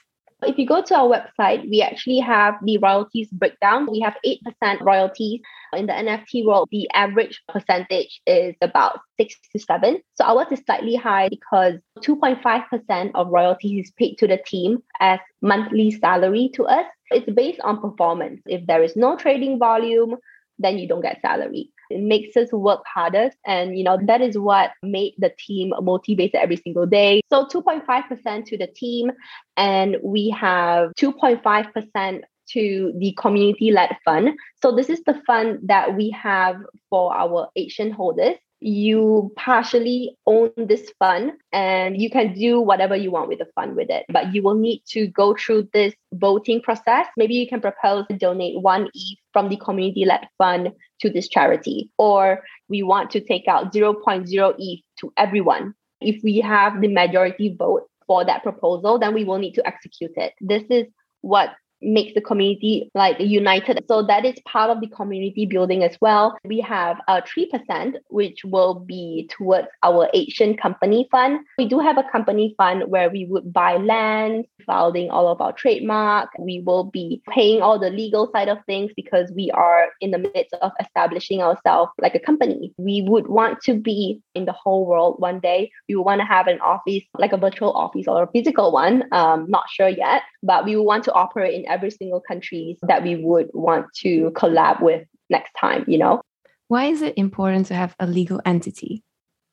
If 0.42 0.56
you 0.56 0.66
go 0.66 0.82
to 0.82 0.94
our 0.94 1.08
website, 1.08 1.68
we 1.68 1.82
actually 1.82 2.20
have 2.20 2.54
the 2.62 2.78
royalties 2.78 3.28
breakdown. 3.30 3.88
We 3.90 3.98
have 4.00 4.14
8% 4.24 4.80
royalties. 4.82 5.40
In 5.72 5.86
the 5.86 5.92
NFT 5.92 6.46
world, 6.46 6.68
the 6.70 6.88
average 6.94 7.42
percentage 7.48 8.20
is 8.24 8.54
about 8.62 9.00
6 9.20 9.34
to 9.52 9.58
7. 9.58 10.00
So 10.14 10.24
ours 10.24 10.46
is 10.52 10.60
slightly 10.64 10.94
high 10.94 11.28
because 11.28 11.74
2.5% 12.04 13.10
of 13.16 13.28
royalties 13.28 13.86
is 13.86 13.92
paid 13.98 14.16
to 14.18 14.28
the 14.28 14.38
team 14.46 14.78
as 15.00 15.18
monthly 15.42 15.90
salary 15.90 16.50
to 16.54 16.64
us. 16.66 16.86
It's 17.10 17.30
based 17.32 17.60
on 17.60 17.80
performance. 17.80 18.40
If 18.46 18.64
there 18.66 18.82
is 18.84 18.94
no 18.94 19.16
trading 19.16 19.58
volume, 19.58 20.16
then 20.60 20.78
you 20.78 20.86
don't 20.86 21.02
get 21.02 21.20
salary. 21.20 21.72
It 21.90 22.00
makes 22.00 22.36
us 22.36 22.52
work 22.52 22.82
harder. 22.86 23.30
And, 23.46 23.76
you 23.76 23.84
know, 23.84 23.98
that 24.06 24.20
is 24.20 24.38
what 24.38 24.72
made 24.82 25.14
the 25.18 25.32
team 25.38 25.72
motivated 25.80 26.36
every 26.36 26.56
single 26.56 26.86
day. 26.86 27.20
So 27.30 27.46
2.5% 27.46 28.46
to 28.46 28.58
the 28.58 28.66
team. 28.66 29.12
And 29.56 29.96
we 30.02 30.30
have 30.30 30.92
2.5% 30.98 32.22
to 32.50 32.92
the 32.96 33.14
community 33.18 33.70
led 33.70 33.96
fund. 34.04 34.30
So, 34.62 34.74
this 34.74 34.88
is 34.88 35.02
the 35.04 35.20
fund 35.26 35.60
that 35.64 35.96
we 35.96 36.10
have 36.10 36.56
for 36.88 37.14
our 37.14 37.48
8SIAN 37.56 37.92
holders 37.92 38.36
you 38.60 39.32
partially 39.36 40.16
own 40.26 40.50
this 40.56 40.92
fund 40.98 41.32
and 41.52 42.00
you 42.00 42.10
can 42.10 42.34
do 42.34 42.60
whatever 42.60 42.96
you 42.96 43.10
want 43.10 43.28
with 43.28 43.38
the 43.38 43.46
fund 43.54 43.76
with 43.76 43.88
it 43.88 44.04
but 44.08 44.34
you 44.34 44.42
will 44.42 44.56
need 44.56 44.82
to 44.88 45.06
go 45.08 45.34
through 45.34 45.68
this 45.72 45.94
voting 46.14 46.60
process. 46.60 47.06
Maybe 47.16 47.34
you 47.34 47.46
can 47.46 47.60
propose 47.60 48.06
to 48.08 48.16
donate 48.16 48.60
one 48.60 48.88
ETH 48.94 49.18
from 49.32 49.48
the 49.48 49.56
community 49.56 50.04
led 50.04 50.26
fund 50.38 50.72
to 51.00 51.10
this 51.10 51.28
charity 51.28 51.90
or 51.98 52.42
we 52.68 52.82
want 52.82 53.10
to 53.12 53.20
take 53.20 53.46
out 53.46 53.72
0.0 53.72 54.54
ETH 54.58 54.80
to 55.00 55.12
everyone. 55.16 55.74
If 56.00 56.22
we 56.24 56.40
have 56.40 56.80
the 56.80 56.88
majority 56.88 57.54
vote 57.56 57.88
for 58.06 58.24
that 58.24 58.42
proposal 58.42 58.98
then 58.98 59.14
we 59.14 59.24
will 59.24 59.38
need 59.38 59.54
to 59.54 59.66
execute 59.66 60.12
it. 60.16 60.32
This 60.40 60.64
is 60.68 60.86
what 61.20 61.50
makes 61.80 62.14
the 62.14 62.20
community 62.20 62.90
like 62.94 63.16
united. 63.20 63.84
So 63.88 64.02
that 64.06 64.24
is 64.24 64.34
part 64.46 64.70
of 64.70 64.80
the 64.80 64.88
community 64.88 65.46
building 65.46 65.82
as 65.82 65.96
well. 66.00 66.36
We 66.44 66.60
have 66.60 67.00
a 67.08 67.22
3%, 67.22 67.96
which 68.08 68.44
will 68.44 68.74
be 68.74 69.28
towards 69.30 69.68
our 69.82 70.08
8SIAN 70.14 70.58
company 70.58 71.08
fund. 71.10 71.40
We 71.58 71.68
do 71.68 71.78
have 71.78 71.98
a 71.98 72.04
company 72.10 72.54
fund 72.56 72.84
where 72.88 73.10
we 73.10 73.24
would 73.26 73.52
buy 73.52 73.76
land, 73.76 74.46
filing 74.66 75.10
all 75.10 75.28
of 75.28 75.40
our 75.40 75.52
trademark. 75.52 76.30
We 76.38 76.60
will 76.60 76.84
be 76.84 77.22
paying 77.28 77.62
all 77.62 77.78
the 77.78 77.90
legal 77.90 78.30
side 78.32 78.48
of 78.48 78.58
things 78.66 78.92
because 78.96 79.30
we 79.34 79.50
are 79.52 79.86
in 80.00 80.10
the 80.10 80.18
midst 80.18 80.54
of 80.60 80.72
establishing 80.80 81.42
ourselves 81.42 81.92
like 82.00 82.14
a 82.14 82.20
company. 82.20 82.74
We 82.76 83.02
would 83.02 83.28
want 83.28 83.62
to 83.62 83.74
be 83.74 84.20
in 84.34 84.44
the 84.44 84.52
whole 84.52 84.86
world 84.86 85.16
one 85.18 85.40
day. 85.40 85.70
We 85.88 85.96
would 85.96 86.04
want 86.04 86.20
to 86.20 86.26
have 86.26 86.46
an 86.46 86.60
office, 86.60 87.02
like 87.16 87.32
a 87.32 87.36
virtual 87.36 87.72
office 87.72 88.06
or 88.06 88.24
a 88.24 88.30
physical 88.30 88.72
one. 88.72 89.04
Um, 89.12 89.46
not 89.48 89.64
sure 89.70 89.88
yet, 89.88 90.22
but 90.42 90.64
we 90.64 90.76
would 90.76 90.82
want 90.82 91.04
to 91.04 91.12
operate 91.12 91.54
in 91.54 91.67
every 91.68 91.90
single 91.90 92.20
countries 92.20 92.78
that 92.82 93.02
we 93.02 93.16
would 93.16 93.48
want 93.52 93.86
to 94.02 94.30
collab 94.30 94.82
with 94.82 95.06
next 95.30 95.52
time, 95.58 95.84
you 95.86 95.98
know? 95.98 96.22
Why 96.68 96.86
is 96.86 97.02
it 97.02 97.14
important 97.16 97.66
to 97.66 97.74
have 97.74 97.94
a 97.98 98.06
legal 98.06 98.40
entity? 98.44 99.02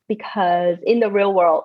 Because 0.08 0.78
in 0.84 1.00
the 1.00 1.10
real 1.10 1.34
world, 1.34 1.64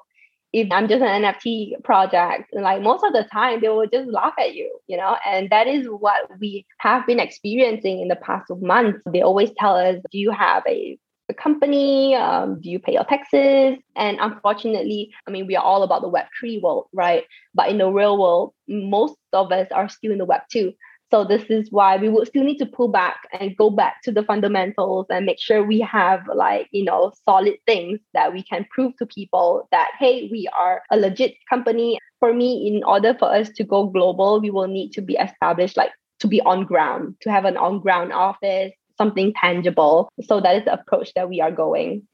if 0.53 0.69
I'm 0.71 0.87
just 0.87 1.01
an 1.01 1.23
NFT 1.23 1.81
project, 1.83 2.53
like 2.53 2.81
most 2.81 3.03
of 3.03 3.13
the 3.13 3.23
time 3.31 3.61
they 3.61 3.69
will 3.69 3.87
just 3.87 4.09
laugh 4.09 4.33
at 4.37 4.53
you, 4.53 4.79
you 4.87 4.97
know, 4.97 5.15
and 5.25 5.49
that 5.49 5.67
is 5.67 5.87
what 5.87 6.29
we 6.39 6.65
have 6.79 7.07
been 7.07 7.19
experiencing 7.19 8.01
in 8.01 8.09
the 8.09 8.17
past 8.17 8.51
months. 8.59 8.99
They 9.11 9.21
always 9.21 9.51
tell 9.57 9.75
us, 9.75 9.97
do 10.11 10.17
you 10.17 10.31
have 10.31 10.63
a 10.67 10.97
a 11.31 11.33
company? 11.33 12.13
Um, 12.15 12.61
do 12.61 12.69
you 12.69 12.77
pay 12.77 12.93
your 12.93 13.05
taxes? 13.05 13.77
And 13.95 14.17
unfortunately, 14.19 15.11
I 15.27 15.31
mean, 15.31 15.47
we 15.47 15.55
are 15.55 15.63
all 15.63 15.81
about 15.81 16.03
the 16.03 16.11
Web3 16.11 16.61
world, 16.61 16.87
right? 16.93 17.23
But 17.55 17.69
in 17.69 17.79
the 17.79 17.89
real 17.89 18.19
world, 18.19 18.53
most 18.67 19.15
of 19.33 19.51
us 19.51 19.67
are 19.71 19.89
still 19.89 20.11
in 20.11 20.19
the 20.19 20.27
Web2. 20.27 20.75
So 21.11 21.25
this 21.25 21.43
is 21.49 21.69
why 21.71 21.97
we 21.97 22.07
would 22.07 22.27
still 22.27 22.43
need 22.43 22.59
to 22.59 22.65
pull 22.65 22.87
back 22.87 23.17
and 23.37 23.57
go 23.57 23.69
back 23.69 24.01
to 24.03 24.13
the 24.13 24.23
fundamentals 24.23 25.07
and 25.09 25.25
make 25.25 25.41
sure 25.41 25.61
we 25.61 25.81
have 25.81 26.21
like, 26.33 26.69
you 26.71 26.85
know, 26.85 27.11
solid 27.25 27.55
things 27.65 27.99
that 28.13 28.31
we 28.31 28.43
can 28.43 28.65
prove 28.69 28.95
to 28.97 29.05
people 29.05 29.67
that, 29.71 29.91
hey, 29.99 30.29
we 30.31 30.47
are 30.57 30.81
a 30.89 30.95
legit 30.95 31.33
company. 31.49 31.99
For 32.19 32.33
me, 32.33 32.65
in 32.67 32.83
order 32.85 33.13
for 33.17 33.33
us 33.33 33.49
to 33.55 33.63
go 33.65 33.87
global, 33.87 34.39
we 34.39 34.51
will 34.51 34.67
need 34.67 34.93
to 34.93 35.01
be 35.01 35.15
established, 35.15 35.75
like 35.75 35.91
to 36.19 36.27
be 36.27 36.39
on 36.41 36.63
ground, 36.63 37.15
to 37.21 37.31
have 37.31 37.43
an 37.43 37.57
on 37.57 37.81
ground 37.81 38.13
office, 38.13 38.71
something 39.01 39.33
tangible. 39.33 40.09
So 40.23 40.39
that 40.41 40.55
is 40.57 40.65
the 40.65 40.73
approach 40.73 41.13
that 41.15 41.27
we 41.27 41.41
are 41.41 41.51
going. 41.51 42.07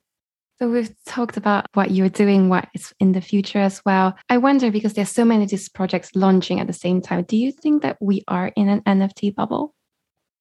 So 0.59 0.67
we've 0.69 0.95
talked 1.05 1.37
about 1.37 1.67
what 1.73 1.91
you're 1.91 2.09
doing, 2.09 2.49
what 2.49 2.67
is 2.73 2.93
in 2.99 3.11
the 3.11 3.21
future 3.21 3.59
as 3.59 3.81
well. 3.85 4.17
I 4.27 4.37
wonder 4.37 4.71
because 4.71 4.93
there's 4.93 5.11
so 5.11 5.23
many 5.23 5.43
of 5.43 5.51
these 5.51 5.69
projects 5.69 6.15
launching 6.15 6.59
at 6.59 6.65
the 6.65 6.73
same 6.73 6.99
time. 6.99 7.25
Do 7.25 7.37
you 7.37 7.51
think 7.51 7.83
that 7.83 7.97
we 8.01 8.23
are 8.27 8.51
in 8.55 8.67
an 8.67 8.81
NFT 8.81 9.35
bubble? 9.35 9.75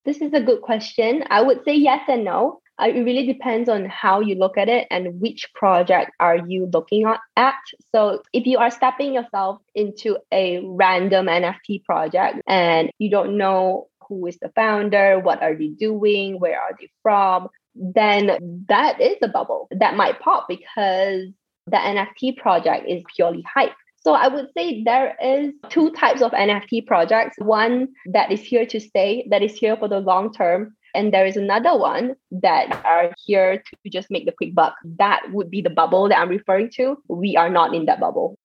This 0.07 0.22
is 0.22 0.32
a 0.32 0.40
good 0.40 0.62
question. 0.62 1.24
I 1.28 1.42
would 1.42 1.64
say 1.64 1.74
yes 1.74 2.01
and 2.09 2.24
no. 2.24 2.61
Uh, 2.78 2.88
it 2.88 3.03
really 3.03 3.26
depends 3.26 3.68
on 3.68 3.86
how 3.86 4.20
you 4.20 4.34
look 4.34 4.57
at 4.59 4.68
it 4.68 4.86
and 4.90 5.20
which 5.20 5.47
project 5.55 6.11
are 6.20 6.36
you 6.47 6.68
looking 6.72 7.07
at. 7.36 7.55
So 7.92 8.22
if 8.32 8.47
you 8.47 8.59
are 8.59 8.70
stepping 8.70 9.14
yourself 9.14 9.61
into 9.74 10.18
a 10.32 10.61
random 10.64 11.26
NFT 11.26 11.84
project 11.84 12.40
and 12.47 12.90
you 12.99 13.11
don't 13.11 13.38
know 13.38 13.88
who 14.09 14.27
is 14.27 14.39
the 14.41 14.51
founder, 14.55 15.19
what 15.19 15.43
are 15.43 15.55
they 15.55 15.69
doing, 15.69 16.39
where 16.41 16.61
are 16.61 16.73
they 16.79 16.89
from, 17.03 17.49
then 17.75 18.65
that 18.69 19.01
is 19.01 19.17
a 19.23 19.29
bubble 19.29 19.69
that 19.71 19.97
might 19.97 20.21
pop 20.21 20.47
because 20.49 21.29
the 21.67 21.77
NFT 21.77 22.37
project 22.37 22.87
is 22.89 23.03
purely 23.15 23.43
hype. 23.43 23.73
So 23.99 24.15
I 24.15 24.29
would 24.29 24.49
say 24.57 24.85
there 24.85 25.17
is 25.21 25.53
two 25.69 25.91
types 25.91 26.23
of 26.23 26.31
NFT 26.31 26.87
projects. 26.87 27.37
One 27.39 27.89
that 28.07 28.31
is 28.31 28.41
here 28.41 28.65
to 28.67 28.79
stay, 28.79 29.27
that 29.31 29.43
is 29.43 29.55
here 29.55 29.77
for 29.77 29.89
the 29.89 29.99
long 29.99 30.33
term, 30.33 30.77
and 30.95 31.13
there 31.13 31.27
is 31.27 31.37
another 31.37 31.77
one 31.77 32.15
that 32.31 32.83
are 32.85 33.13
here 33.27 33.63
to 33.63 33.91
just 33.91 34.11
make 34.11 34.25
the 34.25 34.33
quick 34.33 34.55
buck. 34.55 34.75
That 34.99 35.23
would 35.33 35.51
be 35.51 35.61
the 35.61 35.71
bubble 35.71 36.09
that 36.09 36.19
I'm 36.19 36.29
referring 36.29 36.71
to. 36.77 36.97
We 37.09 37.37
are 37.37 37.51
not 37.51 37.75
in 37.75 37.87
that 37.87 38.01
bubble. 38.01 38.39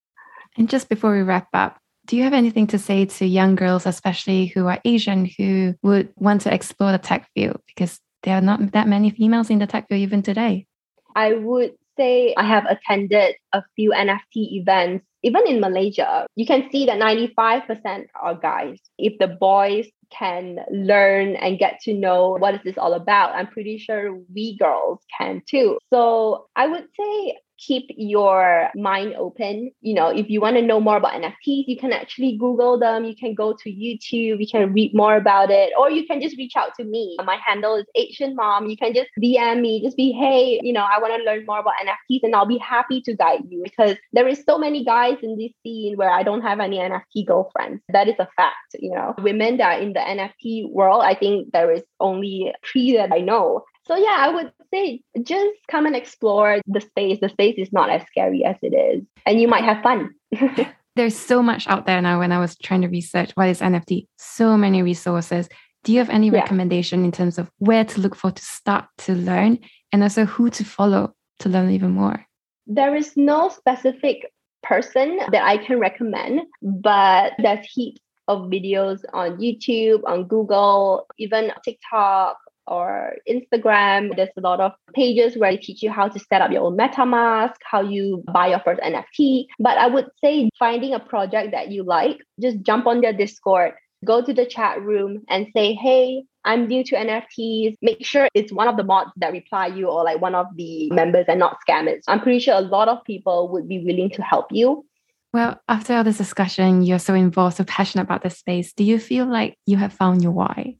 And 0.57 0.67
just 0.67 0.89
before 0.89 1.13
we 1.13 1.21
wrap 1.21 1.47
up, 1.53 1.77
do 2.05 2.17
you 2.17 2.23
have 2.23 2.33
anything 2.33 2.67
to 2.67 2.79
say 2.79 3.05
to 3.05 3.25
young 3.25 3.55
girls, 3.55 3.85
especially 3.85 4.47
who 4.47 4.67
are 4.67 4.79
Asian, 4.85 5.25
who 5.25 5.75
would 5.83 6.13
want 6.15 6.41
to 6.41 6.53
explore 6.53 6.91
the 6.91 6.97
tech 6.97 7.29
field? 7.33 7.61
Because 7.67 7.99
there 8.23 8.35
are 8.35 8.41
not 8.41 8.71
that 8.71 8.87
many 8.87 9.09
females 9.09 9.49
in 9.49 9.59
the 9.59 9.67
tech 9.67 9.87
field 9.87 10.01
even 10.01 10.21
today. 10.21 10.67
I 11.15 11.33
would 11.33 11.73
say 11.97 12.33
I 12.37 12.43
have 12.43 12.65
attended 12.65 13.35
a 13.53 13.63
few 13.75 13.91
NFT 13.91 14.53
events, 14.53 15.05
even 15.23 15.47
in 15.47 15.59
Malaysia. 15.59 16.25
You 16.35 16.45
can 16.45 16.69
see 16.71 16.85
that 16.85 16.99
95% 16.99 18.05
are 18.19 18.35
guys. 18.35 18.79
If 18.97 19.17
the 19.19 19.27
boys 19.27 19.87
can 20.09 20.59
learn 20.71 21.35
and 21.37 21.59
get 21.59 21.79
to 21.81 21.93
know 21.93 22.37
what 22.37 22.55
is 22.55 22.61
this 22.63 22.77
all 22.77 22.93
about, 22.93 23.35
I'm 23.35 23.47
pretty 23.47 23.77
sure 23.77 24.17
we 24.33 24.57
girls 24.57 24.99
can 25.17 25.41
too. 25.47 25.77
So 25.91 26.47
I 26.55 26.67
would 26.67 26.87
say 26.99 27.37
keep 27.65 27.85
your 27.95 28.69
mind 28.75 29.13
open. 29.15 29.71
You 29.81 29.93
know, 29.93 30.07
if 30.07 30.29
you 30.29 30.41
want 30.41 30.55
to 30.55 30.61
know 30.61 30.79
more 30.79 30.97
about 30.97 31.13
NFTs, 31.13 31.65
you 31.67 31.77
can 31.77 31.93
actually 31.93 32.37
Google 32.37 32.79
them. 32.79 33.05
You 33.05 33.15
can 33.15 33.35
go 33.35 33.53
to 33.53 33.69
YouTube. 33.69 34.39
You 34.39 34.47
can 34.49 34.73
read 34.73 34.93
more 34.93 35.15
about 35.15 35.51
it, 35.51 35.71
or 35.77 35.89
you 35.91 36.05
can 36.05 36.21
just 36.21 36.37
reach 36.37 36.55
out 36.55 36.75
to 36.75 36.83
me. 36.83 37.17
My 37.23 37.37
handle 37.45 37.75
is 37.75 37.85
Asian 37.95 38.35
Mom. 38.35 38.67
You 38.67 38.77
can 38.77 38.93
just 38.93 39.09
DM 39.21 39.61
me, 39.61 39.81
just 39.83 39.97
be, 39.97 40.11
hey, 40.11 40.59
you 40.63 40.73
know, 40.73 40.85
I 40.85 40.99
want 40.99 41.15
to 41.15 41.23
learn 41.23 41.45
more 41.45 41.59
about 41.59 41.73
NFTs, 41.85 42.21
and 42.23 42.35
I'll 42.35 42.45
be 42.45 42.57
happy 42.57 43.01
to 43.01 43.15
guide 43.15 43.43
you 43.47 43.61
because 43.63 43.97
there 44.13 44.27
is 44.27 44.43
so 44.45 44.57
many 44.57 44.83
guys 44.83 45.17
in 45.21 45.37
this 45.37 45.51
scene 45.63 45.97
where 45.97 46.09
I 46.09 46.23
don't 46.23 46.41
have 46.41 46.59
any 46.59 46.77
NFT 46.77 47.25
girlfriends. 47.25 47.81
That 47.89 48.07
is 48.07 48.15
a 48.19 48.27
fact. 48.35 48.75
You 48.79 48.91
know, 48.91 49.13
women 49.19 49.57
that 49.57 49.77
are 49.77 49.81
in 49.81 49.93
the 49.93 49.99
NFT 49.99 50.71
world, 50.71 51.03
I 51.05 51.15
think 51.15 51.51
there 51.51 51.71
is 51.71 51.83
only 51.99 52.53
three 52.65 52.97
that 52.97 53.11
I 53.11 53.19
know 53.19 53.63
so 53.91 53.95
yeah, 53.95 54.15
I 54.19 54.29
would 54.29 54.53
say 54.73 55.01
just 55.21 55.55
come 55.69 55.85
and 55.85 55.95
explore 55.95 56.61
the 56.67 56.81
space. 56.81 57.19
The 57.19 57.29
space 57.29 57.55
is 57.57 57.71
not 57.71 57.89
as 57.89 58.01
scary 58.07 58.43
as 58.43 58.55
it 58.61 58.75
is, 58.75 59.03
and 59.25 59.39
you 59.39 59.47
might 59.47 59.63
have 59.63 59.83
fun. 59.83 60.13
There's 60.95 61.17
so 61.17 61.41
much 61.41 61.67
out 61.67 61.85
there 61.85 62.01
now. 62.01 62.19
When 62.19 62.31
I 62.31 62.39
was 62.39 62.57
trying 62.57 62.81
to 62.81 62.87
research 62.87 63.31
what 63.35 63.49
is 63.49 63.61
NFT, 63.61 64.07
so 64.17 64.57
many 64.57 64.83
resources. 64.83 65.47
Do 65.83 65.91
you 65.91 65.99
have 65.99 66.11
any 66.11 66.27
yeah. 66.27 66.39
recommendation 66.41 67.03
in 67.03 67.11
terms 67.11 67.39
of 67.39 67.49
where 67.57 67.83
to 67.83 68.01
look 68.01 68.15
for 68.15 68.29
to 68.29 68.41
start 68.43 68.85
to 68.99 69.13
learn, 69.13 69.59
and 69.91 70.03
also 70.03 70.25
who 70.25 70.49
to 70.51 70.63
follow 70.63 71.13
to 71.39 71.49
learn 71.49 71.71
even 71.71 71.91
more? 71.91 72.25
There 72.67 72.95
is 72.95 73.17
no 73.17 73.49
specific 73.49 74.31
person 74.63 75.19
that 75.31 75.43
I 75.43 75.57
can 75.57 75.79
recommend, 75.79 76.41
but 76.61 77.33
there's 77.39 77.65
heaps 77.65 77.99
of 78.27 78.43
videos 78.49 79.01
on 79.13 79.37
YouTube, 79.37 80.01
on 80.05 80.27
Google, 80.27 81.07
even 81.17 81.51
TikTok, 81.65 82.37
or 82.67 83.15
Instagram. 83.29 84.15
There's 84.15 84.29
a 84.37 84.41
lot 84.41 84.59
of 84.59 84.71
pages 84.93 85.37
where 85.37 85.51
they 85.51 85.57
teach 85.57 85.83
you 85.83 85.91
how 85.91 86.07
to 86.07 86.19
set 86.19 86.41
up 86.41 86.51
your 86.51 86.63
own 86.63 86.77
MetaMask, 86.77 87.55
how 87.63 87.81
you 87.81 88.23
buy 88.31 88.47
your 88.47 88.59
first 88.59 88.81
NFT. 88.81 89.45
But 89.59 89.77
I 89.77 89.87
would 89.87 90.09
say 90.23 90.49
finding 90.57 90.93
a 90.93 90.99
project 90.99 91.51
that 91.51 91.71
you 91.71 91.83
like, 91.83 92.19
just 92.39 92.61
jump 92.61 92.87
on 92.87 93.01
their 93.01 93.13
Discord, 93.13 93.73
go 94.05 94.23
to 94.23 94.33
the 94.33 94.45
chat 94.45 94.81
room 94.81 95.23
and 95.29 95.47
say, 95.55 95.73
hey, 95.73 96.23
I'm 96.43 96.67
new 96.67 96.83
to 96.85 96.95
NFTs. 96.95 97.75
Make 97.81 98.05
sure 98.05 98.27
it's 98.33 98.51
one 98.51 98.67
of 98.67 98.77
the 98.77 98.83
mods 98.83 99.11
that 99.17 99.31
reply 99.31 99.67
you 99.67 99.87
or 99.87 100.03
like 100.03 100.21
one 100.21 100.35
of 100.35 100.47
the 100.55 100.89
members 100.91 101.25
and 101.27 101.39
not 101.39 101.57
scammers. 101.67 102.01
I'm 102.07 102.19
pretty 102.19 102.39
sure 102.39 102.55
a 102.55 102.61
lot 102.61 102.87
of 102.87 103.03
people 103.03 103.49
would 103.49 103.67
be 103.67 103.79
willing 103.79 104.09
to 104.11 104.23
help 104.23 104.47
you. 104.51 104.85
Well, 105.33 105.61
after 105.69 105.93
all 105.93 106.03
this 106.03 106.17
discussion, 106.17 106.81
you're 106.81 106.99
so 106.99 107.13
involved, 107.13 107.57
so 107.57 107.63
passionate 107.63 108.03
about 108.03 108.21
this 108.21 108.37
space. 108.37 108.73
Do 108.73 108.83
you 108.83 108.99
feel 108.99 109.25
like 109.25 109.55
you 109.65 109.77
have 109.77 109.93
found 109.93 110.21
your 110.21 110.33
why? 110.33 110.75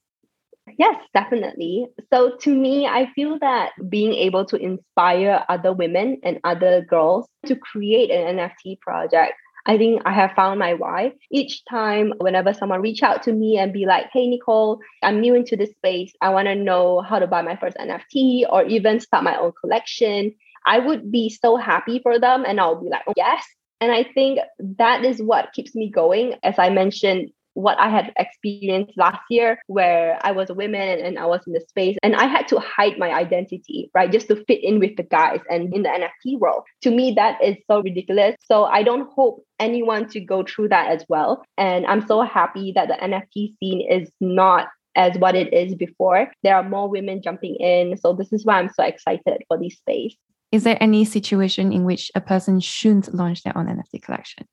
Yes, 0.77 0.95
definitely. 1.13 1.87
So 2.13 2.37
to 2.41 2.55
me, 2.55 2.87
I 2.87 3.07
feel 3.13 3.39
that 3.39 3.71
being 3.89 4.13
able 4.13 4.45
to 4.45 4.55
inspire 4.57 5.43
other 5.49 5.73
women 5.73 6.19
and 6.23 6.39
other 6.43 6.81
girls 6.87 7.27
to 7.47 7.55
create 7.55 8.11
an 8.11 8.37
NFT 8.37 8.77
project 8.81 9.33
I 9.67 9.77
think 9.77 10.01
I 10.05 10.11
have 10.13 10.31
found 10.35 10.57
my 10.57 10.73
why. 10.73 11.11
Each 11.31 11.63
time, 11.69 12.13
whenever 12.17 12.51
someone 12.51 12.81
reach 12.81 13.03
out 13.03 13.21
to 13.23 13.31
me 13.31 13.59
and 13.59 13.71
be 13.71 13.85
like, 13.85 14.07
"Hey, 14.11 14.27
Nicole, 14.27 14.79
I'm 15.03 15.21
new 15.21 15.35
into 15.35 15.55
this 15.55 15.69
space. 15.73 16.11
I 16.19 16.29
want 16.31 16.47
to 16.47 16.55
know 16.55 17.01
how 17.01 17.19
to 17.19 17.27
buy 17.27 17.43
my 17.43 17.55
first 17.57 17.77
NFT 17.77 18.43
or 18.49 18.63
even 18.65 18.99
start 18.99 19.23
my 19.23 19.37
own 19.39 19.51
collection," 19.61 20.33
I 20.65 20.79
would 20.79 21.11
be 21.11 21.29
so 21.29 21.57
happy 21.57 21.99
for 21.99 22.17
them, 22.17 22.43
and 22.43 22.59
I'll 22.59 22.81
be 22.81 22.89
like, 22.89 23.03
oh, 23.05 23.13
"Yes." 23.15 23.45
And 23.79 23.91
I 23.91 24.03
think 24.03 24.39
that 24.79 25.05
is 25.05 25.21
what 25.21 25.53
keeps 25.53 25.75
me 25.75 25.91
going. 25.91 26.35
As 26.41 26.57
I 26.57 26.69
mentioned, 26.71 27.29
what 27.53 27.79
I 27.79 27.89
had 27.89 28.13
experienced 28.17 28.93
last 28.97 29.21
year, 29.29 29.59
where 29.67 30.19
I 30.21 30.31
was 30.31 30.49
a 30.49 30.53
woman 30.53 30.99
and 30.99 31.19
I 31.19 31.25
was 31.25 31.41
in 31.45 31.53
the 31.53 31.61
space 31.61 31.97
and 32.03 32.15
I 32.15 32.25
had 32.25 32.47
to 32.49 32.59
hide 32.59 32.97
my 32.97 33.11
identity, 33.11 33.89
right? 33.93 34.11
Just 34.11 34.27
to 34.29 34.43
fit 34.45 34.63
in 34.63 34.79
with 34.79 34.95
the 34.95 35.03
guys 35.03 35.39
and 35.49 35.73
in 35.73 35.83
the 35.83 35.89
NFT 35.89 36.39
world. 36.39 36.63
To 36.81 36.91
me, 36.91 37.13
that 37.15 37.43
is 37.43 37.57
so 37.69 37.81
ridiculous. 37.81 38.35
So 38.41 38.65
I 38.65 38.83
don't 38.83 39.09
hope 39.11 39.45
anyone 39.59 40.07
to 40.09 40.19
go 40.19 40.43
through 40.43 40.69
that 40.69 40.91
as 40.91 41.05
well. 41.09 41.43
And 41.57 41.85
I'm 41.85 42.05
so 42.07 42.21
happy 42.21 42.71
that 42.75 42.87
the 42.87 42.95
NFT 42.95 43.57
scene 43.57 43.87
is 43.89 44.09
not 44.19 44.67
as 44.95 45.17
what 45.17 45.35
it 45.35 45.53
is 45.53 45.75
before. 45.75 46.31
There 46.43 46.55
are 46.55 46.67
more 46.67 46.89
women 46.89 47.21
jumping 47.21 47.55
in. 47.55 47.97
So 47.97 48.13
this 48.13 48.33
is 48.33 48.45
why 48.45 48.59
I'm 48.59 48.69
so 48.69 48.83
excited 48.83 49.43
for 49.47 49.57
this 49.57 49.77
space. 49.77 50.15
Is 50.51 50.63
there 50.63 50.77
any 50.81 51.05
situation 51.05 51.71
in 51.71 51.85
which 51.85 52.11
a 52.13 52.21
person 52.21 52.59
shouldn't 52.59 53.13
launch 53.13 53.43
their 53.43 53.57
own 53.57 53.67
NFT 53.67 54.01
collection? 54.01 54.45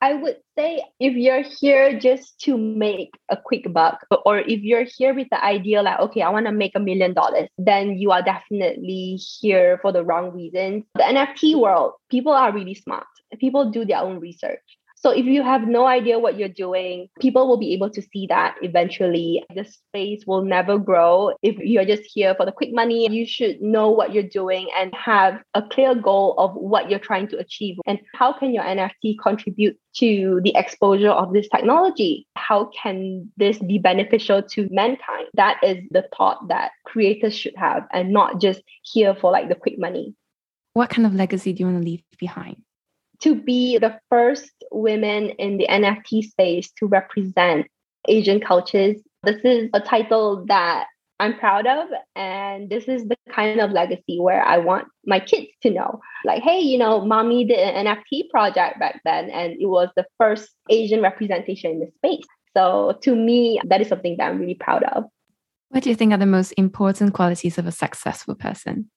I 0.00 0.14
would 0.14 0.36
say 0.56 0.82
if 1.00 1.14
you're 1.14 1.42
here 1.42 1.98
just 1.98 2.40
to 2.42 2.56
make 2.56 3.10
a 3.28 3.36
quick 3.36 3.72
buck, 3.72 4.06
or 4.24 4.38
if 4.38 4.62
you're 4.62 4.84
here 4.84 5.12
with 5.12 5.28
the 5.30 5.44
idea 5.44 5.82
like, 5.82 5.98
okay, 5.98 6.22
I 6.22 6.30
want 6.30 6.46
to 6.46 6.52
make 6.52 6.72
a 6.76 6.80
million 6.80 7.14
dollars, 7.14 7.48
then 7.58 7.98
you 7.98 8.12
are 8.12 8.22
definitely 8.22 9.18
here 9.40 9.78
for 9.82 9.92
the 9.92 10.04
wrong 10.04 10.30
reasons. 10.32 10.84
The 10.94 11.02
NFT 11.02 11.58
world, 11.60 11.94
people 12.10 12.32
are 12.32 12.52
really 12.52 12.74
smart. 12.74 13.06
People 13.40 13.70
do 13.70 13.84
their 13.84 13.98
own 13.98 14.20
research. 14.20 14.77
So 15.00 15.10
if 15.10 15.26
you 15.26 15.44
have 15.44 15.68
no 15.68 15.86
idea 15.86 16.18
what 16.18 16.36
you're 16.36 16.48
doing, 16.48 17.08
people 17.20 17.46
will 17.46 17.56
be 17.56 17.72
able 17.72 17.88
to 17.90 18.02
see 18.02 18.26
that 18.28 18.56
eventually. 18.62 19.44
The 19.54 19.64
space 19.64 20.24
will 20.26 20.42
never 20.42 20.76
grow. 20.76 21.34
If 21.40 21.56
you're 21.58 21.84
just 21.84 22.02
here 22.12 22.34
for 22.34 22.44
the 22.44 22.50
quick 22.50 22.72
money, 22.72 23.08
you 23.08 23.24
should 23.24 23.62
know 23.62 23.90
what 23.90 24.12
you're 24.12 24.24
doing 24.24 24.68
and 24.76 24.92
have 24.94 25.40
a 25.54 25.62
clear 25.62 25.94
goal 25.94 26.34
of 26.36 26.54
what 26.54 26.90
you're 26.90 26.98
trying 26.98 27.28
to 27.28 27.38
achieve 27.38 27.76
and 27.86 28.00
how 28.12 28.32
can 28.32 28.52
your 28.52 28.64
NFT 28.64 29.16
contribute 29.22 29.78
to 29.98 30.40
the 30.42 30.52
exposure 30.56 31.10
of 31.10 31.32
this 31.32 31.48
technology? 31.48 32.26
How 32.34 32.70
can 32.82 33.30
this 33.36 33.58
be 33.58 33.78
beneficial 33.78 34.42
to 34.42 34.68
mankind? 34.72 35.28
That 35.34 35.60
is 35.62 35.78
the 35.92 36.08
thought 36.16 36.48
that 36.48 36.72
creators 36.84 37.36
should 37.36 37.54
have 37.56 37.86
and 37.92 38.12
not 38.12 38.40
just 38.40 38.62
here 38.82 39.14
for 39.14 39.30
like 39.30 39.48
the 39.48 39.54
quick 39.54 39.78
money. 39.78 40.16
What 40.72 40.90
kind 40.90 41.06
of 41.06 41.14
legacy 41.14 41.52
do 41.52 41.60
you 41.60 41.66
want 41.66 41.78
to 41.78 41.84
leave 41.84 42.02
behind? 42.18 42.62
to 43.20 43.34
be 43.34 43.78
the 43.78 43.98
first 44.10 44.50
women 44.70 45.30
in 45.30 45.58
the 45.58 45.66
NFT 45.68 46.24
space 46.24 46.70
to 46.78 46.86
represent 46.86 47.66
Asian 48.06 48.40
cultures. 48.40 48.96
This 49.22 49.40
is 49.44 49.70
a 49.74 49.80
title 49.80 50.44
that 50.46 50.86
I'm 51.20 51.36
proud 51.36 51.66
of. 51.66 51.88
And 52.14 52.70
this 52.70 52.84
is 52.84 53.06
the 53.06 53.16
kind 53.30 53.60
of 53.60 53.72
legacy 53.72 54.20
where 54.20 54.42
I 54.42 54.58
want 54.58 54.88
my 55.04 55.20
kids 55.20 55.48
to 55.62 55.70
know 55.70 56.00
like, 56.24 56.42
hey, 56.42 56.60
you 56.60 56.78
know, 56.78 57.04
mommy 57.04 57.44
did 57.44 57.58
an 57.58 57.86
NFT 57.86 58.30
project 58.30 58.78
back 58.78 59.00
then, 59.04 59.30
and 59.30 59.60
it 59.60 59.66
was 59.66 59.88
the 59.96 60.06
first 60.18 60.50
Asian 60.68 61.02
representation 61.02 61.72
in 61.72 61.80
the 61.80 61.90
space. 61.96 62.26
So 62.56 62.98
to 63.02 63.14
me, 63.14 63.60
that 63.64 63.80
is 63.80 63.88
something 63.88 64.16
that 64.18 64.28
I'm 64.28 64.38
really 64.38 64.54
proud 64.54 64.82
of. 64.84 65.04
What 65.68 65.82
do 65.82 65.90
you 65.90 65.96
think 65.96 66.12
are 66.12 66.18
the 66.18 66.26
most 66.26 66.52
important 66.52 67.14
qualities 67.14 67.58
of 67.58 67.66
a 67.66 67.72
successful 67.72 68.34
person? 68.34 68.90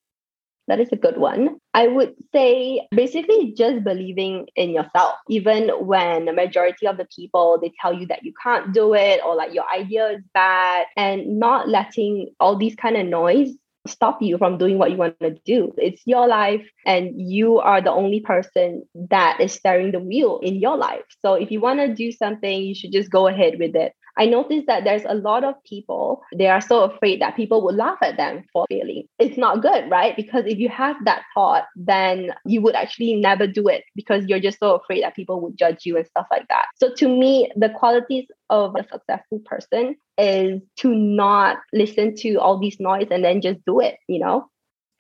That 0.67 0.79
is 0.79 0.89
a 0.91 0.95
good 0.95 1.17
one. 1.17 1.57
I 1.73 1.87
would 1.87 2.13
say 2.33 2.87
basically 2.91 3.53
just 3.57 3.83
believing 3.83 4.47
in 4.55 4.69
yourself, 4.69 5.15
even 5.27 5.69
when 5.69 6.25
the 6.25 6.33
majority 6.33 6.87
of 6.87 6.97
the 6.97 7.07
people 7.13 7.57
they 7.61 7.71
tell 7.81 7.93
you 7.93 8.05
that 8.07 8.23
you 8.23 8.33
can't 8.41 8.73
do 8.73 8.93
it 8.93 9.21
or 9.25 9.35
like 9.35 9.53
your 9.53 9.65
idea 9.69 10.09
is 10.11 10.21
bad, 10.33 10.85
and 10.95 11.39
not 11.39 11.67
letting 11.67 12.29
all 12.39 12.55
these 12.55 12.75
kind 12.75 12.95
of 12.95 13.07
noise 13.07 13.49
stop 13.87 14.21
you 14.21 14.37
from 14.37 14.59
doing 14.59 14.77
what 14.77 14.91
you 14.91 14.97
want 14.97 15.19
to 15.19 15.31
do. 15.43 15.73
It's 15.77 16.03
your 16.05 16.27
life, 16.27 16.65
and 16.85 17.19
you 17.19 17.57
are 17.57 17.81
the 17.81 17.91
only 17.91 18.19
person 18.19 18.83
that 19.09 19.41
is 19.41 19.53
steering 19.53 19.91
the 19.91 19.99
wheel 19.99 20.39
in 20.43 20.55
your 20.55 20.77
life. 20.77 21.03
So 21.19 21.33
if 21.33 21.49
you 21.49 21.59
want 21.59 21.79
to 21.79 21.93
do 21.93 22.11
something, 22.11 22.61
you 22.61 22.75
should 22.75 22.91
just 22.91 23.09
go 23.09 23.27
ahead 23.27 23.57
with 23.57 23.75
it. 23.75 23.93
I 24.17 24.25
noticed 24.25 24.67
that 24.67 24.83
there's 24.83 25.05
a 25.05 25.13
lot 25.13 25.43
of 25.43 25.55
people, 25.63 26.21
they 26.35 26.47
are 26.47 26.61
so 26.61 26.83
afraid 26.83 27.21
that 27.21 27.35
people 27.35 27.61
would 27.63 27.75
laugh 27.75 27.97
at 28.01 28.17
them 28.17 28.43
for 28.51 28.65
failing. 28.69 29.07
It's 29.19 29.37
not 29.37 29.61
good, 29.61 29.89
right? 29.89 30.15
Because 30.15 30.45
if 30.45 30.57
you 30.57 30.69
have 30.69 30.97
that 31.05 31.23
thought, 31.33 31.65
then 31.75 32.33
you 32.45 32.61
would 32.61 32.75
actually 32.75 33.15
never 33.15 33.47
do 33.47 33.67
it 33.67 33.83
because 33.95 34.25
you're 34.25 34.39
just 34.39 34.59
so 34.59 34.75
afraid 34.75 35.03
that 35.03 35.15
people 35.15 35.41
would 35.41 35.57
judge 35.57 35.85
you 35.85 35.97
and 35.97 36.05
stuff 36.07 36.27
like 36.31 36.47
that. 36.49 36.65
So 36.75 36.93
to 36.95 37.07
me, 37.07 37.51
the 37.55 37.69
qualities 37.69 38.27
of 38.49 38.75
a 38.75 38.83
successful 38.91 39.39
person 39.45 39.95
is 40.17 40.61
to 40.77 40.93
not 40.93 41.57
listen 41.73 42.15
to 42.17 42.35
all 42.35 42.59
these 42.59 42.79
noise 42.79 43.07
and 43.11 43.23
then 43.23 43.41
just 43.41 43.59
do 43.65 43.79
it, 43.79 43.97
you 44.07 44.19
know? 44.19 44.47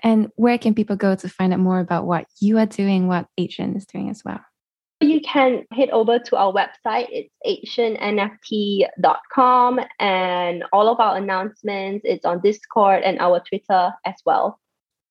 And 0.03 0.31
where 0.35 0.57
can 0.57 0.73
people 0.73 0.95
go 0.95 1.15
to 1.15 1.29
find 1.29 1.53
out 1.53 1.59
more 1.59 1.79
about 1.79 2.05
what 2.05 2.25
you 2.39 2.57
are 2.57 2.65
doing, 2.65 3.07
what 3.07 3.27
8SIAN 3.39 3.77
is 3.77 3.85
doing 3.85 4.09
as 4.09 4.23
well? 4.25 4.39
You 5.01 5.19
can 5.21 5.65
head 5.73 5.89
over 5.89 6.19
to 6.19 6.37
our 6.37 6.53
website. 6.53 7.07
It's 7.09 7.33
asiannft.com 7.75 9.79
and 9.99 10.63
all 10.71 10.89
of 10.89 10.99
our 10.99 11.17
announcements, 11.17 12.05
it's 12.05 12.23
on 12.23 12.39
Discord 12.41 13.01
and 13.03 13.17
our 13.19 13.39
Twitter 13.39 13.93
as 14.05 14.13
well. 14.25 14.59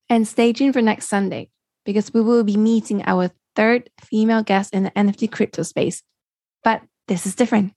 And 0.08 0.28
stay 0.28 0.52
tuned 0.52 0.74
for 0.74 0.82
next 0.82 1.08
Sunday 1.08 1.50
because 1.84 2.14
we 2.14 2.20
will 2.20 2.44
be 2.44 2.56
meeting 2.56 3.02
our 3.04 3.32
third 3.56 3.90
female 4.00 4.44
guest 4.44 4.72
in 4.72 4.84
the 4.84 4.92
NFT 4.92 5.28
crypto 5.30 5.64
space. 5.64 6.04
But 6.62 6.82
this 7.08 7.26
is 7.26 7.34
different 7.34 7.72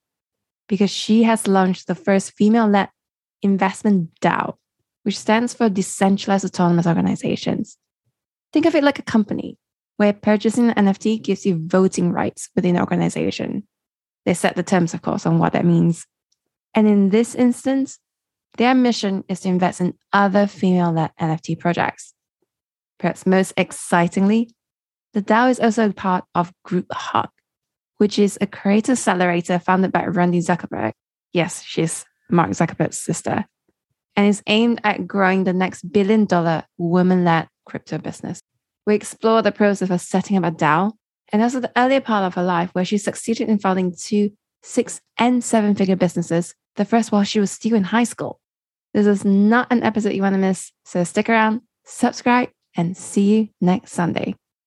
because 0.67 0.91
she 0.91 1.23
has 1.23 1.47
launched 1.47 1.87
the 1.87 1.95
first 1.95 2.33
female 2.33 2.67
led 2.67 2.89
investment 3.41 4.11
DAO, 4.21 4.57
which 5.01 5.17
stands 5.17 5.55
for 5.55 5.67
Decentralized 5.67 6.45
Autonomous 6.45 6.85
Organizations. 6.85 7.79
Think 8.51 8.67
of 8.67 8.75
it 8.75 8.83
like 8.83 8.99
a 8.99 9.03
company 9.03 9.57
where 9.97 10.13
purchasing 10.13 10.69
an 10.69 10.87
NFT 10.87 11.21
gives 11.21 11.45
you 11.45 11.59
voting 11.67 12.11
rights 12.11 12.49
within 12.55 12.75
the 12.75 12.81
organization. 12.81 13.67
They 14.25 14.33
set 14.33 14.55
the 14.55 14.63
terms, 14.63 14.93
of 14.93 15.01
course, 15.01 15.25
on 15.25 15.39
what 15.39 15.53
that 15.53 15.65
means. 15.65 16.05
And 16.73 16.87
in 16.87 17.09
this 17.09 17.35
instance, 17.35 17.99
their 18.57 18.73
mission 18.75 19.23
is 19.27 19.41
to 19.41 19.49
invest 19.49 19.81
in 19.81 19.95
other 20.11 20.47
female 20.47 20.91
led 20.91 21.11
NFT 21.19 21.59
projects. 21.59 22.13
Perhaps 22.99 23.25
most 23.25 23.53
excitingly, 23.57 24.49
the 25.13 25.21
DAO 25.21 25.49
is 25.49 25.59
also 25.59 25.91
part 25.91 26.25
of 26.33 26.53
Group 26.63 26.87
Hug, 26.91 27.29
which 27.97 28.17
is 28.17 28.37
a 28.41 28.47
creator 28.47 28.93
accelerator 28.93 29.59
founded 29.59 29.91
by 29.91 30.05
Randi 30.05 30.39
Zuckerberg. 30.39 30.93
Yes, 31.33 31.63
she's 31.63 32.05
Mark 32.29 32.51
Zuckerberg's 32.51 32.99
sister, 32.99 33.45
and 34.15 34.27
is 34.27 34.41
aimed 34.47 34.81
at 34.83 35.07
growing 35.07 35.43
the 35.43 35.53
next 35.53 35.83
billion 35.91 36.25
dollar 36.25 36.63
woman 36.77 37.23
led 37.25 37.47
crypto 37.65 37.97
business. 37.97 38.41
We 38.85 38.95
explore 38.95 39.41
the 39.41 39.51
process 39.51 39.89
of 39.89 40.01
setting 40.01 40.37
up 40.37 40.43
a 40.43 40.55
DAO 40.55 40.93
and 41.31 41.41
also 41.41 41.59
the 41.59 41.71
earlier 41.77 42.01
part 42.01 42.25
of 42.25 42.35
her 42.35 42.43
life 42.43 42.69
where 42.73 42.85
she 42.85 42.97
succeeded 42.97 43.49
in 43.49 43.59
founding 43.59 43.95
two 43.97 44.31
six 44.61 45.01
and 45.17 45.43
seven 45.43 45.75
figure 45.75 45.95
businesses, 45.95 46.55
the 46.75 46.85
first 46.85 47.11
while 47.11 47.23
she 47.23 47.39
was 47.39 47.51
still 47.51 47.75
in 47.75 47.83
high 47.83 48.03
school. 48.03 48.39
This 48.93 49.07
is 49.07 49.25
not 49.25 49.67
an 49.71 49.83
episode 49.83 50.13
you 50.13 50.21
want 50.21 50.33
to 50.35 50.39
miss, 50.39 50.71
so 50.85 51.03
stick 51.03 51.29
around, 51.29 51.61
subscribe, 51.85 52.49
and 52.75 52.95
see 52.95 53.35
you 53.35 53.49
next 53.59 53.91
Sunday. 53.91 54.35